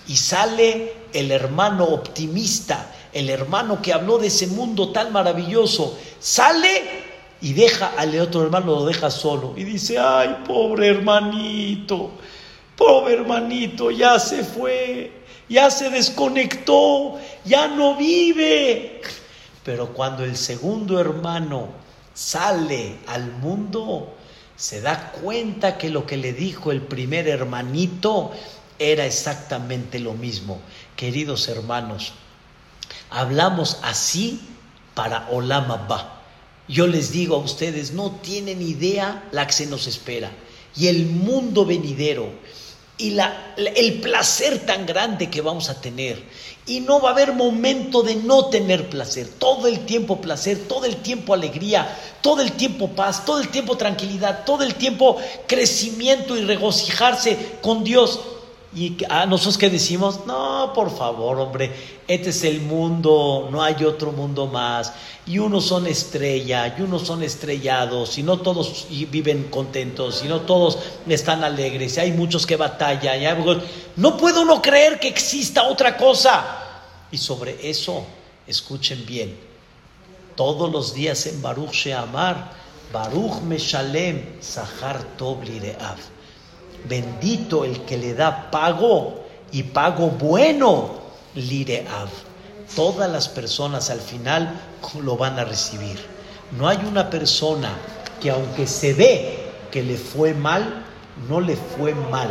Y 0.09 0.17
sale 0.17 0.93
el 1.13 1.31
hermano 1.31 1.85
optimista, 1.85 2.93
el 3.13 3.31
hermano 3.31 3.81
que 3.81 3.93
habló 3.93 4.19
de 4.19 4.27
ese 4.27 4.49
mundo 4.49 4.91
tan 4.91 5.13
maravilloso. 5.13 5.97
Sale 6.19 7.03
y 7.41 7.53
deja 7.53 7.93
al 7.97 8.19
otro 8.19 8.43
hermano, 8.43 8.75
lo 8.75 8.87
deja 8.87 9.09
solo. 9.09 9.55
Y 9.57 9.63
dice, 9.63 9.99
ay, 10.01 10.43
pobre 10.47 10.89
hermanito 10.89 12.11
Pobre 12.85 13.15
hermanito, 13.15 13.93
ya 13.93 14.19
se 14.19 14.43
fue, 14.43 15.13
ya 15.49 15.71
se 15.71 15.89
desconectó, 15.89 17.17
ya 17.45 17.69
no 17.69 17.95
vive. 17.95 19.01
Pero 19.63 19.93
cuando 19.93 20.25
el 20.25 20.37
segundo 20.37 20.99
hermano 20.99 21.69
sale 22.13 22.97
al 23.07 23.31
mundo, 23.35 24.13
se 24.57 24.81
da 24.81 25.13
cuenta 25.13 25.79
que 25.79 25.91
lo 25.91 26.07
que 26.07 26.17
le 26.17 26.33
dijo 26.33 26.73
el 26.73 26.83
primer 26.83 27.29
hermanito 27.29 28.33
era 28.81 29.07
exactamente 29.07 30.01
lo 30.01 30.15
mismo. 30.15 30.61
Queridos 30.97 31.47
hermanos, 31.47 32.15
hablamos 33.11 33.79
así 33.85 34.41
para 34.95 35.29
Olam 35.31 35.71
Abba. 35.71 36.21
Yo 36.67 36.89
les 36.89 37.13
digo 37.13 37.37
a 37.37 37.39
ustedes, 37.39 37.93
no 37.93 38.11
tienen 38.11 38.61
idea 38.61 39.23
la 39.31 39.47
que 39.47 39.53
se 39.53 39.67
nos 39.67 39.87
espera. 39.87 40.33
Y 40.75 40.89
el 40.89 41.07
mundo 41.07 41.65
venidero 41.65 42.33
y 43.03 43.19
el 43.57 44.01
placer 44.01 44.61
tan 44.61 44.87
grande 44.87 45.29
que 45.29 45.41
vamos 45.41 45.69
a 45.69 45.81
tener. 45.81 46.23
Y 46.67 46.79
no 46.79 47.01
va 47.01 47.09
a 47.09 47.13
haber 47.13 47.33
momento 47.33 48.03
de 48.03 48.15
no 48.15 48.47
tener 48.47 48.89
placer. 48.89 49.29
Todo 49.39 49.67
el 49.67 49.85
tiempo 49.85 50.21
placer, 50.21 50.69
todo 50.69 50.85
el 50.85 50.97
tiempo 50.97 51.35
alegría, 51.35 51.99
todo 52.21 52.41
el 52.41 52.53
tiempo 52.53 52.89
paz, 52.91 53.25
todo 53.25 53.41
el 53.41 53.49
tiempo 53.49 53.77
tranquilidad, 53.77 54.45
todo 54.45 54.63
el 54.63 54.77
tiempo 54.77 55.17
crecimiento 55.49 56.37
y 56.37 56.45
regocijarse 56.45 57.57
con 57.61 57.83
Dios. 57.83 58.21
Y 58.75 58.97
a 59.11 59.27
nosotros 59.27 59.59
que 59.59 59.69
decimos, 59.69 60.21
no, 60.27 60.73
por 60.75 60.97
favor, 60.97 61.39
hombre, 61.39 61.71
este 62.09 62.31
es 62.31 62.43
el 62.45 62.63
mundo, 62.63 63.49
no 63.51 63.63
hay 63.63 63.85
otro 63.85 64.13
mundo 64.13 64.47
más. 64.47 64.95
Y 65.27 65.39
unos 65.39 65.67
son 65.67 65.87
estrella, 65.87 66.75
y 66.79 66.83
unos 66.83 67.03
son 67.03 67.23
estrellados, 67.23 68.17
y 68.17 68.23
no 68.23 68.39
todos 68.39 68.87
viven 69.11 69.49
contentos, 69.51 70.23
y 70.25 70.29
no 70.29 70.41
todos 70.41 70.79
están 71.07 71.45
alegres, 71.45 71.97
y 71.97 72.01
hay 72.01 72.13
muchos 72.13 72.47
que 72.47 72.57
batallan. 72.57 73.21
Y 73.23 73.63
No 73.97 74.17
puedo 74.17 74.41
uno 74.41 74.63
creer 74.63 74.99
que 74.99 75.09
exista 75.09 75.65
otra 75.65 75.99
cosa. 75.99 76.59
Y 77.11 77.19
sobre 77.19 77.69
eso, 77.69 78.05
escuchen 78.47 79.05
bien, 79.05 79.37
todos 80.35 80.73
los 80.73 80.95
días 80.95 81.27
en 81.27 81.43
Baruch 81.43 81.73
Sheamar, 81.73 82.53
Baruch 82.91 83.43
Meshalem, 83.43 84.41
Sahar 84.41 85.03
Tov 85.19 85.45
Lireav. 85.45 85.99
Bendito 86.89 87.65
el 87.65 87.83
que 87.83 87.97
le 87.97 88.15
da 88.15 88.51
pago 88.51 89.25
y 89.53 89.63
pago 89.63 90.09
bueno, 90.09 90.91
lireav. 91.35 92.09
Todas 92.75 93.11
las 93.11 93.29
personas 93.29 93.91
al 93.91 94.01
final 94.01 94.61
lo 95.03 95.17
van 95.17 95.39
a 95.39 95.45
recibir. 95.45 95.99
No 96.59 96.69
hay 96.69 96.79
una 96.87 97.11
persona 97.11 97.71
que 98.21 98.31
aunque 98.31 98.67
se 98.67 98.95
ve 98.95 99.39
que 99.71 99.83
le 99.83 99.97
fue 99.97 100.35
mal, 100.35 100.85
no 101.29 101.41
le 101.41 101.57
fue 101.57 101.95
mal. 101.95 102.31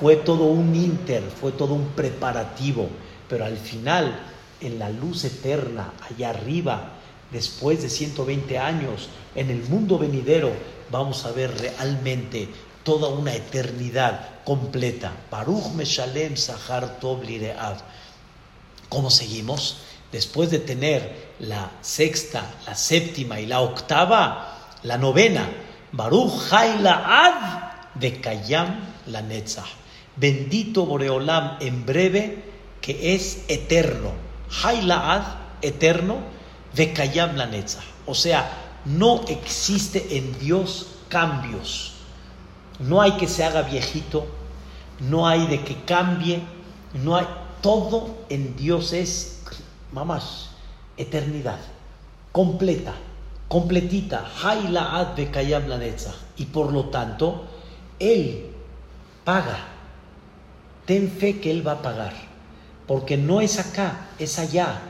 Fue 0.00 0.16
todo 0.16 0.44
un 0.44 0.74
inter, 0.74 1.22
fue 1.40 1.52
todo 1.52 1.74
un 1.74 1.88
preparativo. 1.88 2.88
Pero 3.28 3.44
al 3.44 3.56
final, 3.56 4.20
en 4.60 4.78
la 4.78 4.90
luz 4.90 5.24
eterna, 5.24 5.92
allá 6.10 6.30
arriba, 6.30 6.92
después 7.32 7.82
de 7.82 7.88
120 7.88 8.58
años, 8.58 9.08
en 9.34 9.50
el 9.50 9.62
mundo 9.68 9.98
venidero, 9.98 10.52
vamos 10.90 11.24
a 11.24 11.32
ver 11.32 11.52
realmente 11.58 12.48
toda 12.86 13.08
una 13.08 13.34
eternidad 13.34 14.44
completa. 14.44 15.12
Baruch 15.28 15.74
Meshalem 15.74 16.36
Sahar 16.36 17.00
Tov. 17.00 17.20
¿Cómo 18.88 19.10
seguimos? 19.10 19.78
Después 20.12 20.52
de 20.52 20.60
tener 20.60 21.34
la 21.40 21.72
sexta, 21.82 22.48
la 22.64 22.76
séptima 22.76 23.40
y 23.40 23.46
la 23.46 23.60
octava, 23.60 24.70
la 24.84 24.96
novena, 24.98 25.50
Baruch 25.90 26.52
Ad 26.52 27.96
de 27.96 28.20
Kayam 28.20 28.78
la 29.08 29.20
Netzah. 29.20 29.66
Bendito 30.14 30.86
Boreolam 30.86 31.58
en 31.60 31.84
breve, 31.84 32.44
que 32.80 33.16
es 33.16 33.42
eterno. 33.48 34.12
Ad, 34.62 35.22
eterno, 35.60 36.18
de 36.72 36.92
Kayam 36.92 37.34
la 37.34 37.46
Netzah. 37.46 37.82
O 38.06 38.14
sea, 38.14 38.48
no 38.84 39.24
existe 39.26 40.16
en 40.16 40.38
Dios 40.38 40.86
cambios 41.08 41.95
no 42.78 43.00
hay 43.00 43.12
que 43.12 43.28
se 43.28 43.44
haga 43.44 43.62
viejito, 43.62 44.26
no 45.00 45.26
hay 45.26 45.46
de 45.46 45.62
que 45.62 45.82
cambie, 45.84 46.42
no 46.94 47.16
hay. 47.16 47.26
Todo 47.62 48.14
en 48.28 48.54
Dios 48.56 48.92
es, 48.92 49.42
mamás, 49.92 50.50
eternidad, 50.96 51.58
completa, 52.32 52.92
completita. 53.48 54.24
Y 56.36 56.44
por 56.44 56.72
lo 56.72 56.84
tanto, 56.86 57.44
Él 57.98 58.50
paga. 59.24 59.58
Ten 60.84 61.10
fe 61.10 61.40
que 61.40 61.50
Él 61.50 61.66
va 61.66 61.72
a 61.72 61.82
pagar. 61.82 62.12
Porque 62.86 63.16
no 63.16 63.40
es 63.40 63.58
acá, 63.58 64.08
es 64.18 64.38
allá. 64.38 64.80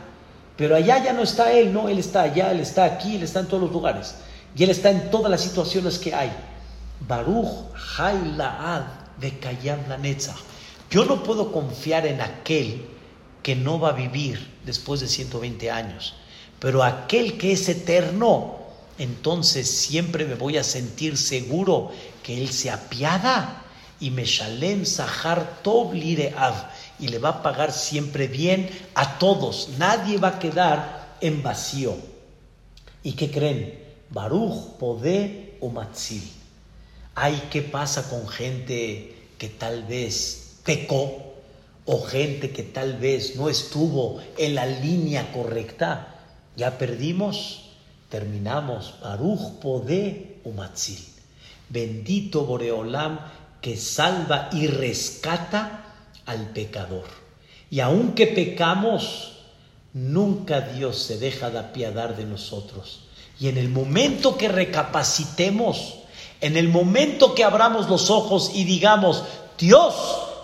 Pero 0.57 0.77
allá 0.77 1.03
ya 1.03 1.13
no 1.13 1.23
está 1.23 1.53
Él, 1.53 1.73
no, 1.73 1.89
Él 1.89 1.99
está 1.99 2.23
allá, 2.23 2.51
Él 2.51 2.61
está 2.61 2.85
aquí, 2.85 3.17
Él 3.17 3.23
está 3.23 3.41
en 3.41 3.47
todos 3.47 3.63
los 3.63 3.73
lugares. 3.73 4.17
Y 4.55 4.65
Él 4.65 4.71
está 4.71 4.91
en 4.91 5.11
todas 5.11 5.31
las 5.31 5.41
situaciones 5.41 5.99
que 5.99 6.15
hay. 6.15 6.31
Baruch 7.01 7.75
Hailaad 7.99 8.85
de 9.21 9.39
Kayam 9.39 9.89
la 9.89 9.99
Yo 10.91 11.05
no 11.05 11.23
puedo 11.23 11.53
confiar 11.53 12.07
en 12.07 12.21
aquel 12.21 12.87
que 13.43 13.55
no 13.55 13.79
va 13.79 13.91
a 13.91 13.93
vivir 13.93 14.55
después 14.65 15.01
de 15.01 15.09
120 15.09 15.71
años. 15.71 16.15
pero 16.59 16.83
aquel 16.83 17.37
que 17.37 17.53
es 17.53 17.69
eterno, 17.69 18.57
entonces 18.99 19.71
siempre 19.71 20.25
me 20.25 20.35
voy 20.35 20.57
a 20.57 20.65
sentir 20.65 21.19
seguro 21.19 21.91
que 22.23 22.41
Él 22.41 22.51
se 22.51 22.71
apiada 22.71 23.63
y 24.01 24.11
me 24.11 24.25
shalem 24.25 24.85
sahar 24.87 25.61
tov 25.63 25.95
y 25.95 27.09
le 27.09 27.19
va 27.19 27.29
a 27.29 27.43
pagar 27.43 27.73
siempre 27.73 28.27
bien 28.27 28.71
a 28.95 29.19
todos. 29.19 29.71
Nadie 29.79 30.19
va 30.19 30.29
a 30.29 30.39
quedar 30.39 31.17
en 31.21 31.43
vacío. 31.43 31.95
¿Y 33.03 33.13
qué 33.13 33.31
creen? 33.31 33.79
Baruch, 34.11 34.79
Podé 34.79 35.57
o 35.61 35.69
Matzil. 35.69 36.36
Ay, 37.19 37.49
¿qué 37.51 37.63
pasa 37.63 38.11
con 38.11 38.29
gente 38.29 39.17
que 39.39 39.49
tal 39.49 39.85
vez 39.85 40.59
pecó 40.65 41.33
o 41.87 42.03
gente 42.03 42.51
que 42.51 42.63
tal 42.63 42.99
vez 42.99 43.37
no 43.37 43.49
estuvo 43.49 44.21
en 44.37 44.55
la 44.55 44.67
línea 44.67 45.33
correcta? 45.33 46.15
Ya 46.57 46.77
perdimos, 46.77 47.71
terminamos. 48.11 48.97
Baruch, 49.01 49.59
Podé 49.63 50.41
o 50.45 50.51
Matzil. 50.51 51.03
Bendito 51.71 52.45
Boreolam 52.45 53.19
que 53.63 53.79
salva 53.79 54.51
y 54.53 54.67
rescata 54.67 55.95
al 56.27 56.51
pecador. 56.51 57.07
Y 57.71 57.81
aunque 57.81 58.27
pecamos, 58.27 59.39
nunca 59.95 60.61
Dios 60.61 60.99
se 60.99 61.17
deja 61.17 61.49
de 61.49 61.61
apiadar 61.61 62.15
de 62.15 62.27
nosotros. 62.27 63.05
Y 63.41 63.49
en 63.49 63.57
el 63.57 63.71
momento 63.71 64.37
que 64.37 64.49
recapacitemos, 64.49 66.03
en 66.41 66.57
el 66.57 66.69
momento 66.69 67.35
que 67.35 67.45
abramos 67.45 67.89
los 67.89 68.11
ojos 68.11 68.51
y 68.55 68.65
digamos, 68.65 69.25
Dios, 69.59 69.95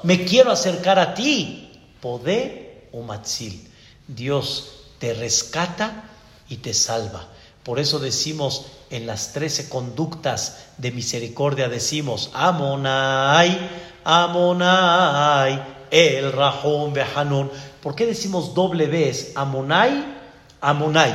me 0.02 0.24
quiero 0.24 0.50
acercar 0.50 0.98
a 0.98 1.14
ti, 1.14 1.70
Podé 2.00 2.88
o 2.92 3.02
Matzil, 3.02 3.68
Dios 4.08 4.86
te 4.98 5.14
rescata 5.14 6.04
y 6.48 6.56
te 6.56 6.74
salva. 6.74 7.28
Por 7.62 7.78
eso 7.78 8.00
decimos 8.00 8.66
en 8.90 9.06
las 9.06 9.32
trece 9.32 9.68
conductas 9.68 10.66
de 10.78 10.90
misericordia, 10.90 11.68
decimos, 11.68 12.30
Amonai, 12.34 13.56
Amonai, 14.02 15.62
el 15.90 16.32
Rahón 16.32 16.92
Behanun. 16.92 17.50
¿Por 17.80 17.94
qué 17.94 18.06
decimos 18.06 18.54
doble 18.54 18.86
vez 18.86 19.32
Amonai, 19.36 20.04
Amonai? 20.60 21.12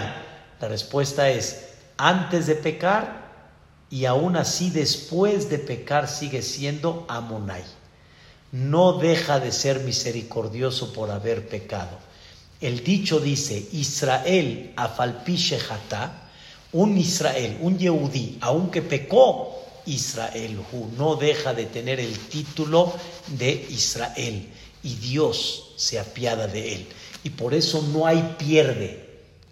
La 0.61 0.67
respuesta 0.69 1.29
es, 1.29 1.73
antes 1.97 2.47
de 2.47 2.55
pecar 2.55 3.26
y 3.89 4.05
aún 4.05 4.35
así 4.35 4.69
después 4.69 5.49
de 5.49 5.59
pecar 5.59 6.07
sigue 6.07 6.41
siendo 6.41 7.05
Amonai. 7.07 7.63
No 8.51 8.93
deja 8.93 9.39
de 9.39 9.51
ser 9.51 9.81
misericordioso 9.81 10.93
por 10.93 11.11
haber 11.11 11.47
pecado. 11.47 11.97
El 12.59 12.83
dicho 12.83 13.19
dice, 13.19 13.67
Israel 13.73 14.73
afalpishehata, 14.75 16.29
un 16.73 16.97
Israel, 16.97 17.57
un 17.61 17.77
Yehudí, 17.77 18.37
aunque 18.41 18.81
pecó, 18.81 19.53
Israel, 19.85 20.59
no 20.97 21.15
deja 21.15 21.53
de 21.53 21.65
tener 21.65 21.99
el 21.99 22.17
título 22.27 22.93
de 23.27 23.65
Israel 23.69 24.49
y 24.83 24.95
Dios 24.95 25.73
se 25.77 25.99
apiada 25.99 26.47
de 26.47 26.75
él. 26.75 26.87
Y 27.23 27.29
por 27.31 27.53
eso 27.53 27.81
no 27.93 28.05
hay 28.05 28.35
pierde. 28.37 29.05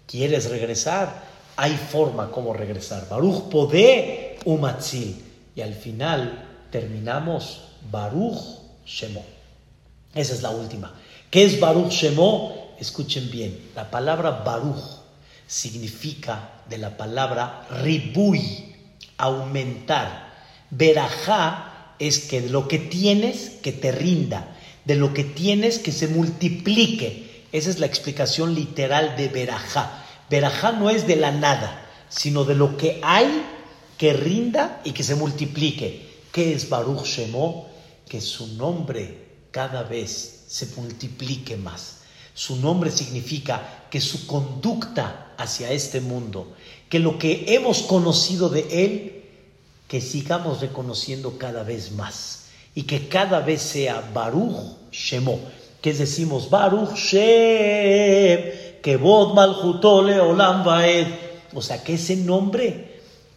¿Quieres 0.06 0.50
regresar? 0.50 1.24
Hay 1.56 1.76
forma 1.76 2.30
como 2.30 2.52
regresar. 2.52 3.08
Baruch 3.08 3.48
Podé 3.50 4.25
Umatzil. 4.46 5.22
Y 5.54 5.60
al 5.60 5.74
final 5.74 6.46
terminamos 6.70 7.64
Baruch 7.90 8.38
Shemo. 8.86 9.22
Esa 10.14 10.32
es 10.32 10.42
la 10.42 10.50
última. 10.50 10.94
¿Qué 11.30 11.44
es 11.44 11.60
Baruch 11.60 11.90
Shemo? 11.90 12.74
Escuchen 12.80 13.30
bien. 13.30 13.70
La 13.74 13.90
palabra 13.90 14.30
Baruch 14.44 14.82
significa 15.46 16.62
de 16.68 16.78
la 16.78 16.96
palabra 16.96 17.66
ribui, 17.82 18.74
aumentar. 19.18 20.32
Berajá 20.70 21.94
es 21.98 22.20
que 22.20 22.40
lo 22.48 22.68
que 22.68 22.78
tienes, 22.78 23.50
que 23.62 23.72
te 23.72 23.92
rinda 23.92 24.56
de 24.86 24.94
lo 24.94 25.12
que 25.12 25.24
tienes 25.24 25.78
que 25.78 25.92
se 25.92 26.08
multiplique. 26.08 27.44
Esa 27.52 27.70
es 27.70 27.78
la 27.80 27.86
explicación 27.86 28.54
literal 28.54 29.16
de 29.16 29.28
Berajá. 29.28 30.04
Berajá 30.30 30.72
no 30.72 30.90
es 30.90 31.06
de 31.06 31.16
la 31.16 31.32
nada, 31.32 31.84
sino 32.08 32.44
de 32.44 32.54
lo 32.54 32.76
que 32.76 33.00
hay 33.02 33.44
que 33.96 34.12
rinda 34.12 34.80
y 34.84 34.92
que 34.92 35.02
se 35.02 35.14
multiplique. 35.14 36.06
¿Qué 36.32 36.52
es 36.52 36.68
Baruch 36.68 37.04
Shemo? 37.04 37.68
Que 38.08 38.20
su 38.20 38.54
nombre 38.54 39.26
cada 39.50 39.82
vez 39.82 40.44
se 40.46 40.66
multiplique 40.76 41.56
más. 41.56 41.98
Su 42.34 42.56
nombre 42.56 42.90
significa 42.90 43.86
que 43.90 44.00
su 44.00 44.26
conducta 44.26 45.34
hacia 45.38 45.70
este 45.72 46.00
mundo, 46.00 46.52
que 46.88 46.98
lo 46.98 47.18
que 47.18 47.46
hemos 47.48 47.82
conocido 47.82 48.48
de 48.50 48.84
Él, 48.84 49.24
que 49.88 50.00
sigamos 50.00 50.60
reconociendo 50.60 51.38
cada 51.38 51.62
vez 51.62 51.92
más 51.92 52.46
y 52.74 52.82
que 52.82 53.08
cada 53.08 53.40
vez 53.40 53.62
sea 53.62 54.10
Baruch 54.12 54.90
Shemo, 54.92 55.40
que 55.80 55.94
decimos 55.94 56.50
Baruch 56.50 56.94
Shem, 56.94 58.80
que 58.82 58.96
Bod 58.98 59.34
Malchutole 59.34 60.20
Olam 60.20 60.64
Vaed, 60.64 61.06
o 61.54 61.62
sea, 61.62 61.82
que 61.82 61.94
ese 61.94 62.16
nombre 62.16 62.85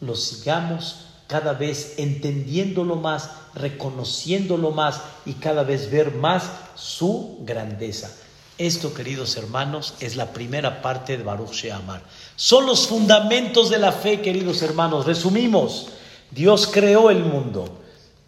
lo 0.01 0.15
sigamos 0.15 1.05
cada 1.27 1.53
vez 1.53 1.95
entendiéndolo 1.97 2.95
más, 2.95 3.29
reconociéndolo 3.53 4.71
más 4.71 5.01
y 5.25 5.33
cada 5.33 5.63
vez 5.63 5.91
ver 5.91 6.15
más 6.15 6.49
su 6.75 7.37
grandeza. 7.41 8.11
Esto, 8.57 8.93
queridos 8.93 9.37
hermanos, 9.37 9.93
es 9.99 10.15
la 10.15 10.33
primera 10.33 10.81
parte 10.81 11.17
de 11.17 11.23
Baruch 11.23 11.51
Sheamar. 11.51 12.01
Son 12.35 12.65
los 12.65 12.87
fundamentos 12.87 13.69
de 13.69 13.77
la 13.77 13.91
fe, 13.91 14.21
queridos 14.21 14.61
hermanos. 14.61 15.05
Resumimos, 15.05 15.89
Dios 16.31 16.67
creó 16.67 17.09
el 17.09 17.23
mundo 17.23 17.79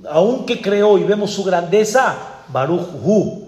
aunque 0.10 0.62
creó 0.62 0.98
y 0.98 1.04
vemos 1.04 1.32
su 1.32 1.44
grandeza, 1.44 2.44
Baruch 2.48 2.88
Hu 3.04 3.48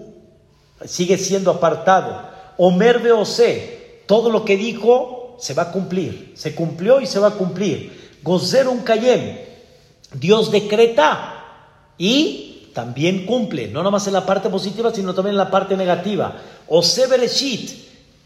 sigue 0.84 1.18
siendo 1.18 1.50
apartado. 1.50 2.28
Omer 2.56 3.00
Beose, 3.00 4.02
todo 4.06 4.30
lo 4.30 4.44
que 4.44 4.56
dijo 4.56 5.36
se 5.40 5.54
va 5.54 5.64
a 5.64 5.72
cumplir, 5.72 6.32
se 6.36 6.54
cumplió 6.54 7.00
y 7.00 7.06
se 7.06 7.18
va 7.18 7.28
a 7.28 7.34
cumplir. 7.34 8.03
Gozer 8.24 8.68
un 8.68 8.78
Kayem, 8.78 9.38
Dios 10.14 10.50
decreta 10.50 11.44
y 11.98 12.70
también 12.72 13.26
cumple, 13.26 13.68
no 13.68 13.82
nomás 13.82 14.06
en 14.06 14.14
la 14.14 14.24
parte 14.24 14.48
positiva, 14.48 14.92
sino 14.92 15.14
también 15.14 15.34
en 15.34 15.44
la 15.44 15.50
parte 15.50 15.76
negativa. 15.76 16.38
Ose 16.66 17.06
Bereshit, 17.06 17.70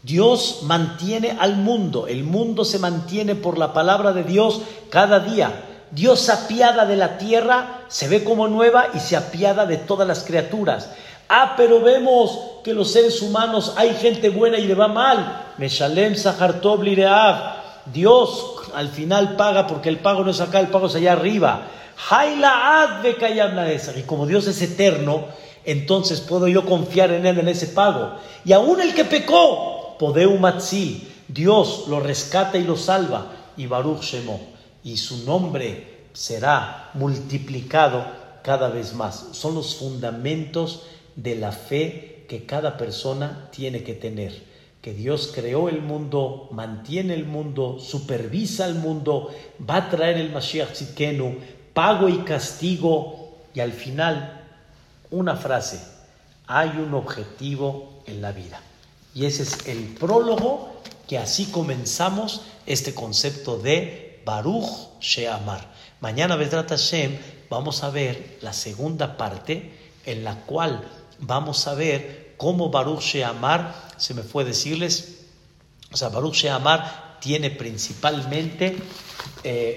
Dios 0.01 0.61
mantiene 0.63 1.35
al 1.37 1.57
mundo, 1.57 2.07
el 2.07 2.23
mundo 2.23 2.63
se 2.63 2.79
mantiene 2.79 3.35
por 3.35 3.57
la 3.57 3.73
palabra 3.73 4.13
de 4.13 4.23
Dios 4.23 4.61
cada 4.89 5.19
día. 5.19 5.65
Dios 5.91 6.29
apiada 6.29 6.85
de 6.85 6.95
la 6.95 7.17
tierra, 7.17 7.81
se 7.89 8.07
ve 8.07 8.23
como 8.23 8.47
nueva 8.47 8.87
y 8.93 8.99
se 8.99 9.17
apiada 9.17 9.65
de 9.65 9.77
todas 9.77 10.07
las 10.07 10.23
criaturas. 10.23 10.91
Ah, 11.27 11.55
pero 11.57 11.81
vemos 11.81 12.39
que 12.63 12.73
los 12.73 12.91
seres 12.91 13.21
humanos 13.21 13.73
hay 13.75 13.93
gente 13.95 14.29
buena 14.29 14.57
y 14.57 14.65
le 14.65 14.75
va 14.75 14.87
mal. 14.87 15.53
Meshalem 15.57 16.15
Sahartov 16.15 16.83
Dios 17.91 18.58
al 18.73 18.89
final 18.89 19.35
paga 19.35 19.67
porque 19.67 19.89
el 19.89 19.99
pago 19.99 20.23
no 20.23 20.31
es 20.31 20.41
acá, 20.41 20.59
el 20.59 20.67
pago 20.67 20.87
es 20.87 20.95
allá 20.95 21.13
arriba. 21.13 21.67
Y 23.95 24.01
como 24.03 24.25
Dios 24.25 24.47
es 24.47 24.61
eterno, 24.61 25.25
entonces 25.65 26.21
puedo 26.21 26.47
yo 26.47 26.65
confiar 26.65 27.11
en 27.11 27.25
Él 27.25 27.39
en 27.39 27.47
ese 27.49 27.67
pago. 27.67 28.13
Y 28.45 28.53
aún 28.53 28.81
el 28.81 28.93
que 28.93 29.05
pecó, 29.05 29.97
Podeu 29.99 30.39
Dios 31.27 31.85
lo 31.87 31.99
rescata 31.99 32.57
y 32.57 32.63
lo 32.63 32.77
salva. 32.77 33.33
Y 33.57 33.67
Baruch 33.67 34.01
Shemo 34.01 34.39
y 34.83 34.97
su 34.97 35.25
nombre 35.25 36.05
será 36.13 36.91
multiplicado 36.93 38.05
cada 38.43 38.69
vez 38.69 38.93
más. 38.93 39.27
Son 39.33 39.55
los 39.55 39.75
fundamentos 39.75 40.83
de 41.15 41.35
la 41.35 41.51
fe 41.51 42.25
que 42.29 42.45
cada 42.45 42.77
persona 42.77 43.49
tiene 43.51 43.83
que 43.83 43.93
tener. 43.93 44.48
Que 44.81 44.93
Dios 44.93 45.31
creó 45.33 45.67
el 45.67 45.81
mundo, 45.81 46.47
mantiene 46.51 47.13
el 47.13 47.25
mundo, 47.25 47.79
supervisa 47.79 48.65
el 48.65 48.75
mundo, 48.75 49.29
va 49.69 49.75
a 49.75 49.89
traer 49.89 50.17
el 50.17 50.31
Mashiach 50.31 50.71
Tzidkenu, 50.71 51.37
pago 51.73 52.07
y 52.07 52.19
castigo. 52.19 53.37
Y 53.53 53.59
al 53.59 53.73
final, 53.73 54.45
una 55.11 55.35
frase, 55.35 55.81
hay 56.47 56.69
un 56.69 56.93
objetivo 56.93 58.03
en 58.05 58.21
la 58.21 58.31
vida. 58.31 58.61
Y 59.13 59.25
ese 59.25 59.43
es 59.43 59.67
el 59.67 59.95
prólogo 59.99 60.81
que 61.07 61.17
así 61.17 61.47
comenzamos 61.47 62.41
este 62.65 62.93
concepto 62.93 63.57
de 63.57 64.21
Baruch 64.23 65.01
Sheamar. 65.01 65.67
Mañana, 66.01 66.35
Vedrat 66.35 66.69
Hashem, 66.69 67.17
vamos 67.49 67.83
a 67.83 67.89
ver 67.89 68.37
la 68.41 68.53
segunda 68.53 69.17
parte 69.17 69.73
en 70.05 70.23
la 70.23 70.35
cual 70.45 70.87
vamos 71.19 71.67
a 71.67 71.73
ver 71.73 72.28
cómo 72.39 72.69
Baruch 72.69 73.01
Sheamar, 73.01 73.75
se 73.97 74.13
me 74.13 74.23
fue 74.23 74.45
decirles, 74.45 75.25
o 75.91 75.97
sea, 75.97 76.07
Baruch 76.07 76.35
Sheamar 76.35 77.17
tiene 77.19 77.51
principalmente 77.51 78.77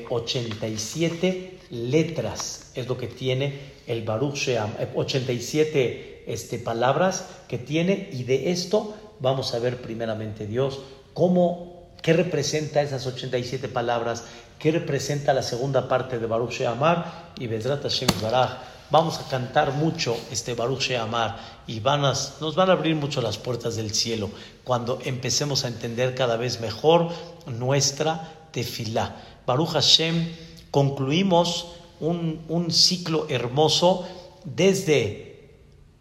87 0.08 1.28
eh, 1.28 1.58
letras, 1.70 2.70
es 2.76 2.86
lo 2.86 2.96
que 2.96 3.08
tiene 3.08 3.72
el 3.88 4.04
Baruch 4.04 4.36
Sheamar, 4.36 4.92
87 4.94 5.82
eh, 5.82 6.24
este, 6.28 6.60
palabras 6.60 7.26
que 7.48 7.58
tiene, 7.58 8.08
y 8.12 8.22
de 8.22 8.52
esto 8.52 8.94
vamos 9.18 9.52
a 9.54 9.58
ver 9.58 9.82
primeramente 9.82 10.46
Dios 10.46 10.78
cómo 11.14 11.72
¿Qué 12.02 12.12
representa 12.12 12.82
esas 12.82 13.06
87 13.06 13.68
palabras? 13.68 14.24
¿Qué 14.58 14.72
representa 14.72 15.32
la 15.32 15.42
segunda 15.42 15.88
parte 15.88 16.18
de 16.18 16.26
Baruch 16.26 16.50
She'amar 16.50 17.30
y 17.38 17.46
Bezrat 17.46 17.82
Hashem 17.82 18.08
Baraj? 18.20 18.58
Vamos 18.92 19.18
a 19.20 19.26
cantar 19.26 19.72
mucho 19.72 20.14
este 20.30 20.52
Baruch 20.52 20.82
She'amar 20.82 21.38
y 21.66 21.80
van 21.80 22.02
nos 22.02 22.54
van 22.54 22.68
a 22.68 22.74
abrir 22.74 22.94
mucho 22.94 23.22
las 23.22 23.38
puertas 23.38 23.74
del 23.74 23.94
cielo 23.94 24.28
cuando 24.64 24.98
empecemos 25.06 25.64
a 25.64 25.68
entender 25.68 26.14
cada 26.14 26.36
vez 26.36 26.60
mejor 26.60 27.08
nuestra 27.46 28.50
tefilá. 28.50 29.16
Baruch 29.46 29.70
Hashem, 29.70 30.28
concluimos 30.70 31.68
un, 32.00 32.44
un 32.50 32.70
ciclo 32.70 33.24
hermoso 33.30 34.06
desde 34.44 35.56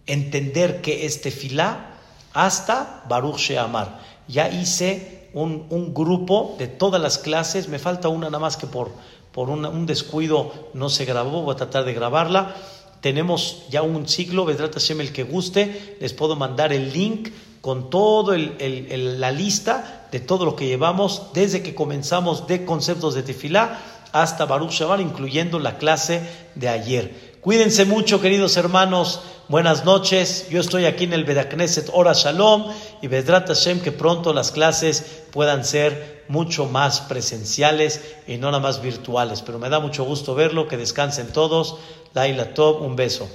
entender 0.05 0.81
que 0.81 1.05
es 1.05 1.21
tefilá 1.21 1.93
hasta 2.33 3.05
Baruch 3.07 3.37
She'amar. 3.37 4.01
Ya 4.27 4.49
hice 4.49 5.29
un, 5.33 5.65
un, 5.69 5.93
grupo 5.93 6.57
de 6.59 6.67
todas 6.67 7.01
las 7.01 7.19
clases, 7.19 7.69
me 7.69 7.79
falta 7.79 8.09
una 8.09 8.25
nada 8.25 8.39
más 8.39 8.57
que 8.57 8.67
por, 8.67 8.91
por 9.31 9.49
un 9.49 9.85
descuido 9.85 10.51
no 10.73 10.89
se 10.89 11.05
grabó, 11.05 11.43
voy 11.43 11.53
a 11.53 11.57
tratar 11.57 11.85
de 11.85 11.93
grabarla 11.93 12.53
tenemos 13.01 13.63
ya 13.69 13.81
un 13.81 14.07
ciclo, 14.07 14.45
Vedrat 14.45 14.73
Hashem, 14.73 15.01
el 15.01 15.11
que 15.11 15.23
guste, 15.23 15.97
les 15.99 16.13
puedo 16.13 16.35
mandar 16.35 16.71
el 16.71 16.93
link 16.93 17.29
con 17.59 17.89
toda 17.89 18.37
la 18.37 19.31
lista 19.31 20.07
de 20.11 20.19
todo 20.19 20.45
lo 20.45 20.55
que 20.55 20.67
llevamos 20.67 21.33
desde 21.33 21.61
que 21.61 21.75
comenzamos 21.75 22.47
de 22.47 22.65
conceptos 22.65 23.13
de 23.13 23.23
tefilá 23.23 23.79
hasta 24.11 24.45
Baruch 24.45 24.71
Shabbat, 24.71 24.99
incluyendo 24.99 25.59
la 25.59 25.77
clase 25.77 26.21
de 26.55 26.69
ayer. 26.69 27.31
Cuídense 27.41 27.85
mucho, 27.85 28.21
queridos 28.21 28.55
hermanos. 28.57 29.21
Buenas 29.47 29.83
noches. 29.83 30.47
Yo 30.49 30.61
estoy 30.61 30.85
aquí 30.85 31.05
en 31.05 31.13
el 31.13 31.23
Bedakneset 31.23 31.89
Ora 31.93 32.13
Shalom 32.13 32.65
y 33.01 33.07
Vedrat 33.07 33.47
Hashem 33.47 33.79
que 33.79 33.91
pronto 33.91 34.33
las 34.33 34.51
clases 34.51 35.23
puedan 35.31 35.65
ser 35.65 36.20
mucho 36.31 36.65
más 36.65 37.01
presenciales 37.01 38.01
y 38.25 38.37
no 38.37 38.47
nada 38.51 38.63
más 38.63 38.81
virtuales. 38.81 39.41
Pero 39.41 39.59
me 39.59 39.69
da 39.69 39.79
mucho 39.79 40.05
gusto 40.05 40.33
verlo. 40.33 40.67
Que 40.67 40.77
descansen 40.77 41.31
todos. 41.33 41.77
Laila 42.13 42.53
Top, 42.53 42.81
un 42.81 42.95
beso. 42.95 43.29